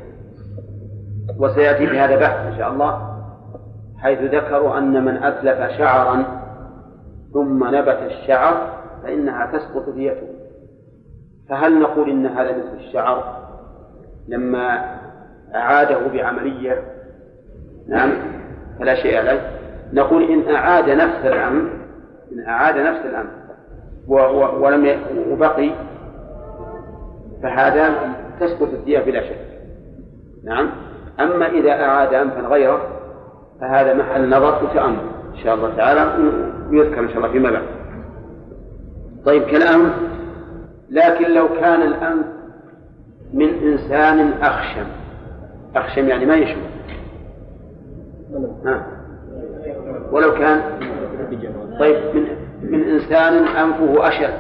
وسيأتي 1.40 1.86
بهذا 1.86 2.16
بحث 2.16 2.38
إن 2.38 2.58
شاء 2.58 2.72
الله 2.72 3.18
حيث 4.02 4.20
ذكروا 4.20 4.78
أن 4.78 5.06
من 5.06 5.24
أتلف 5.24 5.78
شعرا 5.78 6.24
ثم 7.34 7.76
نبت 7.76 8.00
الشعر 8.06 8.74
فإنها 9.04 9.46
تسقط 9.46 9.90
ديته. 9.90 10.28
فهل 11.50 11.80
نقول 11.80 12.10
إن 12.10 12.26
هذا 12.26 12.52
مثل 12.52 12.78
الشعر؟ 12.88 13.38
لما 14.28 14.98
أعاده 15.56 16.08
بعملية 16.14 16.84
نعم 17.88 18.14
فلا 18.80 18.96
شيء 18.96 19.18
عليه. 19.18 19.52
نقول 19.94 20.24
إن 20.24 20.56
أعاد 20.56 20.90
نفس 20.90 21.26
الأمر 21.26 21.70
إن 22.34 22.40
أعاد 22.48 22.78
نفس 22.78 23.00
الأمر 23.06 23.30
ولم 24.62 25.00
وبقي 25.32 25.72
فهذا 27.44 27.90
تسقط 28.40 28.74
الدية 28.74 29.00
بلا 29.00 29.22
شك. 29.22 29.48
نعم. 30.44 30.70
أما 31.20 31.48
إذا 31.48 31.72
أعاد 31.72 32.14
أنفا 32.14 32.42
غيره 32.42 32.82
فهذا 33.62 33.94
محل 33.94 34.30
نظر 34.30 34.64
وتأمل. 34.64 34.98
إن 35.34 35.44
شاء 35.44 35.56
الله 35.56 35.76
تعالى 35.76 36.02
ويذكر 36.70 37.00
إن 37.00 37.08
شاء 37.08 37.18
الله 37.18 37.32
فيما 37.32 37.52
بعد. 37.52 37.64
طيب 39.26 39.44
كالأنف 39.44 39.94
لكن 40.90 41.34
لو 41.34 41.48
كان 41.62 41.82
الأنف 41.82 42.26
من 43.34 43.50
إنسان 43.50 44.34
أخشم. 44.42 44.88
أخشم 45.76 46.08
يعني 46.08 46.26
ما 46.26 46.36
يشوف 46.36 46.64
ها. 48.66 48.88
ولو 50.12 50.34
كان 50.34 50.62
طيب 51.80 52.16
من 52.16 52.28
من 52.62 52.84
إنسان 52.84 53.34
أنفه 53.34 54.08
أشد. 54.08 54.34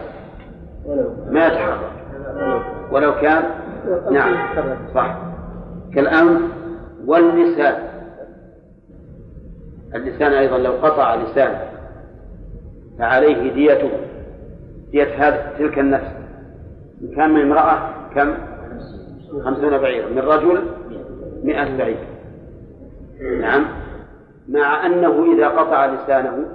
ما 1.32 1.48
يتحرك 1.48 1.80
ولو 2.92 3.16
كان 3.16 3.44
نعم. 4.12 4.36
صح. 4.96 5.18
كالأنف 5.94 6.42
واللسان. 7.06 7.76
اللسان 9.96 10.34
أيضا 10.34 10.58
لو 10.58 10.72
قطع 10.72 11.16
لسانه 11.16 11.62
فعليه 13.00 13.54
ديته. 13.54 13.92
دية 14.92 15.28
هذه 15.28 15.58
تلك 15.60 15.80
النفس. 15.80 16.12
إن 17.02 17.16
كان 17.16 17.34
من 17.34 17.42
امرأة 17.42 17.80
كم؟ 18.16 18.34
خمسون 19.44 19.78
بعيرا. 19.78 20.10
من 20.10 20.20
رجل 20.20 20.62
مئة 21.44 21.78
بعير. 21.78 22.08
نعم. 23.42 23.66
مع 24.50 24.86
أنه 24.86 25.34
إذا 25.34 25.48
قطع 25.48 25.86
لسانه 25.86 26.46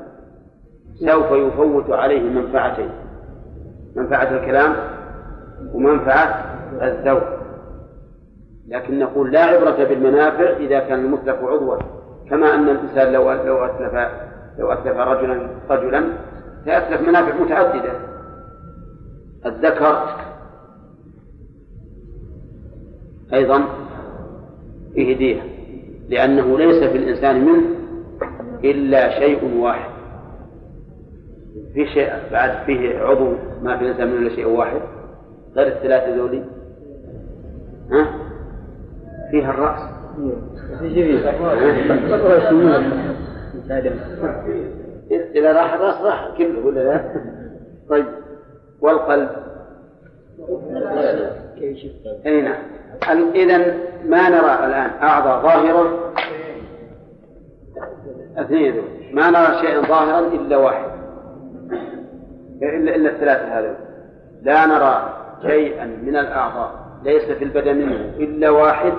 سوف 0.95 1.31
يفوت 1.31 1.91
عليه 1.91 2.21
منفعتين. 2.21 2.91
منفعة 3.97 4.31
الكلام 4.31 4.92
ومنفعة 5.75 6.45
الذوق 6.83 7.43
لكن 8.69 8.99
نقول 8.99 9.33
لا 9.33 9.45
عبرة 9.45 9.85
بالمنافع 9.85 10.57
إذا 10.57 10.79
كان 10.79 10.99
المتلف 10.99 11.37
عضوا. 11.43 11.77
كما 12.31 12.55
أن 12.55 12.69
الإنسان 12.69 13.13
لو 13.13 13.33
لو 13.33 13.65
أتلف 13.65 13.95
لو 14.59 14.73
أتلف 14.73 14.97
رجلا 14.97 15.49
رجلا 15.71 16.05
سيأتلف 16.65 17.09
منافع 17.09 17.35
متعددة. 17.35 17.93
الذكر 19.47 20.17
أيضا 23.35 23.65
فيه 24.95 25.17
دية 25.17 25.43
لأنه 26.09 26.59
ليس 26.59 26.85
في 26.85 26.97
الإنسان 26.97 27.45
منه 27.45 27.63
إلا 28.65 29.21
شيء 29.21 29.59
واحد. 29.59 29.91
في 31.75 31.87
شيء 31.87 32.13
بعد 32.33 32.65
فيه 32.67 32.99
عضو 32.99 33.35
ما 33.63 33.77
في 33.77 33.85
الإنسان 33.85 34.09
منه 34.09 34.19
إلا 34.19 34.37
شيء 34.37 34.49
واحد. 34.49 34.81
غير 35.57 35.67
الثلاثة 35.67 36.17
ذولي؟ 36.17 36.43
ها؟ 37.91 38.07
فيها 39.31 39.51
الرأس. 39.51 39.81
إذا 45.11 45.53
راح 45.53 45.75
الرأس 45.75 46.01
راح 46.01 46.31
كله. 46.39 46.67
ولا 46.67 46.81
لا؟ 46.81 47.05
طيب. 47.89 48.07
والقلب؟ 48.81 49.29
أي 52.27 52.43
نعم. 52.43 52.63
إذا 53.35 53.59
ما 54.09 54.29
نرى 54.29 54.67
الآن؟ 54.67 54.91
أعضاء 55.03 55.43
ظاهرة؟ 55.43 56.13
اثنين 58.37 58.75
ما 59.13 59.31
نرى 59.31 59.59
شيئا 59.61 59.81
ظاهرا 59.81 60.19
إلا 60.21 60.57
واحد. 60.57 60.91
إلا 62.63 62.97
إلا 62.97 63.11
الثلاثة 63.11 63.59
هذا 63.59 63.77
لا 64.43 64.67
نرى 64.67 65.22
شيئا 65.43 65.85
من 65.85 66.17
الأعضاء 66.17 66.75
ليس 67.05 67.23
في 67.23 67.45
البدن 67.45 67.77
منه 67.77 68.15
إلا 68.19 68.51
واحد 68.51 68.93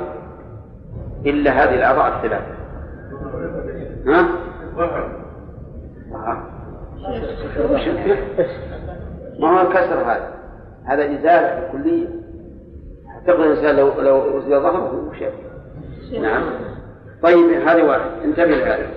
إلا 1.26 1.52
هذه 1.52 1.76
الأعضاء 1.76 2.16
الثلاثة. 2.18 2.54
ها؟ 4.08 4.28
ما 9.40 9.62
هو 9.62 9.68
الكسر 9.68 10.02
هذا؟ 10.02 10.34
هذا 10.86 11.06
إزالة 11.06 11.70
كلية 11.72 12.08
تقول 13.28 13.48
الإنسان 13.48 13.76
لو 13.76 14.02
لو 14.02 14.38
أزيل 14.38 14.62
ظهره 14.62 15.10
وشاف 15.10 15.34
نعم. 16.22 16.44
طيب 17.22 17.68
هذه 17.68 17.84
واحد. 17.84 18.10
انتبه 18.26 18.56
لهذا 18.56 18.88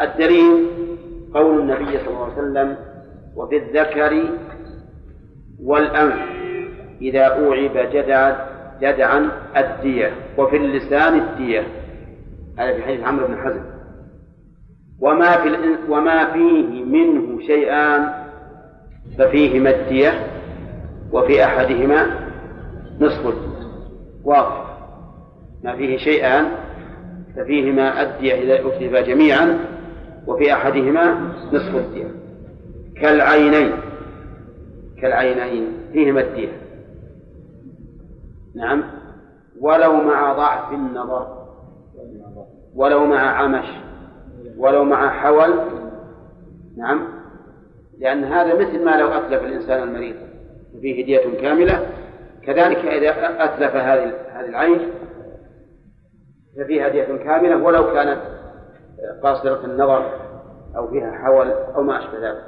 الدليل 0.00 0.66
قول 1.34 1.60
النبي 1.60 1.98
صلى 1.98 2.08
الله 2.08 2.24
عليه 2.24 2.32
وسلم 2.32 2.76
وفي 3.36 3.56
الذكر 3.56 4.22
والأنف 5.64 6.38
إذا 7.02 7.24
أوعب 7.24 7.76
جدعا 7.92 8.36
جدعا 8.80 9.30
الدية 9.56 10.12
وفي 10.38 10.56
اللسان 10.56 11.18
الدية. 11.18 11.66
هذا 12.58 12.74
في 12.74 12.82
حديث 12.82 13.04
عمرو 13.04 13.26
بن 13.26 13.36
حزم. 13.36 13.62
وما 15.00 15.36
في 15.36 15.76
وما 15.88 16.32
فيه 16.32 16.84
منه 16.84 17.40
شيئان 17.46 18.08
ففيهما 19.18 19.70
الدية 19.70 20.26
وفي 21.12 21.44
أحدهما 21.44 22.06
نصف 23.00 23.26
الدية. 23.26 23.68
واضح. 24.24 24.78
ما 25.64 25.76
فيه 25.76 25.98
شيئان 25.98 26.44
ففيهما 27.36 28.02
الدية 28.02 28.34
إذا 28.34 28.66
أكتب 28.66 28.96
جميعا 29.08 29.58
وفي 30.26 30.52
أحدهما 30.52 31.32
نصف 31.52 31.76
الدية. 31.76 32.10
كالعينين. 33.00 33.87
كالعينين 35.00 35.72
فيهما 35.92 36.20
الدية. 36.20 36.52
نعم. 38.54 38.84
ولو 39.60 39.92
مع 39.92 40.32
ضعف 40.32 40.72
النظر 40.72 41.48
ولو 42.74 43.06
مع 43.06 43.20
عمش 43.20 43.66
ولو 44.58 44.84
مع 44.84 45.10
حول. 45.10 45.54
نعم. 46.76 47.08
لأن 47.98 48.24
هذا 48.24 48.54
مثل 48.54 48.84
ما 48.84 48.90
لو 48.90 49.08
أتلف 49.08 49.42
الإنسان 49.42 49.82
المريض 49.82 50.16
وفيه 50.74 51.02
هدية 51.02 51.40
كاملة. 51.40 51.86
كذلك 52.42 52.78
إذا 52.78 53.44
أتلف 53.44 53.76
هذه 53.76 54.12
هذه 54.32 54.48
العين 54.48 54.90
ففيها 56.56 56.88
هدية 56.88 57.04
كاملة. 57.04 57.56
ولو 57.62 57.92
كانت 57.92 58.20
قاصرة 59.22 59.64
النظر 59.64 60.10
أو 60.76 60.88
فيها 60.88 61.12
حول 61.12 61.50
أو 61.50 61.82
ما 61.82 61.98
أشبه 61.98 62.28
ذلك. 62.28 62.44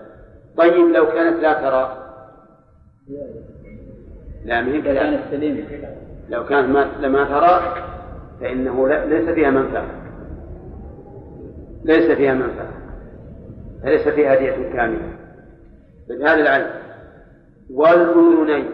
طيب 0.56 0.86
لو 0.86 1.06
كانت 1.06 1.40
لا 1.40 1.52
ترى 1.52 2.09
لا 4.44 4.80
كانت 4.80 5.20
سليمة 5.30 5.64
لو 6.28 6.44
كانت 6.44 6.68
ما 6.68 6.90
لما 7.00 7.24
ترى 7.24 7.74
فإنه 8.40 8.88
ليس 8.88 9.28
فيها 9.28 9.50
منفعة. 9.50 9.86
ليس 11.84 12.10
فيها 12.10 12.34
منفعة. 12.34 12.72
فليس 13.82 14.08
فيها 14.08 14.34
هدية 14.34 14.72
كاملة. 14.72 15.16
بهذا 16.08 16.34
العين 16.34 16.66
والأذنين. 17.70 18.66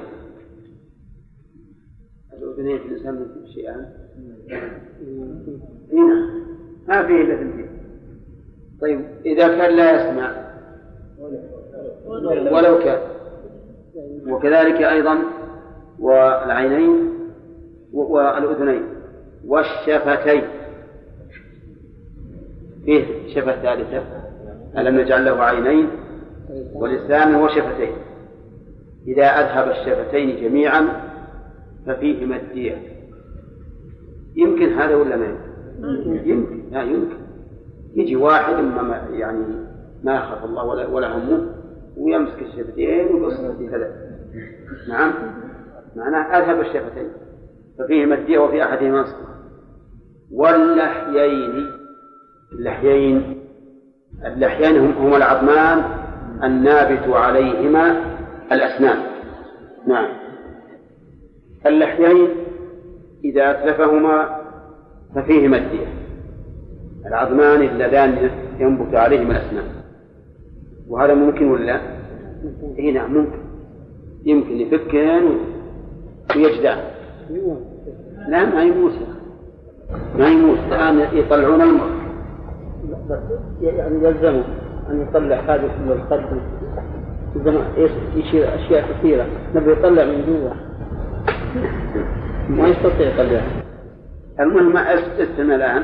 والأذنين 2.32 2.78
في 2.78 2.87
الإنسان 2.87 3.26
شيئان 3.55 3.93
هنا 5.93 6.30
ما 6.89 7.07
فيه 7.07 7.22
إلا 7.22 7.37
ثنتين 7.37 7.68
طيب 8.80 9.01
إذا 9.26 9.49
كان 9.49 9.76
لا 9.76 9.93
يسمع. 9.95 10.47
ولو 12.51 12.78
كان. 12.78 13.16
وكذلك 14.29 14.83
أيضا 14.83 15.19
والعينين 15.99 17.11
والأذنين 17.93 18.83
والشفتين. 19.47 20.43
فيه 22.85 23.35
شفة 23.35 23.63
ثالثة. 23.63 24.03
ألم 24.79 25.01
نجعل 25.01 25.25
له 25.25 25.43
عينين؟ 25.43 25.89
ولسانا 26.75 27.45
وشفتين. 27.45 27.93
إذا 29.07 29.25
أذهب 29.25 29.71
الشفتين 29.71 30.41
جميعا 30.41 30.89
ففيهما 31.87 32.37
الدية. 32.37 32.83
يمكن 34.37 34.73
هذا 34.73 34.95
ولا 34.95 35.17
ما 35.17 35.27
يمكن؟ 35.79 36.31
يمكن. 36.31 36.63
لا 36.71 36.83
يمكن. 36.83 37.17
يجي 37.95 38.17
واحد 38.17 38.55
ما 38.55 39.09
يعني 39.13 39.45
ما 40.05 40.17
يخاف 40.17 40.45
الله 40.45 40.65
ولا 40.65 40.87
ولا 40.87 41.17
همه. 41.17 41.56
ويمسك 41.97 42.43
الشفتين 42.43 43.07
ويقص 43.07 43.41
كذا 43.71 43.91
نعم. 44.89 45.13
معناه 45.97 46.39
أذهب 46.39 46.61
الشفتين 46.61 47.09
ففيهما 47.79 48.15
الدية 48.15 48.39
وفي 48.39 48.65
أحدهما 48.65 49.01
نصف 49.01 49.17
واللحيين. 50.33 51.67
اللحيين. 52.53 53.43
اللحيين 54.25 54.79
هم 54.79 54.93
هما 54.93 55.17
العظمان 55.17 55.85
النابت 56.45 57.09
عليهما 57.09 58.05
الأسنان. 58.53 58.99
نعم. 59.87 60.09
اللحيين 61.67 62.29
إذا 63.25 63.51
أتلفهما 63.51 64.41
ففيهما 65.15 65.57
الدية 65.57 65.87
العظمان 67.07 67.63
اللذان 67.63 68.31
ينبت 68.61 68.95
عليهما 68.95 69.31
الأسنان. 69.31 69.76
وهذا 70.89 71.14
ممكن 71.14 71.51
ولا 71.51 71.64
لا؟ 71.64 71.80
اي 72.78 72.93
نعم 72.93 73.14
ممكن. 73.14 73.39
يمكن. 74.24 74.51
يفكهن 74.51 75.39
ويجدعن 76.37 76.78
لا 78.28 78.45
ما 78.45 78.62
يموت 78.62 78.93
ما 80.18 80.28
يموت 80.28 80.59
الآن 80.68 80.99
يطلعون 81.12 81.62
المرء 81.62 81.97
يعني 83.62 84.05
يلزمه 84.05 84.45
أن 84.91 85.03
يطلع 85.03 85.37
هذا 85.37 85.62
من 85.62 85.93
القلب. 85.93 86.41
يشير 88.16 88.55
أشياء 88.55 88.84
كثيرة. 88.93 89.26
نبي 89.55 89.72
يطلع 89.72 90.05
من 90.05 90.24
جوا 90.26 90.51
ما 92.49 92.68
يستطيع 92.68 93.14
يطلعها 93.14 93.62
المهم 94.41 94.76
أستمع 94.76 95.55
الآن. 95.55 95.82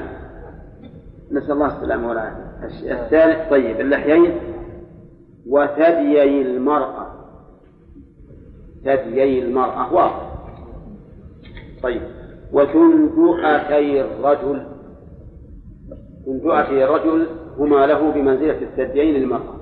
نسأل 1.32 1.52
الله 1.52 1.66
السلامة 1.66 2.08
والعافية. 2.08 2.52
الثالث 2.92 3.50
طيب 3.50 3.80
اللحيين 3.80 4.51
وثديي 5.46 6.42
المرأة. 6.42 7.06
ثديي 8.84 9.42
المرأة 9.42 9.94
واضح. 9.94 10.32
طيب. 11.82 12.02
وجندؤتي 12.52 14.00
الرجل. 14.00 14.66
جندؤتي 16.26 16.84
الرجل 16.84 17.26
هما 17.58 17.86
له 17.86 18.10
بمنزلة 18.12 18.62
الثديين 18.62 19.14
للمرأة. 19.14 19.56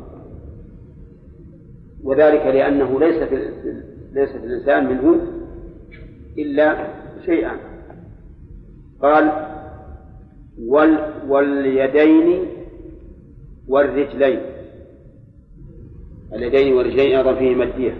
وذلك 2.04 2.46
لأنه 2.46 3.00
ليس 3.00 3.22
في 3.22 3.36
ليس 4.12 4.30
في 4.30 4.46
الإنسان 4.46 4.86
منه 4.86 5.20
إلا 6.38 6.86
شيئان. 7.26 7.56
قال 9.02 9.32
وال 10.58 11.12
واليدين 11.28 12.46
والرجلين. 13.68 14.49
اليدين 16.34 16.74
والرجلين 16.74 17.16
أيضا 17.16 17.34
فيهما 17.34 17.64
الدية 17.64 17.94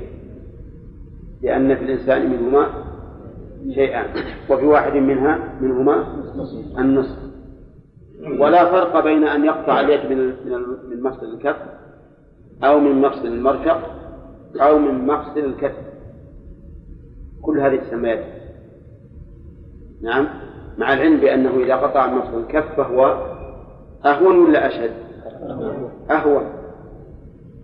لأن 1.42 1.76
في 1.76 1.84
الإنسان 1.84 2.30
منهما 2.30 2.66
شيئان 3.74 4.06
وفي 4.50 4.66
واحد 4.66 4.92
منها 4.92 5.38
منهما 5.60 6.06
النصف. 6.78 7.18
ولا 8.38 8.70
فرق 8.70 9.04
بين 9.04 9.24
أن 9.24 9.44
يقطع 9.44 9.80
اليد 9.80 10.10
من 10.10 10.34
من 10.90 11.02
مفصل 11.02 11.26
الكف 11.34 11.56
أو 12.64 12.80
من 12.80 13.00
مفصل 13.00 13.26
المرفق 13.26 13.80
أو 14.60 14.78
من 14.78 15.06
مفصل 15.06 15.38
الكف 15.38 15.74
كل 17.42 17.60
هذه 17.60 17.76
تسميات. 17.76 18.24
نعم. 20.02 20.28
مع 20.78 20.92
العلم 20.92 21.20
بأنه 21.20 21.50
إذا 21.64 21.76
قطع 21.76 22.06
مفصل 22.06 22.40
الكف 22.40 22.76
فهو 22.76 23.26
أهون 24.06 24.38
ولا 24.38 24.66
أشد؟ 24.66 24.94
أهون. 26.10 26.59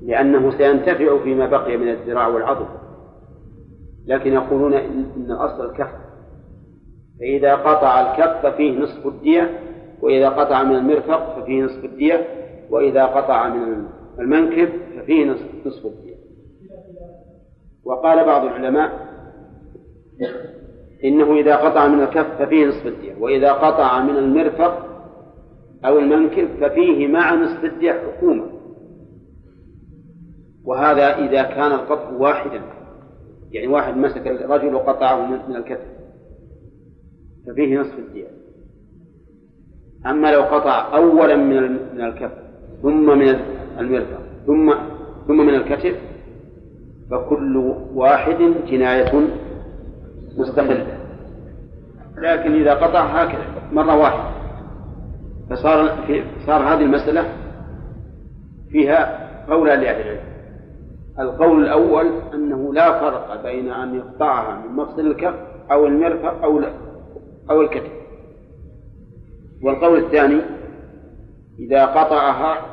لأنه 0.07 0.51
سينتفع 0.59 1.19
فيما 1.23 1.47
بقي 1.47 1.77
من 1.77 1.89
الذراع 1.89 2.27
والعضد 2.27 2.67
لكن 4.07 4.33
يقولون 4.33 4.75
إن 4.75 5.31
أصل 5.31 5.71
الكف. 5.71 5.91
فإذا 7.21 7.55
قطع 7.55 8.01
الكف 8.01 8.47
ففيه 8.47 8.79
نصف 8.79 9.07
الدية 9.07 9.61
وإذا 10.03 10.29
قطع 10.29 10.63
من 10.63 10.77
المرفق 10.77 11.41
ففيه 11.41 11.63
نصف 11.63 11.85
الدية 11.85 12.27
وإذا 12.71 13.05
قطع 13.05 13.49
من 13.49 13.87
المنكب 14.19 14.69
ففيه 14.97 15.25
نصف, 15.25 15.67
نصف 15.67 15.87
الدية. 15.87 16.17
وقال 17.85 18.25
بعض 18.25 18.45
العلماء 18.45 19.07
إنه 21.05 21.33
إذا 21.33 21.57
قطع 21.57 21.89
من 21.89 22.01
الكف 22.01 22.43
ففيه 22.43 22.67
نصف 22.67 22.87
الدية 22.87 23.15
وإذا 23.21 23.53
قطع 23.53 24.01
من 24.01 24.17
المرفق 24.17 24.87
أو 25.85 25.99
المنكب 25.99 26.49
ففيه 26.61 27.09
مع 27.09 27.35
نصف 27.35 27.65
الدية 27.65 27.93
حكومة. 27.93 28.56
وهذا 30.67 31.19
إذا 31.19 31.43
كان 31.43 31.73
القطع 31.73 32.11
واحدا 32.11 32.61
يعني 33.53 33.67
واحد 33.67 33.97
مسك 33.97 34.27
الرجل 34.27 34.75
وقطعه 34.75 35.27
من 35.27 35.57
الكتف 35.57 35.87
ففيه 37.47 37.81
نصف 37.81 37.99
الدية. 37.99 38.27
أما 40.07 40.33
لو 40.33 40.43
قطع 40.43 40.97
أولا 40.97 41.37
من 41.37 41.73
من 41.95 42.01
الكف 42.01 42.31
ثم 42.83 43.19
من 43.19 43.41
المرفق 43.79 44.21
ثم 44.47 44.75
ثم 45.27 45.47
من 45.47 45.55
الكتف 45.55 45.97
فكل 47.11 47.75
واحد 47.95 48.55
جناية 48.69 49.29
مستقلة. 50.37 50.99
لكن 52.19 52.53
إذا 52.55 52.75
قطع 52.75 53.01
هكذا 53.01 53.47
مرة 53.73 53.97
واحدة 53.97 54.37
فصار 55.51 56.03
في 56.07 56.25
صار 56.47 56.63
هذه 56.63 56.83
المسألة 56.83 57.33
فيها 58.71 59.29
قولان 59.49 59.81
لأهل 59.81 60.01
العلم. 60.01 60.36
القول 61.21 61.63
الأول 61.63 62.11
أنه 62.35 62.75
لا 62.75 63.01
فرق 63.01 63.43
بين 63.43 63.73
أن 63.73 63.95
يقطعها 63.95 64.67
من 64.67 64.77
مفصل 64.77 65.01
الكف 65.01 65.35
أو 65.71 65.87
المرفق 65.87 66.45
أو 66.45 66.63
أو 67.51 67.63
الكتف. 67.63 67.93
والقول 69.63 69.99
الثاني 69.99 70.41
إذا 71.59 71.87
قطعها 71.87 72.67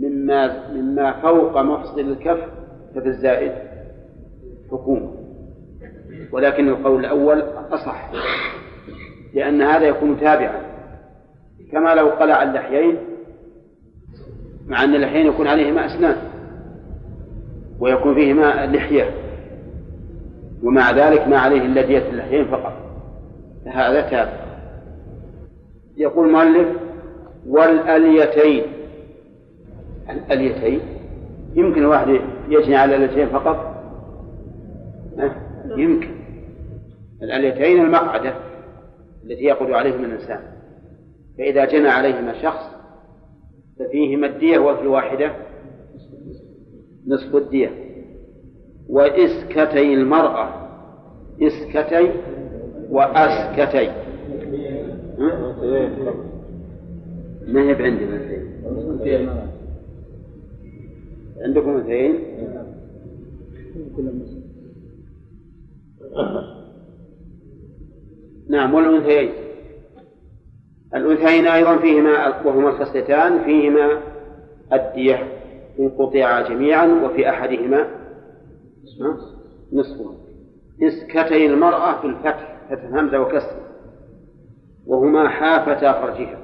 مما 0.00 0.72
مما 0.72 1.12
فوق 1.12 1.58
مفصل 1.58 2.00
الكف 2.00 2.40
ففي 2.94 3.06
الزائد 3.06 3.52
حكومة. 4.70 5.12
ولكن 6.32 6.68
القول 6.68 7.00
الأول 7.00 7.42
أصح 7.70 8.10
لأن 9.34 9.62
هذا 9.62 9.84
يكون 9.84 10.20
تابعا. 10.20 10.60
كما 11.72 11.94
لو 11.94 12.08
قلع 12.08 12.42
اللحيين 12.42 12.98
مع 14.66 14.84
أن 14.84 14.94
اللحيين 14.94 15.26
يكون 15.26 15.46
عليهما 15.46 15.86
أسنان. 15.86 16.29
ويكون 17.80 18.14
فيهما 18.14 18.66
لحية 18.66 19.10
ومع 20.62 20.90
ذلك 20.90 21.28
ما 21.28 21.38
عليه 21.38 21.62
إلا 21.62 21.82
دية 21.82 22.10
اللحيين 22.10 22.44
فقط. 22.44 22.72
هذا 23.66 24.00
تابع 24.00 24.32
يقول 25.96 26.26
المؤلف 26.26 26.68
والأليتين. 27.46 28.62
الأليتين؟ 30.10 30.80
يمكن 31.54 31.82
الواحد 31.82 32.20
يجني 32.48 32.76
على 32.76 32.96
الأليتين 32.96 33.28
فقط؟ 33.28 33.84
يمكن. 35.76 36.10
الأليتين 37.22 37.80
المقعدة 37.80 38.34
التي 39.24 39.44
يقعد 39.44 39.70
عليهما 39.70 40.06
الإنسان. 40.06 40.40
فإذا 41.38 41.64
جنى 41.64 41.88
عليهما 41.88 42.42
شخص 42.42 42.70
ففيهما 43.78 44.26
الدية 44.26 44.58
وفي 44.58 44.82
الواحدة. 44.82 45.32
نصف 47.06 47.36
الدية. 47.36 47.70
وإسكتي 48.88 49.94
المرأة 49.94 50.68
إسكتي 51.42 52.10
وأسكتي. 52.90 53.90
ما 57.46 57.62
هي 57.62 57.74
عندنا 57.74 58.20
عندكم 61.44 61.76
اثنين 61.76 62.14
نعم 68.48 68.74
والأنثيين. 68.74 69.30
الأنثيين 70.94 71.46
أيضا 71.46 71.76
فيهما 71.76 72.46
وهما 72.46 72.68
الخصلتان 72.68 73.44
فيهما 73.44 74.00
الدية. 74.72 75.39
إن 75.78 75.88
قطعا 75.88 76.48
جميعا 76.48 76.86
وفي 76.86 77.28
أحدهما 77.28 77.86
نصفه 79.72 80.14
إسكتي 80.82 81.46
المرأة 81.46 82.00
في 82.00 82.06
الفتح 82.06 82.66
فتح 82.70 82.84
همزة 82.84 83.20
وكسر 83.20 83.60
وهما 84.86 85.28
حافتا 85.28 85.92
فرجها 85.92 86.38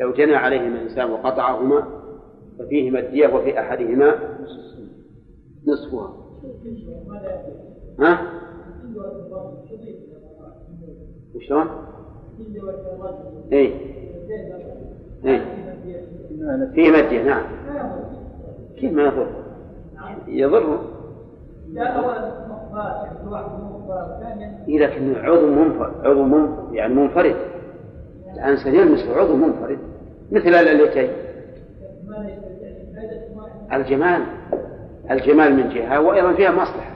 لو 0.00 0.12
جنى 0.12 0.34
عليهما 0.34 0.66
الإنسان 0.66 1.10
وقطعهما 1.10 1.98
ففيهما 2.58 2.98
الدية 2.98 3.34
وفي 3.34 3.60
أحدهما 3.60 4.38
نصفها 5.66 6.16
ها؟ 8.00 8.32
وشلون؟ 11.34 11.68
اي 13.52 13.72
اي 15.24 15.40
فيه 16.74 16.90
مدية 16.90 17.22
نعم. 17.22 17.42
كيف 18.76 18.92
ما 18.92 19.02
يضر؟ 19.02 19.26
يضر. 20.28 20.78
إيه 24.68 24.78
لكن 24.78 25.16
عضو 25.16 25.46
منفرد 25.46 26.06
عضو 26.06 26.22
منفرد 26.22 26.72
يعني 26.72 26.94
منفرد. 26.94 27.36
الإنسان 28.34 28.74
يلمس 28.74 29.06
عضو 29.16 29.36
منفرد. 29.36 29.78
مثل 30.32 30.54
اليتين 30.54 31.10
الجمال. 33.72 34.22
الجمال 35.10 35.56
من 35.56 35.68
جهة 35.68 36.00
وأيضا 36.00 36.32
فيها 36.32 36.50
مصلحة. 36.50 36.92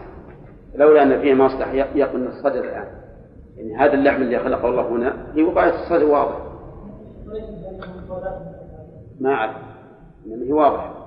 لولا 0.74 1.02
أن 1.02 1.20
فيها 1.20 1.34
مصلحة 1.34 1.72
يقن 1.74 2.26
الصدر 2.26 2.64
الآن. 2.64 2.86
يعني 3.56 3.76
هذا 3.76 3.94
اللحم 3.94 4.22
اللي 4.22 4.38
خلقه 4.38 4.68
الله 4.68 4.88
هنا 4.88 5.16
في 5.34 5.42
وقاية 5.42 5.74
الصدر 5.74 6.04
واضح. 6.04 6.38
ما 9.20 9.34
أعرف. 9.34 9.56
إنما 10.26 10.44
هي 10.46 10.52
واضحة. 10.52 11.02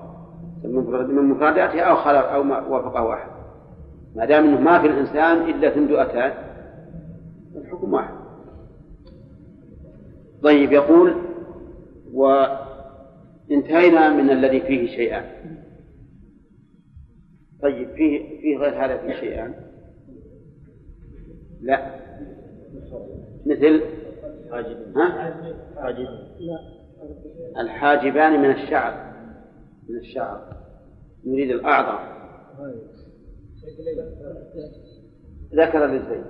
من 0.63 1.29
مفرداتها 1.29 1.81
أو 1.81 1.95
خلق 1.95 2.31
أو 2.31 2.43
ما 2.43 2.67
وافقه 2.67 3.13
أحد. 3.13 3.29
ما 4.15 4.25
دام 4.25 4.43
أنه 4.43 4.59
ما 4.59 4.81
في 4.81 4.87
الإنسان 4.87 5.49
إلا 5.49 5.69
ثندؤتان 5.69 6.33
الحكم 7.55 7.93
واحد. 7.93 8.13
طيب 10.43 10.71
يقول 10.71 11.15
وانتهينا 12.13 14.09
من 14.09 14.29
الذي 14.29 14.61
فيه 14.61 14.95
شيئان. 14.95 15.25
طيب 17.61 17.89
فيه 17.89 18.39
فيه 18.41 18.57
غير 18.57 18.85
هذا 18.85 18.97
فيه 18.97 19.13
شيئان؟ 19.13 19.53
لا. 21.61 21.95
مثل؟ 23.45 23.81
ها؟ 24.95 25.35
الحاجبان 27.57 28.41
من 28.41 28.51
الشعر 28.51 29.13
من 29.89 29.97
الشعر 29.97 30.55
نريد 31.25 31.49
الأعظم. 31.49 32.15
ذكر 35.55 35.85
للزين 35.85 36.23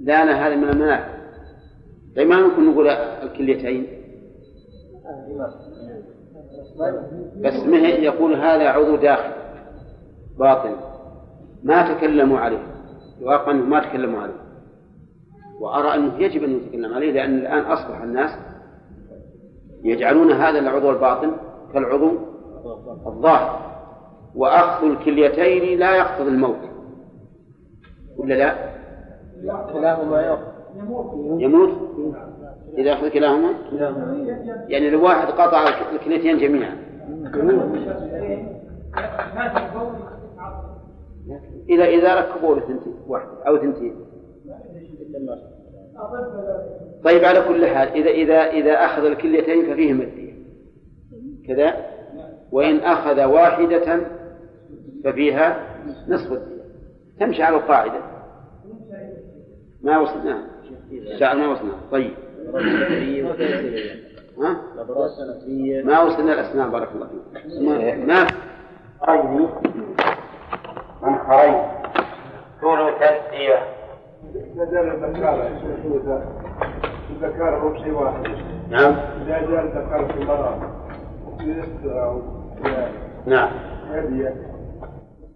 لا 0.00 0.24
لا 0.24 0.46
هذا 0.46 0.56
من 0.56 0.68
المنافع 0.68 1.14
طيب 2.16 2.28
ما 2.28 2.40
ممكن 2.40 2.70
نقول 2.70 2.88
الكليتين؟ 2.88 3.86
بس 7.36 7.54
ما 7.54 7.78
يقول 7.78 8.34
هذا 8.34 8.68
عضو 8.68 8.96
داخل. 8.96 9.30
باطن 10.38 10.76
ما 11.62 11.94
تكلموا 11.94 12.38
عليه. 12.38 12.66
الواقع 13.20 13.52
ما 13.52 13.80
تكلموا 13.80 14.20
عليه. 14.20 14.43
وأرى 15.60 15.94
أنه 15.94 16.18
يجب 16.18 16.44
أن 16.44 16.56
يتكلم 16.56 16.94
عليه 16.94 17.12
لأن 17.12 17.38
الآن 17.38 17.58
أصبح 17.58 18.02
الناس 18.02 18.30
يجعلون 19.84 20.32
هذا 20.32 20.58
العضو 20.58 20.90
الباطن 20.90 21.32
كالعضو 21.72 22.10
الظاهر. 23.06 23.74
وأخذ 24.34 24.86
الكليتين 24.86 25.78
لا 25.78 25.96
يقتضي 25.96 26.28
الموت. 26.28 26.56
ولا 28.16 28.34
لا؟ 28.34 28.54
كلاهما 29.72 30.38
يموت؟ 31.38 31.70
إذا 32.78 32.92
أخذ 32.92 33.08
كلاهما؟ 33.08 33.54
يعني 34.68 34.90
لو 34.90 35.04
واحد 35.04 35.26
قطع 35.26 35.64
الكليتين 35.92 36.38
جميعا. 36.38 36.76
إذا 41.68 41.84
إذا 41.84 42.14
ركبوا 42.14 42.54
له 42.54 42.60
ثنتين 42.60 42.94
واحد 43.08 43.26
أو 43.46 43.56
ثنتين. 43.58 43.94
طيب 47.04 47.24
على 47.24 47.40
كل 47.40 47.66
حال 47.66 47.88
إذا 47.88 48.10
إذا 48.10 48.50
إذا 48.50 48.84
أخذ 48.84 49.04
الكليتين 49.04 49.72
ففيهما 49.72 50.04
الدية 50.04 50.34
كذا؟ 51.48 51.74
وإن 52.52 52.76
أخذ 52.78 53.24
واحدة 53.24 54.00
ففيها 55.04 55.66
نصف 56.08 56.32
الدية 56.32 56.64
تمشي 57.20 57.42
على 57.42 57.56
القاعدة. 57.56 58.00
ما 59.82 59.98
وصلنا؟ 59.98 60.46
شاء 61.18 61.36
ما 61.36 61.48
وصلنا. 61.48 61.72
طيب. 61.92 62.10
ها؟ 64.38 64.60
ما 65.84 66.02
وصلنا 66.02 66.32
الأسماء 66.32 66.68
بارك 66.68 66.88
الله 66.94 67.06
فيك. 67.06 67.94
ما؟ 67.94 68.26
خرين 69.00 69.48
من 71.02 71.18
خرين 71.18 71.54
ثلث 72.60 73.02
الذكارة 74.34 75.48
الذكارة 77.10 77.58
هو 77.58 77.74
شيء 77.74 77.92
واحد. 77.92 78.26
نعم. 78.70 78.94
إذا 79.26 79.60
الذكارة 79.60 80.06
في 80.06 80.22
المرأة 80.22 80.58
نعم. 83.26 83.50
هدية. 83.90 84.34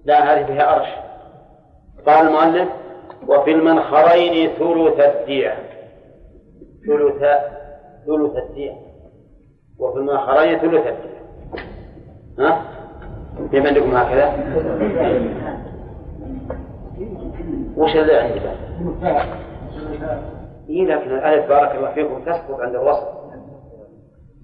لا 0.05 0.35
هذه 0.35 0.47
فيها 0.47 0.77
أرش. 0.77 0.89
قال 2.07 2.27
المؤلف 2.27 2.69
وفي 3.29 3.51
المنخرين 3.51 4.51
ثلث 4.59 5.01
الدية 5.01 5.55
ثلث 6.87 7.25
ثلث 8.07 8.37
الدية 8.37 8.73
وفي 9.79 9.99
المنخرين 9.99 10.59
ثلث 10.59 10.87
الدية 10.87 11.19
ها؟ 12.39 12.62
كيف 13.51 13.66
عندكم 13.66 13.97
هكذا؟ 13.97 14.33
وش 17.79 17.97
اللي 17.97 18.17
عندي 18.17 18.41
بقى؟ 18.41 19.25
إيه 20.69 20.87
لكن 20.87 21.11
الألف 21.19 21.49
بارك 21.49 21.75
الله 21.75 21.91
فيكم 21.93 22.25
تسقط 22.25 22.61
عند 22.61 22.75
الوصف. 22.75 23.09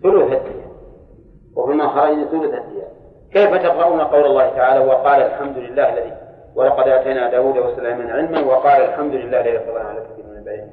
ثلث 0.03 0.33
الدية 0.33 0.65
وفي 1.57 1.73
المنخرين 1.73 2.25
ثلث 2.25 2.55
الدية 2.55 2.89
كيف 3.33 3.55
تقرؤون 3.63 4.01
قول 4.01 4.27
الله 4.27 4.49
تعالى 4.51 4.85
وقال 4.87 5.23
الحمد 5.23 5.57
لله 5.59 5.93
الذي 5.93 6.13
ولقد 6.55 6.89
آتينا 6.89 7.31
داود 7.31 7.59
وسليمان 7.59 8.11
علما 8.11 8.41
وقال 8.41 8.83
الحمد 8.83 9.15
لله 9.15 9.41
الذي 9.41 9.59
فضل 9.59 9.79
على 9.79 10.01
كثير 10.01 10.25
من 10.27 10.33
العباد 10.49 10.71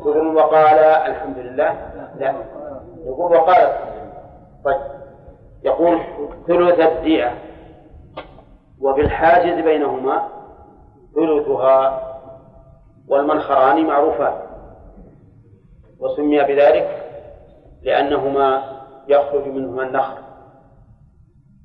تقول 0.00 0.36
وقال 0.36 0.78
الحمد 0.84 1.38
لله. 1.38 1.74
لا. 2.18 2.34
يقول 3.06 3.36
وقال 3.36 3.68
طيب. 4.64 4.76
يقول 5.64 5.98
ثلث 6.46 6.80
الدية. 6.80 7.32
وفي 8.80 9.00
الحاجز 9.00 9.64
بينهما 9.64 10.22
ثلثها 11.14 12.06
والمنخران 13.08 13.86
معروفان. 13.86 14.32
وسمي 16.00 16.44
بذلك 16.44 17.06
لأنهما 17.82 18.62
يخرج 19.08 19.48
منهما 19.48 19.82
النخر. 19.82 20.18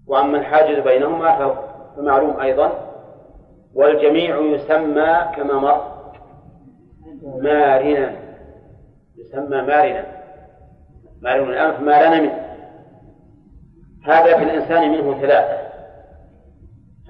وأما 0.08 0.38
الحاجز 0.38 0.80
بينهما 0.80 1.56
فمعلوم 1.98 2.40
أيضا. 2.40 2.72
والجميع 3.76 4.38
يسمى 4.38 5.32
كما 5.36 5.54
مر 5.54 5.96
مارنا. 7.24 8.16
يسمى 9.18 9.62
مارنا. 9.62 10.06
معلوم 11.22 11.50
الأنف 11.50 11.80
ما 11.80 12.08
لنا 12.08 12.22
منه 12.22 12.46
هذا 14.06 14.38
في 14.38 14.44
الإنسان 14.44 14.92
منه 14.92 15.22
ثلاثة. 15.22 15.66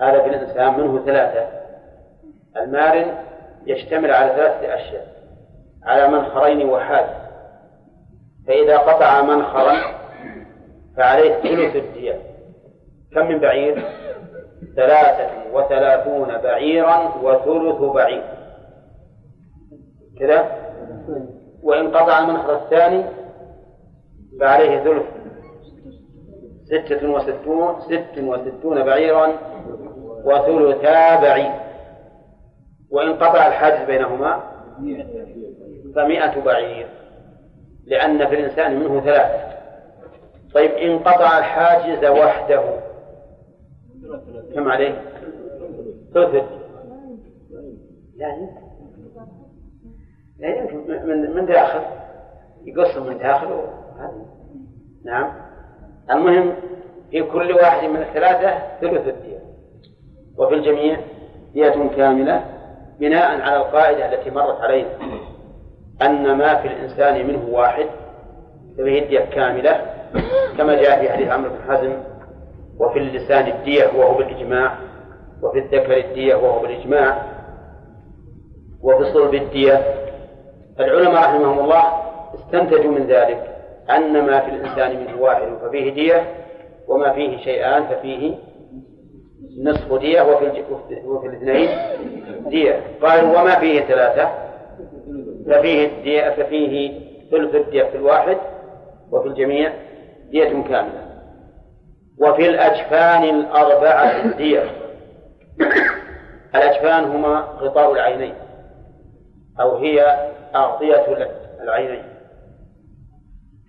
هذا 0.01 0.21
في 0.21 0.29
الإنسان 0.29 0.79
منه 0.79 1.05
ثلاثة. 1.05 1.64
المارن 2.57 3.17
يشتمل 3.65 4.11
على 4.11 4.29
ثلاثة 4.29 4.75
أشياء 4.75 5.07
على 5.83 6.07
منخرين 6.07 6.69
وحاد. 6.69 7.05
فإذا 8.47 8.77
قطع 8.77 9.21
منخرا 9.21 9.73
فعليه 10.97 11.33
ثلث 11.33 11.75
الدية 11.75 12.19
كم 13.13 13.27
من 13.27 13.39
بعير؟ 13.39 13.83
ثلاثة 14.75 15.29
وثلاثون 15.53 16.37
بعيرا 16.37 17.11
وثلث 17.23 17.81
بعير. 17.81 18.23
كذا؟ 20.19 20.51
وإن 21.63 21.91
قطع 21.91 22.19
المنخر 22.19 22.55
الثاني 22.55 23.03
فعليه 24.39 24.83
ثلث. 24.83 25.05
ستة 26.65 27.09
وستون 27.09 27.81
ست 27.81 28.17
وستون 28.17 28.83
بعيرا 28.83 29.29
وثلثا 30.25 31.21
بعير. 31.21 31.64
وإن 32.91 33.13
قطع 33.13 33.47
الحاجز 33.47 33.85
بينهما 33.85 34.43
فمئة 35.95 36.41
بعير 36.41 36.87
لأن 37.85 38.27
في 38.27 38.35
الإنسان 38.35 38.79
منه 38.79 39.01
ثلاثة 39.01 39.55
طيب 40.55 40.71
إن 40.71 40.99
قطع 40.99 41.37
الحاجز 41.37 42.05
وحده. 42.05 42.63
كم 44.55 44.67
عليه؟ 44.67 45.01
ثلث. 46.13 46.43
لا 48.15 48.49
لا 50.39 50.55
يمكن. 50.55 51.07
من 51.07 51.35
من 51.35 51.45
داخل؟ 51.45 51.81
يقسم 52.65 53.07
من 53.07 53.17
داخل. 53.17 53.61
نعم. 55.05 55.33
المهم 56.11 56.53
في 57.11 57.23
كل 57.23 57.51
واحد 57.51 57.89
من 57.89 58.01
الثلاثة 58.01 58.77
ثلث 58.81 59.07
الدية. 59.07 59.39
وفي 60.37 60.53
الجميع 60.53 60.99
دية 61.53 61.89
كاملة. 61.97 62.54
بناء 62.99 63.41
على 63.41 63.57
القاعدة 63.57 64.13
التي 64.13 64.29
مرت 64.31 64.61
علينا. 64.61 64.89
أن 66.01 66.37
ما 66.37 66.55
في 66.55 66.67
الإنسان 66.67 67.27
منه 67.27 67.45
واحد 67.51 67.85
ففيه 68.77 69.01
الدية 69.03 69.19
كاملة 69.19 69.81
كما 70.57 70.75
جاء 70.81 70.99
في 71.01 71.09
حديث 71.11 71.27
عمرو 71.31 71.49
بن 71.49 71.71
حزم 71.71 71.93
وفي 72.79 72.99
اللسان 72.99 73.47
الدية 73.47 73.85
وهو 73.97 74.17
بالإجماع 74.17 74.75
وفي 75.43 75.59
الذكر 75.59 75.97
الدية 75.97 76.35
وهو 76.35 76.59
بالإجماع 76.59 77.23
وفي 78.83 78.99
الصلب 78.99 79.33
الدية. 79.33 79.81
العلماء 80.79 81.23
رحمهم 81.23 81.59
الله 81.59 81.83
استنتجوا 82.35 82.91
من 82.91 83.07
ذلك 83.07 83.55
أن 83.89 84.25
ما 84.25 84.39
في 84.39 84.49
الإنسان 84.51 84.99
منه 84.99 85.21
واحد 85.21 85.47
ففيه 85.61 85.93
دية 85.93 86.23
وما 86.87 87.13
فيه 87.13 87.37
شيئان 87.37 87.83
ففيه 87.83 88.35
نصف 89.63 89.93
دية 89.93 90.21
وفي 90.21 90.63
وفي 91.05 91.27
الاثنين 91.27 91.69
دية 92.49 92.81
قالوا 93.01 93.41
وما 93.41 93.59
فيه 93.59 93.81
ثلاثة؟ 93.81 94.29
ففيه 95.45 95.87
الدية 95.87 96.29
ففيه 96.29 96.99
ثلث 97.31 97.55
الدية 97.55 97.83
في 97.83 97.97
الواحد 97.97 98.37
وفي 99.11 99.27
الجميع 99.27 99.73
دية 100.29 100.49
كاملة. 100.49 101.05
وفي 102.21 102.49
الأجفان 102.49 103.23
الأربعة 103.23 104.37
دية 104.37 104.63
الأجفان 106.55 107.03
هما 107.03 107.39
غطاء 107.39 107.93
العينين 107.93 108.33
أو 109.61 109.77
هي 109.77 110.01
أغطية 110.55 111.05
العينين. 111.61 112.03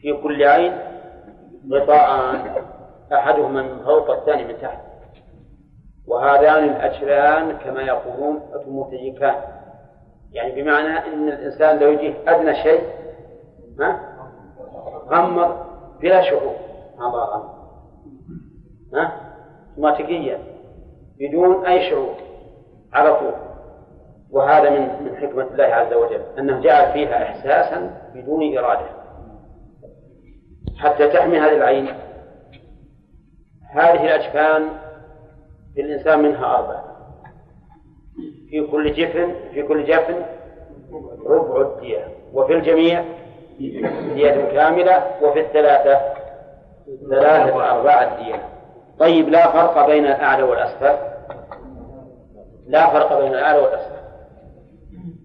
في 0.00 0.12
كل 0.12 0.44
عين 0.44 0.72
غطاءان. 1.72 2.54
أحدهما 3.12 3.62
من 3.62 3.84
فوق 3.84 4.10
الثاني 4.10 4.44
من 4.44 4.58
تحت. 4.62 4.85
وهذان 6.08 6.64
الأجفان 6.64 7.58
كما 7.58 7.82
يقولون 7.82 8.40
متجكان 8.66 9.34
يعني 10.32 10.62
بمعنى 10.62 10.98
أن 10.98 11.28
الإنسان 11.28 11.78
لو 11.78 11.92
يجيه 11.92 12.14
أدنى 12.28 12.54
شيء 12.54 12.82
ها؟ 13.80 14.00
غمض 15.08 15.56
بلا 16.00 16.22
شعور. 16.22 16.54
ما 16.98 17.06
غمض. 17.06 17.50
ها؟ 18.94 19.12
اوتوماتيكيا 19.70 20.38
بدون 21.18 21.66
أي 21.66 21.90
شعور. 21.90 22.14
على 22.92 23.14
طول. 23.14 23.32
وهذا 24.30 24.70
من 24.70 25.04
من 25.04 25.16
حكمة 25.16 25.42
الله 25.42 25.64
عز 25.64 25.92
وجل. 25.92 26.22
أنه 26.38 26.60
جعل 26.60 26.92
فيها 26.92 27.22
إحساسا 27.22 28.00
بدون 28.14 28.58
إرادة. 28.58 28.86
حتى 30.76 31.08
تحمي 31.08 31.38
هذه 31.38 31.56
العين. 31.56 31.88
هذه 33.70 34.04
الأجفان 34.04 34.85
في 35.76 35.82
الإنسان 35.82 36.22
منها 36.22 36.56
أربعة. 36.56 36.84
في 38.50 38.66
كل 38.66 38.92
جفن 38.92 39.34
في 39.54 39.62
كل 39.62 39.84
جفن 39.84 40.22
ربع 41.26 41.60
الدية. 41.60 42.08
وفي 42.32 42.52
الجميع 42.52 43.04
دية 44.14 44.52
كاملة 44.52 45.04
وفي 45.22 45.40
الثلاثة 45.40 46.00
ثلاثة 47.10 47.70
أرباع 47.70 48.02
الدية. 48.02 48.48
طيب 48.98 49.28
لا 49.28 49.52
فرق 49.52 49.86
بين 49.86 50.06
الأعلى 50.06 50.42
والأسفل. 50.42 50.96
لا 52.66 52.90
فرق 52.90 53.20
بين 53.20 53.34
الأعلى 53.34 53.58
والأسفل. 53.58 53.96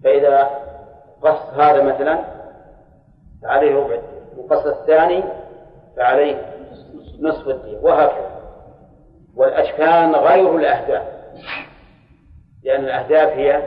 فإذا 0.04 0.50
قص 1.22 1.54
هذا 1.54 1.82
مثلا 1.82 2.18
فعليه 3.42 3.76
ربع 3.76 3.94
الدية. 3.94 4.22
وقص 4.36 4.66
الثاني 4.66 5.24
فعليه 5.96 6.52
نصف 7.20 7.48
الدية. 7.48 7.78
وهكذا. 7.82 8.41
والأشكال 9.36 10.16
غير 10.16 10.56
الأهداف. 10.56 11.06
لأن 12.64 12.84
الأهداف 12.84 13.28
هي 13.28 13.62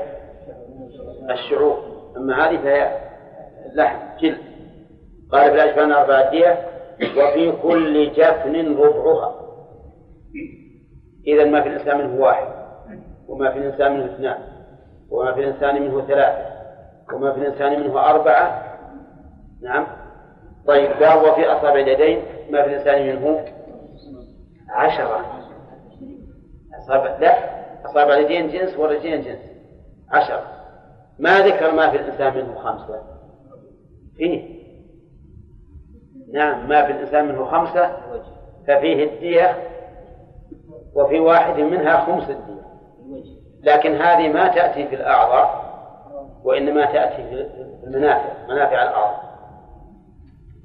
الشعور. 1.30 1.78
أما 2.18 2.46
هذه 2.46 2.58
فهي 2.58 2.98
لحم 3.74 3.98
جلد. 4.20 4.38
قال 5.32 5.50
في 5.50 5.56
الأجفان 5.56 5.92
أربعة 5.92 6.58
وفي 7.18 7.52
كل 7.64 8.12
جفن 8.12 8.78
ربعها. 8.78 9.36
إذا 11.28 11.46
ما 11.46 11.62
في 11.62 11.70
الإنسان 11.70 11.98
منه 11.98 12.22
واحد 12.22 12.48
وما 13.28 13.52
في 13.52 13.58
الإنسان 13.58 13.94
منه 13.94 14.06
اثنان 14.06 14.38
وما 15.12 15.34
في 15.34 15.40
الإنسان 15.40 15.82
منه 15.82 16.02
ثلاثة 16.08 16.46
وما 17.14 17.34
في 17.34 17.40
الإنسان 17.40 17.80
منه 17.80 18.00
أربعة. 18.00 18.78
نعم. 19.62 19.88
طيب 20.68 20.92
قال 20.92 21.30
وفي 21.30 21.46
أصابع 21.46 21.80
اليدين 21.80 22.22
ما 22.50 22.62
في 22.62 22.68
الإنسان 22.70 23.08
منه 23.08 23.46
عشرة. 24.70 25.45
أصابع 26.86 27.18
لا 27.18 27.36
أصابع 27.86 28.14
اليدين 28.14 28.50
جنس 28.50 28.78
والرجلين 28.78 29.22
جنس. 29.22 29.40
عشرة 30.12 30.44
ما 31.20 31.40
ذكر 31.40 31.72
ما 31.72 31.90
في 31.90 31.98
الإنسان 31.98 32.36
منه 32.36 32.56
خمسة. 32.56 33.02
فيه. 34.18 34.56
نعم 36.34 36.70
ما 36.70 36.86
في 36.86 36.92
الإنسان 36.92 37.26
منه 37.26 37.46
خمسة 37.46 37.98
ففيه 38.68 39.04
الدية 39.04 39.70
وفي 40.96 41.20
واحد 41.20 41.60
منها 41.60 42.06
خمس 42.06 42.30
الدية. 42.30 42.66
لكن 43.64 43.96
هذه 43.96 44.34
ما 44.34 44.48
تأتي 44.48 44.88
في 44.88 44.96
الأعضاء 44.96 45.66
وإنما 46.44 46.86
تأتي 46.86 47.30
في 47.30 47.48
المنافع 47.84 48.34
منافع 48.50 48.84
الأعضاء 48.84 49.26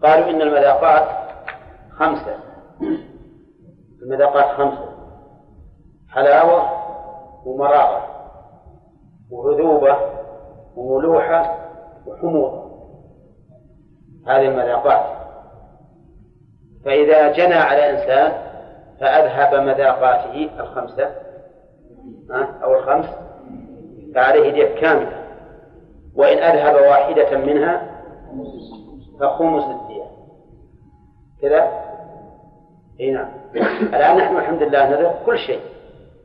قالوا 0.03 0.31
إن 0.31 0.43
المذاقات 0.43 1.09
خمسة. 1.91 2.37
المذاقات 4.03 4.57
خمسة. 4.57 4.90
حلاوة 6.13 6.71
ومراغة 7.47 8.07
وعذوبة 9.31 9.97
وملوحة 10.77 11.57
وحموضة. 12.07 12.71
هذه 14.27 14.49
المذاقات. 14.49 15.07
فإذا 16.85 17.33
جنى 17.33 17.55
على 17.55 17.91
إنسان 17.91 18.33
فأذهب 19.01 19.55
مذاقاته 19.55 20.51
الخمسة 20.61 21.11
أو 22.65 22.75
الخمس 22.75 23.07
فعليه 24.15 24.51
دية 24.53 24.81
كاملة. 24.81 25.25
وإن 26.17 26.39
أذهب 26.39 26.75
واحدة 26.75 27.39
منها 27.39 28.03
فخمس 29.21 29.65
الدية 29.65 30.05
كذا؟ 31.43 31.71
إي 33.01 33.11
نعم. 33.11 33.29
الآن 33.83 34.17
نحن 34.17 34.37
الحمد 34.37 34.63
لله 34.63 34.91
نذهب 34.91 35.15
كل 35.27 35.39
شيء. 35.39 35.61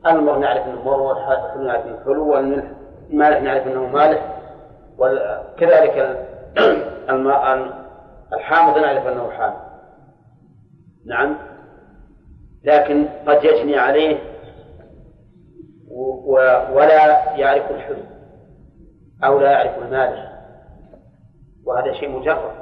المر 0.06 0.38
نعرف 0.38 0.66
إنه 0.66 0.82
مر 0.84 1.00
والحلو 1.00 1.62
نعرف 1.62 1.86
إنه 1.86 2.04
حلو 2.04 2.32
والملح 2.32 2.70
المالح 3.10 3.42
نعرف 3.42 3.66
إنه 3.66 3.86
مالح. 3.86 4.36
وكذلك 4.98 6.26
الماء 7.10 7.72
الحامض 8.32 8.78
نعرف 8.78 9.06
إنه 9.06 9.30
حامض. 9.30 9.56
نعم. 11.06 11.36
لكن 12.64 13.08
قد 13.26 13.44
يجني 13.44 13.78
عليه 13.78 14.18
ولا 16.72 17.34
يعرف 17.36 17.70
الحلو 17.70 18.02
أو 19.24 19.40
لا 19.40 19.50
يعرف 19.50 19.78
المالح. 19.78 20.32
وهذا 21.66 21.92
شيء 21.92 22.08
مجرد. 22.08 22.52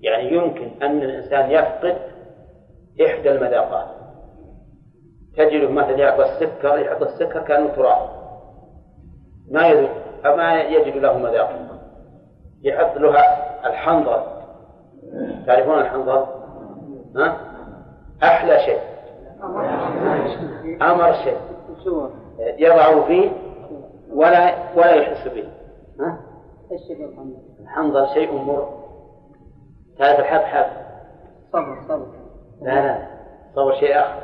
يعني 0.00 0.32
يمكن 0.32 0.82
أن 0.82 1.02
الإنسان 1.02 1.50
يفقد 1.50 1.96
إحدى 3.06 3.30
المذاقات. 3.30 3.97
تجد 5.38 5.70
مثلا 5.70 5.90
يعطى 5.90 6.22
السكر 6.22 6.78
يعطى 6.78 7.04
السكر 7.04 7.42
كأنه 7.42 7.68
تراب. 7.68 8.08
ما 9.50 9.66
يذوق 9.66 9.90
ما 10.24 10.62
يجد 10.62 10.96
له 10.96 11.18
مذاق. 11.18 11.50
يحط 12.62 12.96
لها 12.96 13.66
الحنظل 13.68 14.22
تعرفون 15.46 15.78
الحنظل؟ 15.78 16.26
ها؟ 17.16 17.36
أحلى 18.22 18.58
شيء. 18.58 18.80
أمر 20.82 21.12
شيء. 21.12 21.38
يضعه 22.38 23.04
فيه 23.06 23.30
ولا 24.12 24.54
ولا 24.76 24.94
يحس 24.94 25.28
به. 25.28 25.48
ها؟ 26.00 26.20
الحنظل 27.60 28.08
شيء 28.08 28.32
مر 28.32 28.68
تعرف 29.98 30.20
الحبحب 30.20 30.66
صبر 31.52 31.80
صبر. 31.88 32.06
لا 32.62 32.86
لا. 32.86 33.06
صبر 33.54 33.74
شيء 33.74 33.98
آخر. 33.98 34.20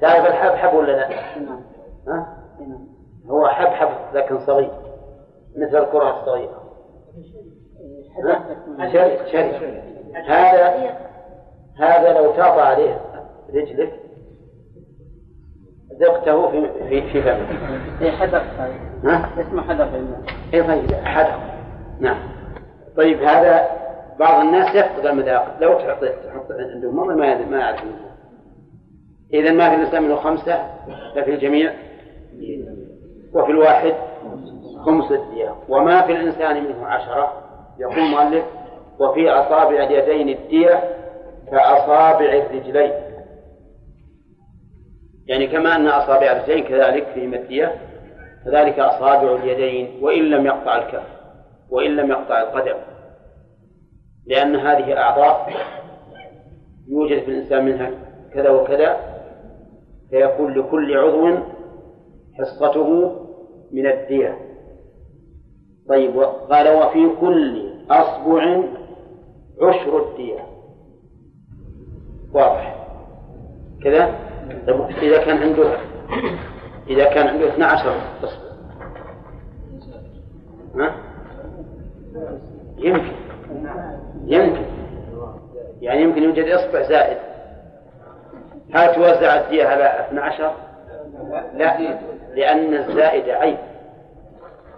تعرف 0.00 0.26
الحبحب 0.26 0.74
ولا 0.74 0.92
لا؟ 0.92 1.08
نعم 1.38 1.60
ها؟ 2.08 2.38
هو 3.30 3.48
حبحب 3.48 3.88
لكن 4.14 4.38
صغير 4.38 4.70
مثل 5.56 5.76
الكرة 5.76 6.20
الصغيرة؟ 6.20 6.62
شري 8.92 9.30
شري 9.32 9.82
هذا 10.26 10.96
هذا 11.78 12.12
لو 12.12 12.32
تعطى 12.32 12.60
عليه 12.60 13.00
رجلك 13.54 13.92
ذقته 16.00 16.50
في 16.50 16.70
في 16.88 17.12
في 17.12 17.22
فمك 17.22 17.48
اي 18.02 18.12
حدق 18.12 18.42
ها؟ 19.04 19.30
اسمه 19.40 19.62
حدق 19.62 19.88
اي 20.54 20.62
طيب 20.62 20.94
حدق 20.94 21.40
نعم 22.00 22.18
طيب 22.96 23.22
هذا 23.22 23.68
بعض 24.18 24.40
الناس 24.40 24.74
يفقد 24.74 25.06
المذاق 25.06 25.56
لو 25.60 25.74
تحط 25.74 26.04
تحط 26.04 26.52
عنده 26.74 26.90
مرة 26.90 27.14
ما 27.14 27.44
ما 27.44 27.58
يعرف. 27.58 27.84
إذا 29.34 29.52
ما 29.52 29.70
في 29.70 29.76
الإسلام 29.76 30.04
منه 30.04 30.16
خمسة 30.16 30.66
ففي 31.14 31.34
الجميع 31.34 31.72
وفي 33.34 33.50
الواحد 33.50 33.94
خمس 34.84 35.12
الدية 35.12 35.54
وما 35.68 36.02
في 36.02 36.12
الإنسان 36.12 36.64
منه 36.64 36.86
عشرة 36.86 37.32
يقول 37.78 37.98
المؤلف 37.98 38.44
وفي 38.98 39.30
أصابع 39.30 39.84
اليدين 39.84 40.28
الدية 40.28 40.82
كأصابع 41.50 42.32
الرجلين. 42.32 42.92
يعني 45.26 45.46
كما 45.46 45.76
أن 45.76 45.86
أصابع 45.86 46.32
الرجلين 46.32 46.64
كذلك 46.64 47.06
فيهما 47.14 47.36
الدية 47.36 47.74
كذلك 48.44 48.78
أصابع 48.78 49.34
اليدين 49.34 49.98
وإن 50.02 50.22
لم 50.22 50.46
يقطع 50.46 50.78
الكف 50.78 51.06
وإن 51.70 51.96
لم 51.96 52.10
يقطع 52.10 52.40
القدم. 52.42 52.76
لأن 54.26 54.56
هذه 54.56 54.98
أعضاء 54.98 55.52
يوجد 56.88 57.22
في 57.22 57.30
الإنسان 57.30 57.64
منها 57.64 57.90
كذا 58.34 58.50
وكذا 58.50 59.07
فيكون 60.10 60.54
لكل 60.54 60.98
عضو 60.98 61.38
حصته 62.38 63.12
من 63.72 63.86
الدية. 63.86 64.38
طيب 65.88 66.20
قال 66.50 66.68
وفي 66.68 67.16
كل 67.20 67.72
أصبع 67.90 68.62
عشر 69.62 70.08
الدية. 70.08 70.40
واضح. 72.32 72.86
كذا؟ 73.84 74.18
طيب 74.66 74.80
إذا 75.02 75.24
كان 75.24 75.36
عنده 75.36 75.76
إذا 76.88 77.04
كان 77.04 77.26
عنده 77.26 77.48
12 77.48 77.92
أصبع. 78.24 78.48
ها؟ 80.74 80.94
يمكن. 82.78 83.12
يمكن. 84.24 84.64
يعني 85.80 86.02
يمكن 86.02 86.22
يوجد 86.22 86.44
إصبع 86.44 86.82
زائد. 86.82 87.27
هل 88.74 88.94
توزع 88.94 89.40
الدية 89.40 89.66
على 89.66 90.06
12 90.08 90.52
لا 91.54 91.98
لأن 92.34 92.74
الزائد 92.74 93.28
عيب. 93.28 93.56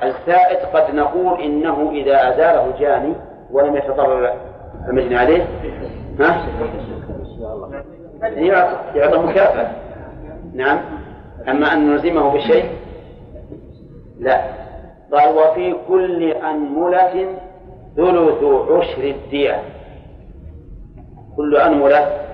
الزائد 0.02 0.58
قد 0.74 0.94
نقول 0.94 1.40
إنه 1.40 1.90
إذا 1.90 2.28
أزاله 2.28 2.72
جاني 2.78 3.14
ولم 3.50 3.76
يتضرر 3.76 4.34
المجني 4.88 5.16
عليه. 5.16 5.46
ها؟ 6.20 6.46
يعطى 8.94 9.18
مكافأة. 9.18 9.70
نعم. 10.54 10.78
أما 11.48 11.72
أن 11.72 11.90
نلزمه 11.90 12.34
بشيء؟ 12.34 12.64
لا. 14.18 14.40
قال 15.12 15.36
وفي 15.36 15.76
كل 15.88 16.22
أنملة 16.32 17.26
ثلث 17.96 18.44
عشر 18.70 19.02
الدية. 19.02 19.62
كل 21.36 21.56
أنملة 21.56 22.29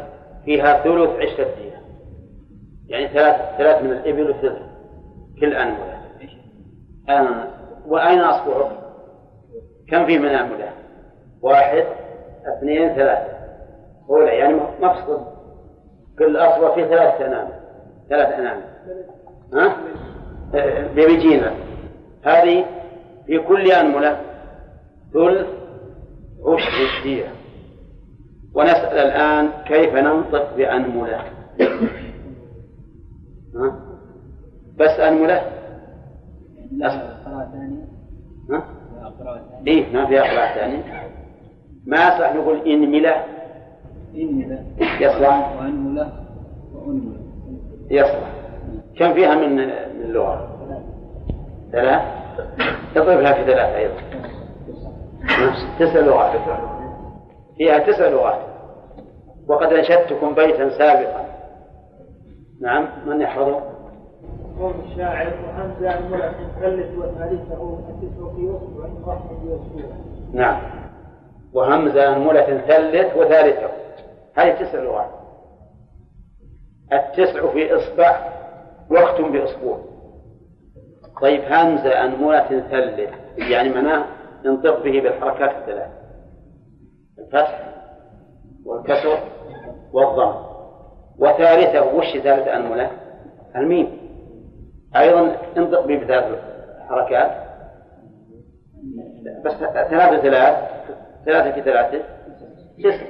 فيها 0.46 0.82
ثلث 0.82 1.10
عشر 1.10 1.42
الدية 1.42 1.76
يعني 2.88 3.08
ثلاث 3.08 3.36
ثلاث 3.58 3.82
من 3.82 3.92
الإبل 3.92 4.30
وثلث 4.30 4.58
كل 5.40 5.54
أنملة 5.54 5.96
آه. 7.08 7.48
وأين 7.86 8.20
أصبعك؟ 8.20 8.72
كم 9.88 10.06
في 10.06 10.18
من 10.18 10.28
أنملة؟ 10.28 10.72
واحد 11.42 11.84
اثنين 12.58 12.94
ثلاثة 12.94 13.36
أولى 14.10 14.30
يعني 14.36 14.54
مفصل 14.80 15.20
كل 16.18 16.36
أصبع 16.36 16.74
فيه 16.74 16.84
ثلاث 16.84 17.20
أنامل 17.20 17.52
ثلاث 18.08 18.32
أنامل 18.32 18.62
ها؟ 19.54 19.76
بيجينا 20.94 21.54
هذه 22.24 22.64
في 23.26 23.38
كل 23.38 23.72
أنملة 23.72 24.20
ثلث 25.12 25.46
عشر 26.46 26.98
الدية 26.98 27.35
ونسأل 28.56 28.98
الآن 28.98 29.48
كيف 29.66 29.94
ننطق 29.94 30.56
بأنملة؟ 30.56 31.20
ها؟ 33.56 33.80
بس 34.78 35.00
أنملة؟ 35.00 35.42
قراءة 37.26 37.48
ثانية 37.52 37.84
ها؟ 38.50 38.64
إيه 39.66 39.92
ما 39.92 40.06
فيها 40.06 40.22
قراءة 40.22 40.54
ثانية. 40.54 40.82
ما 41.86 41.96
يصلح 41.96 42.34
نقول 42.34 42.68
إنملة؟ 42.68 43.24
إنملة 44.14 44.64
يصلح 45.00 45.56
وأنملة 45.60 46.12
وأنملة 46.74 47.20
يصلح 47.90 48.32
كم 48.98 49.14
فيها 49.14 49.34
من 49.34 49.56
من 49.56 49.70
اللغة؟ 50.04 50.52
ثلاث 51.72 52.02
اضربها 52.96 53.32
في 53.32 53.44
ثلاث 53.44 53.74
أيضا. 53.74 53.94
تسع 55.78 56.00
لغات 56.00 56.34
فيها 57.58 57.78
تسع 57.78 58.08
لغات. 58.08 58.40
وقد 59.48 59.72
أنشدتكم 59.72 60.34
بيتا 60.34 60.78
سابقا. 60.78 61.24
نعم 62.60 62.88
من 63.06 63.20
يحفظه؟ 63.20 63.60
قول 64.60 64.74
الشاعر 64.90 65.32
وهمزة 65.46 65.98
الملك 65.98 66.36
ثلث 66.60 66.98
وثالثه 66.98 67.78
التسع 67.88 68.34
في 68.36 68.46
وإن 68.46 69.02
رحمة 69.06 69.44
يسوع 69.44 69.90
نعم. 70.32 70.60
وهمزة 71.52 72.18
ملة 72.18 72.58
ثلث 72.58 73.16
وثالثة. 73.16 73.68
هذه 74.34 74.52
تسع 74.54 74.78
لغات. 74.78 75.10
التسع 76.92 77.52
في 77.52 77.76
إصبع 77.76 78.16
واختم 78.90 79.32
بأسبوع. 79.32 79.78
طيب 81.22 81.40
همزة 81.44 82.04
أنملة 82.04 82.60
ثلث 82.70 83.10
يعني 83.50 83.68
معناه 83.68 84.04
ننطق 84.44 84.82
به 84.82 85.00
بالحركات 85.00 85.50
الثلاث. 85.50 85.90
الفتح 87.18 87.74
والكسر 88.64 89.18
والضم. 89.92 90.34
وثالثة 91.18 91.94
وش 91.94 92.18
ثالث 92.18 92.48
أنملة 92.48 92.90
الميم. 93.56 93.98
أيضا 94.96 95.36
انطق 95.56 95.86
به 95.86 95.98
بثلاث 95.98 96.38
حركات. 96.88 97.46
بس 99.44 99.52
ثلاثة 99.52 99.88
ثلاث 100.22 100.56
ثلاثة 101.24 101.52
في 101.52 101.62
ثلاثة. 101.62 102.04
تسع 102.84 103.06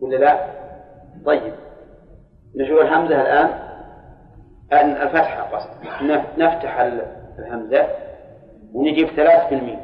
ولا 0.00 0.16
لا؟ 0.16 0.38
طيب. 1.26 1.52
نشوف 2.56 2.80
الهمزة 2.80 3.20
الآن. 3.20 3.48
أن 4.72 4.90
الفتحة 5.02 5.56
قصد. 5.56 5.70
نف- 5.84 6.38
نفتح 6.38 6.80
ال- 6.80 7.06
الهمزة. 7.38 7.86
ونجيب 8.74 9.08
ثلاث 9.08 9.48
في 9.48 9.54
الميم. 9.54 9.80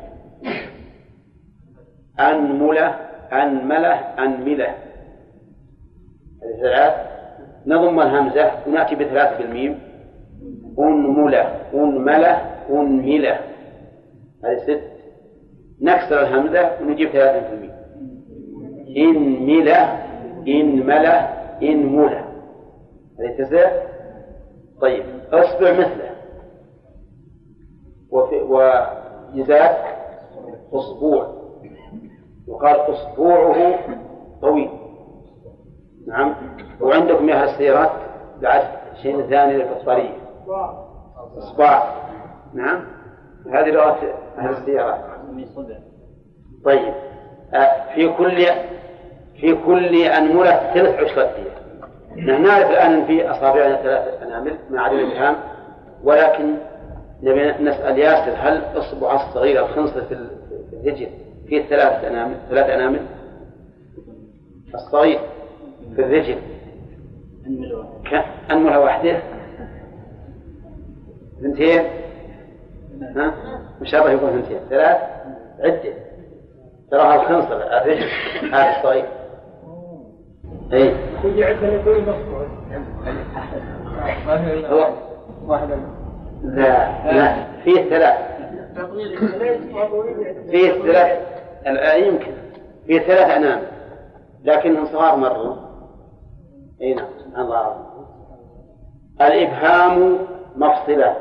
أنملة 2.20 3.09
أنملة 3.32 3.94
هذه 6.43 6.61
ثلاث. 6.61 6.94
نضم 7.66 8.01
الهمزة 8.01 8.51
ونأتي 8.66 8.94
بثلاث 8.94 9.36
في 9.36 9.43
الميم. 9.43 9.78
أنملة 10.78 11.43
أنملة 11.74 12.32
أنملة 12.70 13.39
هذه 14.44 14.59
ست. 14.66 14.82
نكسر 15.82 16.20
الهمزة 16.20 16.70
ونجيب 16.82 17.09
ثلاثة 17.09 17.48
في 17.48 17.55
الميم. 17.55 17.70
إنملة 18.97 19.77
إنملة 20.48 21.15
إنملة 21.62 22.24
هذه 23.20 23.39
تسع. 23.39 23.70
طيب 24.81 25.05
اصبع 25.32 25.73
مثله. 25.73 26.11
وفي 28.11 28.36
وجزاك 28.36 29.97
أسبوع 30.73 31.39
يقال 32.51 32.81
أسبوعه 32.94 33.74
طويل. 34.43 34.70
نعم. 36.09 36.35
وعندكم 36.81 37.28
يا 37.28 37.44
السيارات 37.44 37.90
بعد 38.43 38.62
شيء 39.02 39.22
ثاني 39.31 39.52
للبطارية 39.56 40.16
إصبع 41.39 41.82
نعم. 42.55 42.85
هذه 43.52 43.68
لغة 43.70 43.98
أهل 44.39 44.51
السيارات 44.51 45.01
طيب. 46.64 46.94
آه، 47.55 47.94
في 47.94 48.09
كل 48.09 48.47
في 49.40 49.55
كل 49.66 49.97
أنملة 50.05 50.72
ثلث 50.74 50.94
عشرة 51.10 51.22
دية 51.36 51.60
نحن 52.22 52.43
نعرف 52.43 52.70
الآن 52.70 53.05
في 53.05 53.31
أصابعنا 53.31 53.82
ثلاثة 53.82 54.27
أنامل 54.27 54.55
مع 54.70 54.82
عدم 54.82 54.97
الإبهام 54.98 55.36
ولكن 56.05 56.55
نبي 57.22 57.48
نسأل 57.64 57.98
ياسر 57.98 58.32
هل 58.39 58.62
إصبع 58.78 59.14
الصغير 59.14 59.64
الخنصر 59.64 60.01
في 60.05 60.14
ال- 60.14 60.31
في 60.70 60.77
الرجل 60.77 61.09
فيه 61.51 61.62
ثلاثة 61.62 62.09
أنامل 62.09 62.36
ثلاث 62.51 62.70
أنامل. 62.70 63.01
الصغير 64.74 65.20
في 65.97 66.02
الرجل. 66.02 66.39
أنملة 68.51 68.81
واحدة. 68.81 69.22
اثنتين 71.40 71.82
ها؟ 73.16 73.35
مشابه 73.81 74.10
يقول 74.10 74.31
اثنتين 74.31 74.59
ثلاث. 74.70 74.97
عدة. 75.60 75.94
تراها 76.90 77.22
الخنصر 77.22 77.56
الرجل. 77.56 78.09
هذا 78.52 78.78
الصغير. 78.78 79.05
اي 80.72 80.94
يجي 81.24 81.44
عندنا 81.44 81.72
يقول 81.72 82.02
مصنوع 82.02 82.47
هو. 84.70 84.89
لا 86.44 87.12
لا. 87.12 87.44
فيه 87.64 87.90
ثلاث. 87.90 88.18
فيه 90.51 90.72
ثلاث. 90.72 91.30
الآن 91.66 92.04
يمكن. 92.04 92.32
فيه 92.86 92.98
ثلاث 92.98 93.30
أنام 93.30 93.62
لكنهم 94.44 94.86
صغار 94.86 95.16
مرة. 95.16 95.70
إي 96.82 96.94
نعم 96.94 97.08
الله. 97.38 97.56
أعلم 97.60 97.90
الإبهام 99.20 100.18
مفصلان 100.56 101.14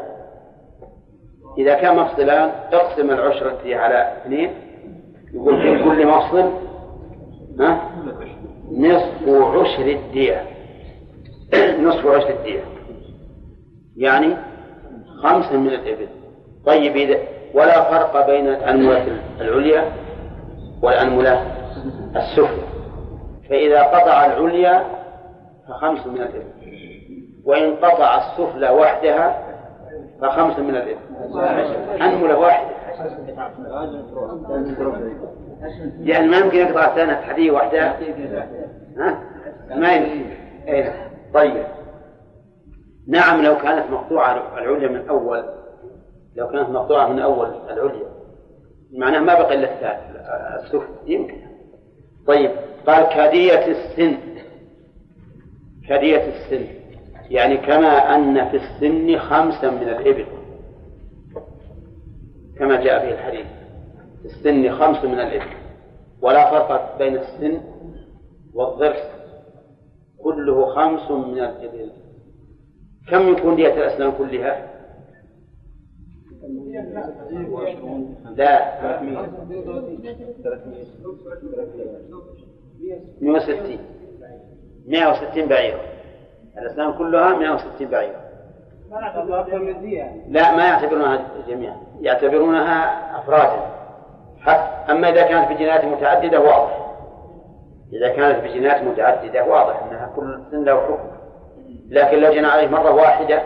إذا 1.58 1.74
كان 1.74 1.96
مفصلان 1.96 2.52
اقسم 2.74 3.10
العشرة 3.10 3.76
على 3.76 4.14
اثنين. 4.18 4.54
يقول 5.34 5.62
في 5.62 5.84
كل 5.84 6.08
مفصل 6.08 6.52
ها؟ 7.60 7.82
نصف 8.72 9.30
عشر 9.30 9.86
الدية 9.86 10.44
نصف 11.88 12.08
عشر 12.08 12.30
الدية 12.30 12.64
يعني 13.98 14.36
خمسة 15.24 15.58
من 15.58 15.68
الإبل. 15.70 16.08
طيب 16.66 16.96
إذا 16.96 17.18
ولا 17.54 17.92
فرق 17.92 18.28
بين 18.28 18.48
الأنملة 18.48 19.22
العليا؟ 19.42 19.92
والأنملة 20.82 21.46
السفلى 22.16 22.64
فإذا 23.50 23.84
قطع 23.84 24.26
العليا 24.26 24.86
فخمس 25.68 26.08
من 26.08 26.22
الإبل. 26.22 26.44
وإن 27.46 27.76
قطع 27.76 28.18
السفلى 28.18 28.70
وحدها 28.70 29.44
فخمس 30.22 30.60
من 30.60 30.76
الإبل. 30.76 31.00
أنملة 32.02 32.38
واحدة. 32.38 32.70
لأن 36.00 36.30
ما 36.30 36.38
يمكن 36.38 36.58
يقطع 36.58 36.96
سنة 36.96 37.16
حدية 37.16 37.52
وحدها 37.52 38.00
ها؟ 38.98 39.20
ما 39.76 39.94
يمكن. 39.94 40.26
أي 40.68 40.94
طيب. 41.34 41.64
نعم 43.08 43.42
لو 43.42 43.58
كانت 43.58 43.92
مقطوعة 43.92 44.58
العليا 44.58 44.88
من 44.88 45.10
أول 45.10 45.44
لو 46.36 46.48
كانت 46.48 46.70
مقطوعة 46.70 47.08
من 47.08 47.20
أول 47.20 47.50
العليا. 47.70 48.19
معناه 48.94 49.20
ما 49.20 49.34
بقي 49.34 49.56
إلا 49.56 50.00
السفلى 50.64 50.88
يمكن. 51.06 51.38
طيب 52.28 52.52
قال 52.88 53.04
كادية 53.04 53.66
السن. 53.66 54.18
كادية 55.88 56.28
السن. 56.28 56.66
يعني 57.30 57.58
كما 57.58 58.16
أن 58.16 58.50
في 58.50 58.58
السن 58.58 59.20
خمسا 59.20 59.70
من 59.70 59.90
الإبل. 59.90 60.26
كما 62.60 62.84
جاء 62.84 63.06
في 63.06 63.14
الحديث. 63.14 63.46
في 64.22 64.26
السن 64.26 64.72
خمس 64.72 65.06
من 65.06 65.20
الإبل. 65.20 65.52
ولا 66.22 66.52
فرق 66.52 66.98
بين 66.98 67.16
السن 67.16 67.62
والضرس. 68.54 69.10
كله 70.24 70.66
خمس 70.76 71.12
من 71.12 71.40
الإبل. 71.40 71.92
كم 73.10 73.32
يكون 73.32 73.56
دية 73.56 73.74
الأسنان 73.74 74.12
كلها؟ 74.12 74.69
لا 78.36 79.02
160 83.22 83.80
160 84.88 85.46
بعيرا 85.46 85.80
الأسنان 86.58 86.94
كلها 86.94 87.36
160 87.38 87.88
بعيرا 87.88 88.30
لا 90.28 90.56
ما 90.56 90.66
يعتبرونها 90.66 91.22
جميعا. 91.48 91.76
يعتبرونها 92.02 92.80
أفرادا 93.20 93.80
أما 94.90 95.10
إذا 95.10 95.22
كانت 95.24 95.52
بجنات 95.52 95.86
متعددة 95.86 96.40
واضح. 96.40 96.96
إذا 97.94 98.10
كانت 98.10 98.44
بجنات 98.44 98.84
متعددة 98.84 99.46
واضح 99.46 99.84
أنها 99.84 100.12
كل 100.16 100.40
سن 100.52 100.64
له 100.64 100.82
حكم. 100.82 101.10
لكن 101.90 102.18
لو 102.20 102.34
جنى 102.34 102.48
عليه 102.48 102.68
مرة 102.68 102.94
واحدة 102.96 103.44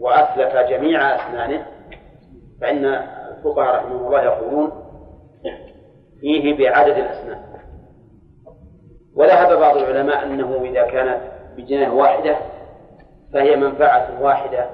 وأتلف 0.00 0.56
جميع 0.70 1.14
أسنانه 1.14 1.66
فإن 2.60 2.84
الفقهاء 2.84 3.76
رحمهم 3.76 4.06
الله 4.06 4.22
يقولون 4.22 4.72
فيه 6.20 6.58
بعدد 6.58 6.96
الأسنان. 6.96 7.40
وذهب 9.16 9.58
بعض 9.58 9.76
العلماء 9.76 10.24
أنه 10.24 10.64
إذا 10.64 10.82
كانت 10.82 11.20
بجنة 11.56 11.94
واحدة 11.94 12.36
فهي 13.32 13.56
منفعة 13.56 14.22
واحدة 14.22 14.70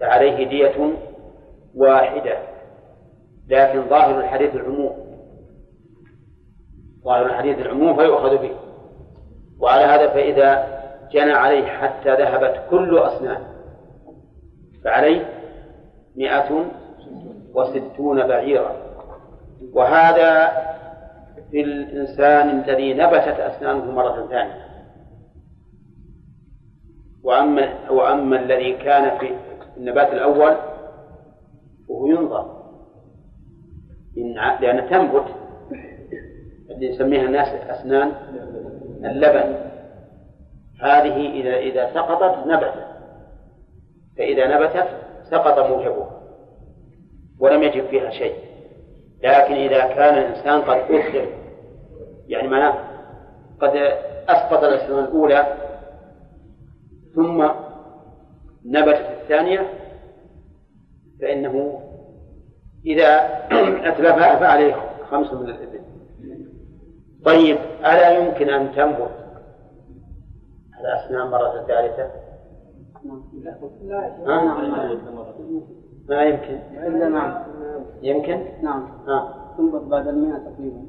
فعليه 0.00 0.48
دية 0.48 0.92
واحدة 1.76 2.38
لكن 3.48 3.88
ظاهر 3.88 4.20
الحديث 4.20 4.54
العموم 4.54 5.04
ظاهر 7.04 7.26
الحديث 7.26 7.58
العموم 7.58 7.96
فيؤخذ 7.96 8.38
به. 8.38 8.56
وعلى 9.60 9.84
هذا 9.84 10.08
فإذا 10.08 10.74
جنى 11.12 11.32
عليه 11.32 11.66
حتى 11.66 12.14
ذهبت 12.14 12.62
كل 12.70 12.98
أسنان 12.98 13.44
فعليه 14.84 15.28
مئة 16.16 16.66
وستون 17.54 18.26
بعيرا. 18.26 18.76
وهذا 19.72 20.52
في 21.50 21.60
الإنسان 21.60 22.50
الذي 22.50 22.94
نبتت 22.94 23.40
أسنانه 23.40 23.90
مرة 23.92 24.26
ثانية. 24.26 24.64
وأما 27.24 27.90
وأما 27.90 28.40
الذي 28.40 28.72
كان 28.72 29.18
في 29.18 29.30
النبات 29.76 30.12
الأول 30.12 30.56
وهو 31.88 32.06
ينظر. 32.06 32.64
لأن 34.60 34.90
تنبت 34.90 35.24
اللي 36.70 36.86
يسميها 36.86 37.22
الناس 37.22 37.48
أسنان 37.48 38.12
اللبن. 39.04 39.54
هذه 40.80 41.30
إذا 41.30 41.56
إذا 41.56 41.94
سقطت 41.94 42.46
نبتت. 42.46 42.86
فإذا 44.16 44.56
نبتت 44.56 44.88
سقط 45.30 45.58
موجبها 45.70 46.13
ولم 47.40 47.62
يجب 47.62 47.86
فيها 47.86 48.10
شيء. 48.10 48.34
لكن 49.22 49.54
إذا 49.54 49.86
كان 49.86 50.18
الإنسان 50.18 50.62
قد 50.62 50.76
أسلم 50.76 51.26
يعني 52.28 52.48
معناه 52.48 52.74
قد 53.60 53.70
أسقط 54.28 54.64
الأسنان 54.64 55.04
الأولى 55.04 55.46
ثم 57.14 57.48
نبتت 58.64 59.06
الثانية 59.22 59.68
فإنه 61.20 61.80
إذا 62.86 63.16
أتلفها 63.88 64.38
فعليه 64.38 64.74
خمس 65.10 65.32
من 65.32 65.48
الإبل. 65.50 65.80
طيب 67.24 67.58
ألا 67.80 68.10
يمكن 68.10 68.48
أن 68.48 68.72
تنبت 68.72 69.10
الأسنان 70.80 71.30
مرة 71.30 71.64
ثالثة؟ 71.68 72.10
ما 76.08 76.22
يمكن. 76.22 76.58
إلا 76.86 77.08
نعم. 77.08 77.42
يمكن؟ 78.02 78.40
نعم. 78.62 78.88
ها 79.08 79.34
تنبت 79.58 79.82
بعد 79.82 80.08
المئة 80.08 80.38
تقريبا. 80.38 80.86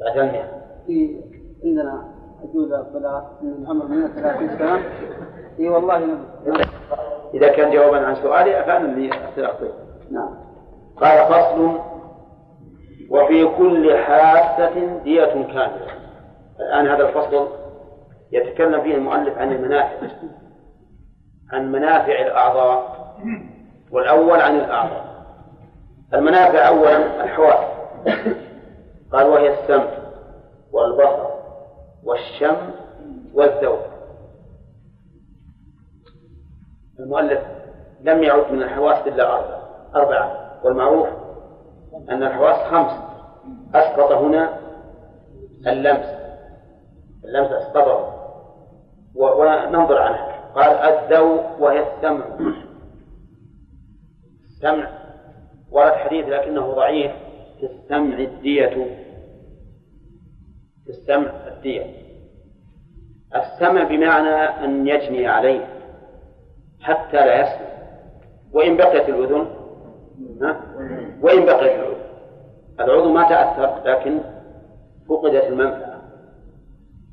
بعد 0.00 0.18
المئة. 0.18 0.48
في 0.86 1.20
عندنا 1.64 2.14
عجوزة 2.42 2.82
بلغ 2.82 3.22
من 3.42 3.66
عمر 3.66 3.86
130 3.86 4.58
سنة. 4.58 4.82
إي 5.58 5.68
والله 5.68 5.98
نبت 6.46 6.68
إذا 7.34 7.48
كان 7.48 7.72
جوابا 7.72 8.06
عن 8.06 8.14
سؤالي 8.14 8.64
فأنا 8.64 8.84
اللي 8.84 9.10
أخطئ 9.38 9.70
نعم. 10.10 10.36
قال 10.96 11.28
فصل 11.28 11.78
وفي 13.10 13.44
كل 13.58 13.96
حاسة 13.96 14.98
دية 15.04 15.24
كاملة. 15.24 15.86
الآن 16.60 16.86
هذا 16.86 17.08
الفصل 17.08 17.48
يتكلم 18.32 18.82
فيه 18.82 18.94
المؤلف 18.94 19.38
عن 19.38 19.52
المنافع 19.52 20.08
عن 21.52 21.72
منافع 21.72 22.26
الأعضاء. 22.26 22.94
والأول 23.92 24.40
عن 24.40 24.56
الأعضاء 24.56 25.04
المنافع 26.14 26.68
أولا 26.68 27.24
الحواس 27.24 27.74
قال 29.12 29.26
وهي 29.26 29.60
السمع 29.60 29.90
والبصر 30.72 31.28
والشم 32.04 32.56
والذوق. 33.34 33.80
المؤلف 36.98 37.40
لم 38.00 38.22
يعد 38.22 38.52
من 38.52 38.62
الحواس 38.62 39.06
إلا 39.06 39.32
أربعة. 39.34 39.60
أربعة. 39.94 40.60
والمعروف 40.64 41.08
أن 42.10 42.22
الحواس 42.22 42.56
خمس. 42.56 42.92
أسقط 43.74 44.12
هنا 44.12 44.58
اللمس. 45.66 46.06
اللمس 47.24 47.52
أسقطه. 47.52 48.14
وننظر 49.14 49.98
عنه 49.98 50.18
قال 50.54 50.70
الذوق 50.70 51.60
وهي 51.60 51.82
السمع. 51.82 52.24
السمع 54.64 54.88
ورد 55.70 55.92
حديث 55.92 56.28
لكنه 56.28 56.72
ضعيف 56.72 57.12
في 57.60 57.66
السمع 57.66 58.18
الدية. 58.18 58.68
في 60.84 60.90
السمع 60.90 61.30
الدية. 61.46 61.86
السمع 63.36 63.84
بمعنى 63.84 64.64
أن 64.64 64.88
يجني 64.88 65.26
عليه 65.26 65.66
حتى 66.80 67.16
لا 67.16 67.40
يسمع. 67.40 67.68
وإن 68.52 68.76
بقيت 68.76 69.08
الأذن؟ 69.08 69.46
وإن 71.22 71.44
بقيت 71.46 71.72
العضو 71.72 71.94
العضو 72.80 73.12
ما 73.12 73.28
تأثر 73.28 73.84
لكن 73.84 74.20
فقدت 75.08 75.44
المنفعة 75.44 76.02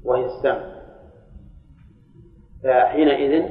وهي 0.05 0.25
السمع. 0.25 0.71
فحينئذ 2.63 3.49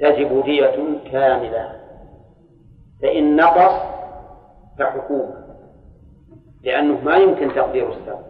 تجب 0.00 0.44
دية 0.44 0.98
كاملة. 1.12 1.77
فإن 3.02 3.36
نقص 3.36 3.82
فحكومة 4.78 5.34
لأنه 6.62 7.04
ما 7.04 7.16
يمكن 7.16 7.54
تقدير 7.54 7.88
السمع 7.92 8.28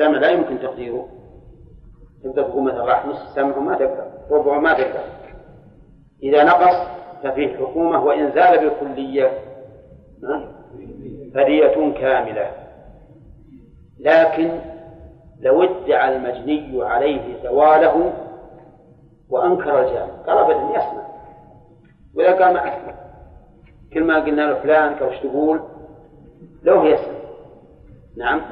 السمع 0.00 0.18
لا 0.18 0.30
يمكن 0.30 0.60
تقديره. 0.60 1.08
تقدر 2.24 2.42
تقول 2.42 2.64
مثلا 2.64 2.84
راح 2.84 3.06
نصف 3.06 3.22
السمع 3.22 3.56
وما 3.56 3.74
تقدر 3.74 4.06
ربع 4.30 4.58
ما 4.58 4.72
تقدر. 4.72 5.04
إذا 6.22 6.44
نقص 6.44 6.76
ففيه 7.22 7.56
حكومة 7.56 8.04
وإن 8.04 8.32
زال 8.32 8.58
بالكلية 8.58 9.30
فدية 11.34 11.92
كاملة. 11.92 12.50
لكن 14.00 14.60
لو 15.40 15.62
ادعى 15.62 16.16
المجني 16.16 16.84
عليه 16.84 17.42
زواله 17.42 18.12
وأنكر 19.30 19.80
الجاني 19.80 20.12
قال 20.26 20.38
أبدا 20.38 20.78
يسمع. 20.78 21.06
ولا 22.14 22.44
قال 22.44 22.54
ما 22.54 22.68
أسمع. 22.68 22.94
كل 23.92 24.04
ما 24.04 24.24
قلنا 24.24 24.42
له 24.42 24.54
فلان 24.54 25.02
وش 25.02 25.18
تقول 25.18 25.60
لو 26.62 26.84
يسمع 26.84 27.20
نعم؟ 28.16 28.42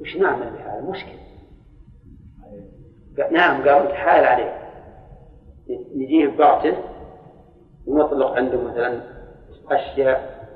وش 0.00 0.16
نعمل 0.16 0.50
بهذا؟ 0.50 0.80
مشكلة. 0.80 1.26
نعم 3.30 3.68
قال 3.68 3.94
حال 3.94 4.24
عليه. 4.24 4.58
نجيه 5.96 6.26
ببعته 6.26 6.76
ونطلق 7.86 8.32
عنده 8.32 8.60
مثلا 8.60 9.00
أشياء 9.70 10.46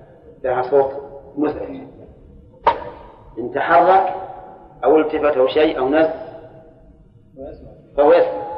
لها 0.45 0.63
صوت 0.63 0.93
مزعج. 1.37 1.81
إن 3.39 3.53
تحرك 3.55 4.15
أو 4.85 4.99
التفت 4.99 5.37
أو 5.37 5.47
شيء 5.47 5.79
أو 5.79 5.89
نزل. 5.89 6.11
فهو 7.97 8.13
يسمع. 8.13 8.51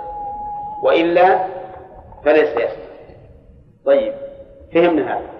وإلا 0.85 1.47
فليس 2.25 2.51
يسمع. 2.51 2.83
طيب 3.85 4.15
فهمنا 4.75 5.19
هذا. 5.19 5.32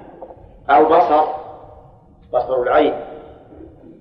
أو 0.77 0.85
بصر 0.85 1.25
بصر 2.33 2.63
العين 2.63 2.95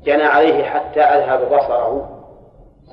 جنى 0.03 0.23
عليه 0.23 0.63
حتى 0.63 1.01
أذهب 1.01 1.45
بصره 1.45 2.17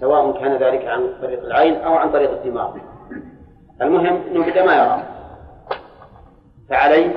سواء 0.00 0.32
كان 0.32 0.56
ذلك 0.56 0.86
عن 0.86 1.14
طريق 1.22 1.42
العين 1.42 1.74
أو 1.74 1.94
عن 1.94 2.12
طريق 2.12 2.30
الدماغ. 2.30 2.76
المهم 3.82 4.22
أنه 4.30 4.46
بدا 4.46 4.64
ما 4.64 4.76
يرى 4.76 5.02
فعليه 6.70 7.12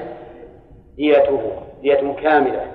ديته 0.96 1.52
دية 1.82 2.14
كاملة. 2.14 2.72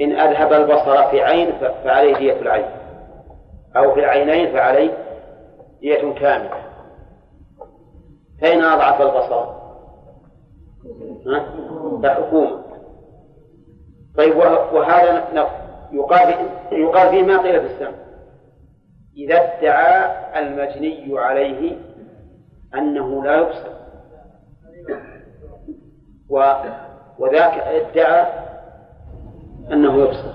إن 0.00 0.12
أذهب 0.12 0.52
البصر 0.52 1.10
في 1.10 1.22
عين 1.22 1.52
فعليه 1.84 2.16
دية 2.16 2.40
العين. 2.40 2.66
أو 3.76 3.94
في 3.94 4.00
العينين 4.00 4.52
فعليه 4.52 4.90
دية 5.80 6.14
كاملة. 6.14 6.64
فإن 8.42 8.62
أضعف 8.64 9.02
البصر 9.02 9.63
فحكومة 12.02 12.62
طيب 14.16 14.36
وهذا 14.72 15.24
يقال 15.92 16.34
يقال 16.72 17.10
فيه 17.10 17.22
ما 17.22 17.42
قيل 17.42 17.60
في 17.60 17.74
السمع 17.74 17.98
إذا 19.16 19.36
ادعى 19.36 20.14
المجني 20.42 21.18
عليه 21.18 21.76
أنه 22.74 23.24
لا 23.24 23.36
يبصر 23.36 23.74
وذاك 27.18 27.58
ادعى 27.58 28.44
أنه 29.72 29.96
يبصر 29.96 30.34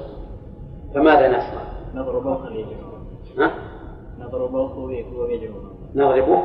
فماذا 0.96 1.30
نصنع؟ 1.30 1.62
نضرب 1.94 2.28
ها؟ 3.38 3.52
نضربه؟ 4.20 4.78
وبيجه 5.18 5.50
نضربه 5.96 6.44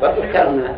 فكرنا 0.00 0.76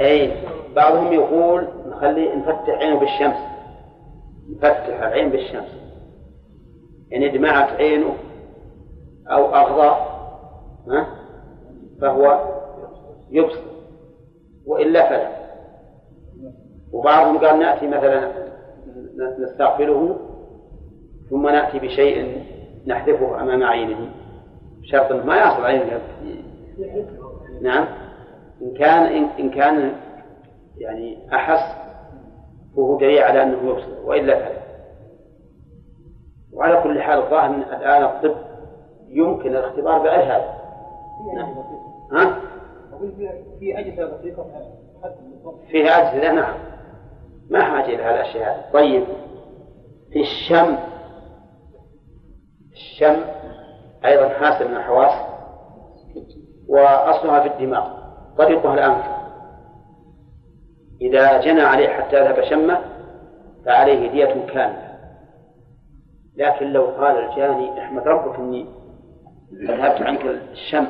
أي 0.00 0.32
بعضهم 0.76 1.12
يقول 1.12 1.68
نخلي 1.86 2.34
نفتح 2.34 2.68
عينه 2.68 2.98
بالشمس. 2.98 3.36
نفتح 4.50 5.02
العين 5.02 5.30
بالشمس. 5.30 5.80
يعني 7.10 7.28
دمعت 7.28 7.68
عينه 7.68 8.14
أو 9.30 9.54
أغضى؟ 9.54 9.96
فهو 12.00 12.54
يبصر. 13.30 13.62
وإلا 14.66 15.08
فلا. 15.08 15.28
وبعضهم 16.92 17.38
قال 17.38 17.58
نأتي 17.58 17.86
مثلا 17.86 18.32
نستقبله 19.38 20.16
ثم 21.30 21.48
نأتي 21.48 21.78
بشيء 21.78 22.42
نحذفه 22.86 23.40
أمام 23.42 23.62
عينه. 23.62 24.10
شرط 24.82 25.12
ما 25.12 25.36
يصل 25.36 25.64
عينه. 25.64 26.00
نعم؟ 27.62 28.05
إن 28.62 28.74
كان 28.74 29.24
إن 29.38 29.50
كان 29.50 29.92
يعني 30.78 31.18
أحس 31.32 31.76
فهو 32.76 32.98
دليل 32.98 33.22
على 33.22 33.42
أنه 33.42 33.70
يبصر 33.70 34.04
وإلا 34.04 34.34
فلا. 34.34 34.66
وعلى 36.52 36.82
كل 36.82 37.02
حال 37.02 37.18
الظاهر 37.18 37.46
أن 37.46 37.62
الآن 37.62 38.04
الطب 38.04 38.36
يمكن 39.08 39.56
الاختبار 39.56 39.98
بغير 39.98 40.22
هذا. 40.22 40.54
نعم. 41.36 41.54
ها؟ 42.12 42.40
في 43.58 43.78
أجهزة 43.78 44.16
دقيقة 44.16 44.46
فيها 45.68 45.88
أجهزة 45.88 46.32
نعم. 46.32 46.54
ما 47.50 47.62
حاجة 47.62 47.86
إلى 47.86 48.02
هذه 48.02 48.14
الأشياء. 48.14 48.70
طيب. 48.72 49.04
في 50.12 50.20
الشم. 50.20 50.76
الشم 52.72 53.16
أيضا 54.04 54.28
حاسة 54.28 54.68
من 54.68 54.76
الحواس 54.76 55.12
وأصلها 56.68 57.40
في 57.40 57.48
الدماغ. 57.48 57.95
طريقها 58.38 58.74
الأنف 58.74 59.04
إذا 61.00 61.40
جنى 61.40 61.62
عليه 61.62 61.88
حتى 61.88 62.20
ذهب 62.20 62.44
شمه 62.44 62.80
فعليه 63.64 64.10
دية 64.10 64.46
كاملة. 64.46 64.86
لكن 66.36 66.66
لو 66.66 66.84
قال 66.84 67.16
الجاني 67.16 67.82
أحمد 67.82 68.08
ربك 68.08 68.38
إني 68.38 68.66
ذهبت 69.54 70.02
عنك 70.02 70.20
الشم 70.52 70.86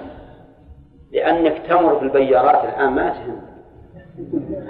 لأنك 1.13 1.63
تمر 1.69 1.95
بالبيارات 1.95 2.65
الآن 2.65 2.93
ما 2.93 3.09
تهم. 3.09 3.41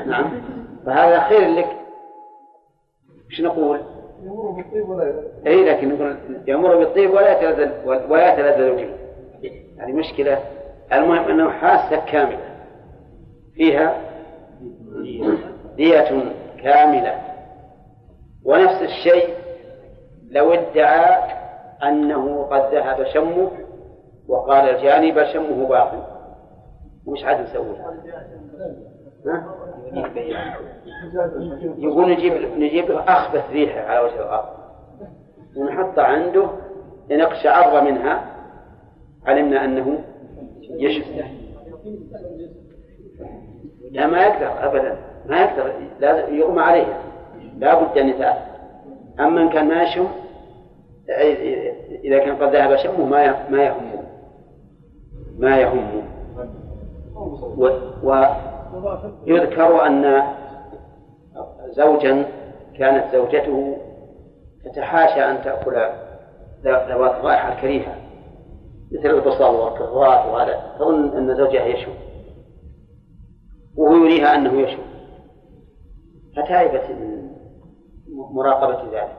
نعم. 0.06 0.42
فهذا 0.86 1.20
خير 1.20 1.48
لك. 1.48 1.76
إيش 3.30 3.40
نقول؟ 3.40 3.80
يمر 4.22 4.50
بالطيب 4.50 4.88
ولا 4.88 5.22
اي 5.46 5.64
لكن 5.64 5.88
نقول 5.88 6.16
يمر 6.46 6.76
بالطيب 6.76 7.10
ولا 7.10 7.32
يتلذذ 7.32 7.88
ولا 8.10 8.32
يتلذذ 8.32 8.76
به. 8.76 8.90
هذه 9.78 9.92
مشكلة. 9.92 10.38
المهم 10.92 11.30
أنه 11.30 11.50
حاسة 11.50 11.96
كاملة. 11.96 12.45
فيها 13.56 14.00
دية 15.76 16.32
كاملة. 16.62 17.20
ونفس 18.44 18.82
الشيء 18.82 19.34
لو 20.30 20.52
ادعى 20.52 21.32
أنه 21.82 22.42
قد 22.42 22.74
ذهب 22.74 23.04
شمه 23.14 23.50
وقال 24.28 24.68
الجاني 24.68 25.12
بل 25.12 25.26
شمه 25.26 25.68
باق 25.68 26.12
وش 27.06 27.24
عاد 27.24 27.40
نسوي؟ 27.40 27.76
يقول 31.78 32.10
نجيب 32.10 32.32
نجيب 32.58 32.90
له 32.90 33.00
أخبث 33.00 33.50
ريحة 33.50 33.80
على 33.80 34.00
وجه 34.00 34.22
الأرض. 34.22 34.48
ونحطها 35.56 36.04
عنده 36.04 36.50
لنقشعر 37.10 37.84
منها. 37.84 38.32
علمنا 39.26 39.64
أنه 39.64 40.04
يشبه 40.70 41.24
لا 43.90 44.06
ما 44.06 44.22
يقدر 44.22 44.66
أبدا. 44.68 44.96
ما 45.26 45.40
يقدر 45.40 45.72
لازم 46.00 46.34
يغمى 46.34 46.60
عليه. 46.60 47.00
لا 47.58 47.74
بد 47.74 47.98
أن 47.98 48.08
يتأثر 48.08 48.46
أما 49.20 49.42
إن 49.42 49.48
كان 49.48 49.68
ما 49.68 49.82
يشم 49.82 50.06
إذا 52.04 52.18
كان 52.18 52.36
قد 52.36 52.56
ذهب 52.56 52.76
شمه 52.76 53.04
ما 53.04 53.50
ما 53.50 53.64
يهمه. 53.64 54.02
ما 55.38 55.58
يهمه. 55.58 56.02
ويذكر 59.26 59.86
أن 59.86 60.22
زوجا 61.66 62.24
كانت 62.78 63.04
زوجته 63.12 63.76
تتحاشى 64.64 65.20
أن 65.24 65.42
تأكل 65.44 65.76
ذوات 66.64 67.14
الرائحة 67.14 67.52
الكريهة 67.52 67.94
مثل 68.92 69.10
البصل 69.10 69.54
والكرات 69.54 70.26
وهذا. 70.26 70.60
تظن 70.78 71.16
أن 71.16 71.36
زوجها 71.36 71.64
يشم. 71.64 71.92
وهو 73.76 73.94
يريها 73.94 74.34
أنه 74.34 74.60
يشم 74.60 74.82
فتعبت 76.36 76.90
من 76.90 77.30
مراقبة 78.34 78.98
ذلك. 78.98 79.16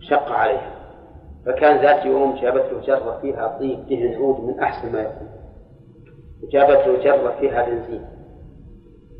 شق 0.00 0.32
عليها. 0.32 0.70
فكان 1.46 1.82
ذات 1.82 2.06
يوم 2.06 2.34
جابت 2.34 2.72
له 2.72 2.80
جرة 2.80 3.18
فيها 3.22 3.58
طيب 3.58 3.86
دهن 3.86 4.14
عود 4.14 4.40
من 4.40 4.60
أحسن 4.60 4.92
ما 4.92 5.00
يكون. 5.00 5.28
وجابت 6.42 6.86
له 6.86 7.04
جرة 7.04 7.36
فيها 7.40 7.66
بنزين. 7.66 8.06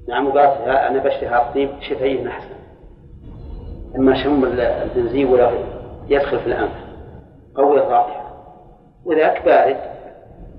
نعم 0.09 0.27
وقالت 0.27 0.61
لها 0.67 0.89
أنا 0.89 1.03
بشتهى 1.03 1.49
الطيب 1.49 1.71
شفيه 1.81 2.29
أحسن. 2.29 2.55
أما 3.97 4.25
شم 4.25 4.45
البنزين 4.45 5.27
ولا 5.27 5.51
يدخل 6.09 6.39
في 6.39 6.47
الأنف. 6.47 6.91
قوي 7.55 7.79
الرائحة. 7.79 8.31
وذاك 9.05 9.45
بارد. 9.45 9.81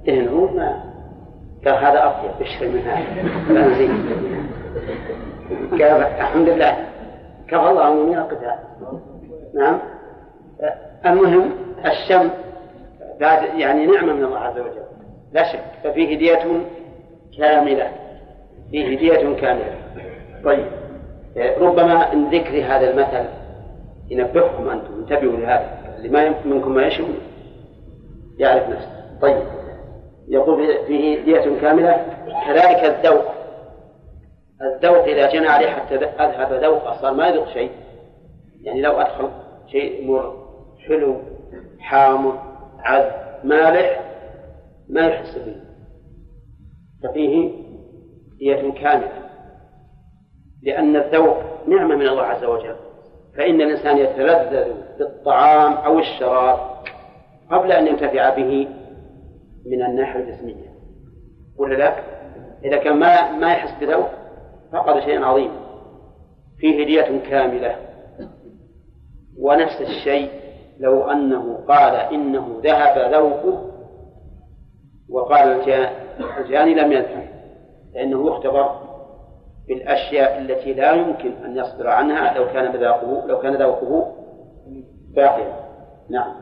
دهنه 0.05 0.45
ما 0.45 0.90
قال 1.65 1.73
هذا 1.73 2.05
أطيب 2.05 2.47
اشتري 2.47 2.69
من 2.69 2.81
هذا. 2.81 3.05
بنزين 3.49 4.05
قال 5.71 6.01
الحمد 6.03 6.49
لله. 6.49 6.77
كفى 7.47 7.69
الله 7.69 7.93
من 7.93 8.17
القتال 8.17 8.55
نعم. 9.53 9.79
المهم 11.05 11.51
الشم 11.85 12.29
بعد 13.19 13.43
يعني 13.59 13.85
نعمة 13.85 14.13
من 14.13 14.23
الله 14.23 14.39
عز 14.39 14.59
وجل. 14.59 14.81
لا 15.33 15.53
شك. 15.53 15.63
ففيه 15.83 16.15
هدية 16.15 16.61
كاملة. 17.37 17.91
فيه 18.71 18.97
هدية 18.97 19.35
كاملة. 19.35 19.75
طيب. 20.43 20.65
ربما 21.57 22.15
من 22.15 22.29
ذكر 22.29 22.63
هذا 22.65 22.91
المثل 22.91 23.29
ينبهكم 24.09 24.69
أنتم. 24.69 24.93
انتبهوا 24.99 25.37
لهذا. 25.37 25.77
اللي 25.97 26.09
ما 26.09 26.33
منكم 26.45 26.73
ما 26.73 26.85
يشم 26.85 27.07
يعرف 28.37 28.69
نفسه. 28.69 28.89
طيب. 29.21 29.60
يقول 30.31 30.85
فيه 30.87 31.19
هدية 31.19 31.61
كاملة 31.61 32.05
كذلك 32.45 32.83
الذوق. 32.83 33.25
الذوق 34.61 35.03
إذا 35.03 35.31
جنى 35.31 35.47
عليه 35.47 35.67
حتى 35.69 35.95
أذهب 35.95 36.63
ذوق 36.63 37.01
صار 37.01 37.13
ما 37.13 37.27
يذوق 37.27 37.47
شيء. 37.47 37.71
يعني 38.61 38.81
لو 38.81 38.91
أدخل 38.91 39.29
شيء 39.67 40.07
مر 40.07 40.33
حلو 40.87 41.17
حامض 41.79 42.35
عذب 42.79 43.11
مالح 43.43 44.01
ما 44.89 45.07
يحس 45.07 45.37
به. 45.37 45.55
ففيه 47.03 47.51
هدية 48.35 48.71
كاملة. 48.71 49.11
لأن 50.63 50.95
الذوق 50.95 51.37
نعمة 51.67 51.95
من 51.95 52.07
الله 52.07 52.23
عز 52.23 52.43
وجل. 52.43 52.75
فإن 53.37 53.61
الإنسان 53.61 53.97
يتلذذ 53.97 54.73
بالطعام 54.99 55.73
أو 55.73 55.99
الشراب 55.99 56.59
قبل 57.51 57.71
أن 57.71 57.87
ينتفع 57.87 58.35
به 58.35 58.67
من 59.65 59.83
الناحية 59.83 60.19
الجسمية. 60.19 60.73
ولا 61.57 61.75
لا؟ 61.75 61.93
إذا 62.63 62.77
كان 62.77 62.97
ما 62.97 63.31
ما 63.31 63.51
يحس 63.51 63.83
بذوق 63.83 64.09
فقد 64.71 64.99
شيئا 64.99 65.25
عظيما 65.25 65.61
فيه 66.57 66.83
هدية 66.83 67.29
كاملة. 67.29 67.75
ونفس 69.39 69.81
الشيء 69.81 70.29
لو 70.79 71.11
أنه 71.11 71.65
قال 71.67 71.95
إنه 71.95 72.61
ذهب 72.63 73.13
ذوقه 73.13 73.71
وقال 75.09 75.61
الجاني 76.37 76.73
لم 76.73 76.91
يذهب 76.91 77.27
لأنه 77.93 78.27
يختبر 78.27 78.81
بالأشياء 79.67 80.37
التي 80.37 80.73
لا 80.73 80.91
يمكن 80.91 81.31
أن 81.45 81.57
يصدر 81.57 81.87
عنها 81.87 82.33
لو 82.33 82.45
كان 82.45 82.75
ذوقه 82.75 83.27
لو 83.27 83.39
كان 83.39 83.55
ذوقه 83.55 84.15
باقيا. 85.15 85.53
نعم. 86.09 86.35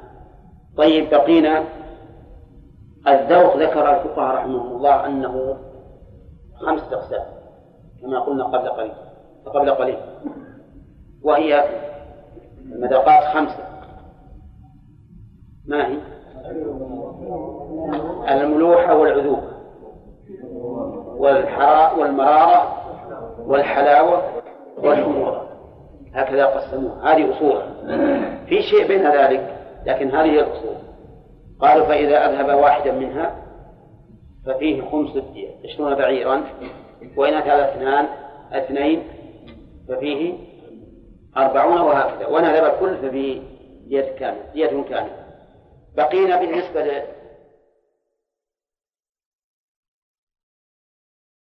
طيب 0.78 1.10
بقينا 1.10 1.64
الذوق 3.12 3.58
ذكر 3.58 3.96
الفقهاء 3.96 4.36
رحمهم 4.36 4.78
الله 4.78 5.06
أنه 5.06 5.58
خمسة 6.56 6.94
أقسام 6.94 7.26
كما 8.02 8.20
قلنا 8.20 8.44
قبل 8.44 8.70
قليل 8.70 8.94
قبل 9.46 9.72
قليل. 9.72 9.98
وهي 11.24 11.64
المذاقات 12.62 13.36
خمسة. 13.36 13.64
ما 15.68 15.88
هي؟ 15.88 15.98
الملوحة 18.30 18.96
والعذوبة 18.96 19.50
والحراء 21.18 22.00
والمرارة 22.00 22.74
والحلاوة 23.48 24.24
والحموضة 24.78 25.42
هكذا 26.14 26.46
قسموها. 26.46 27.14
هذه 27.14 27.38
أصول 27.38 27.62
في 28.46 28.62
شيء 28.62 28.88
بين 28.88 29.12
ذلك 29.12 29.56
لكن 29.86 30.08
هذه 30.12 30.26
هي 30.26 30.40
الأصول. 30.40 30.76
قالوا 31.62 31.86
فإذا 31.86 32.30
أذهب 32.30 32.60
واحدا 32.60 32.92
منها 32.92 33.36
ففيه 34.46 34.82
خمس 34.82 35.16
الدية 35.16 35.50
عشرون 35.66 35.96
بعيرا. 35.96 36.44
وإن 37.18 37.34
أتى 37.34 37.64
اثنان 37.64 38.08
اثنين 38.52 39.04
ففيه 39.90 40.34
أربعون 41.38 41.82
وهكذا. 41.82 42.28
وإن 42.28 42.46
أذهب 42.46 42.74
الكل 42.74 42.98
ففيه 42.98 43.42
دية 43.88 44.16
كاملة 44.20 44.44
دية 44.54 44.84
كاملة. 44.90 45.26
بقينا 45.98 46.40
بالنسبة 46.40 47.04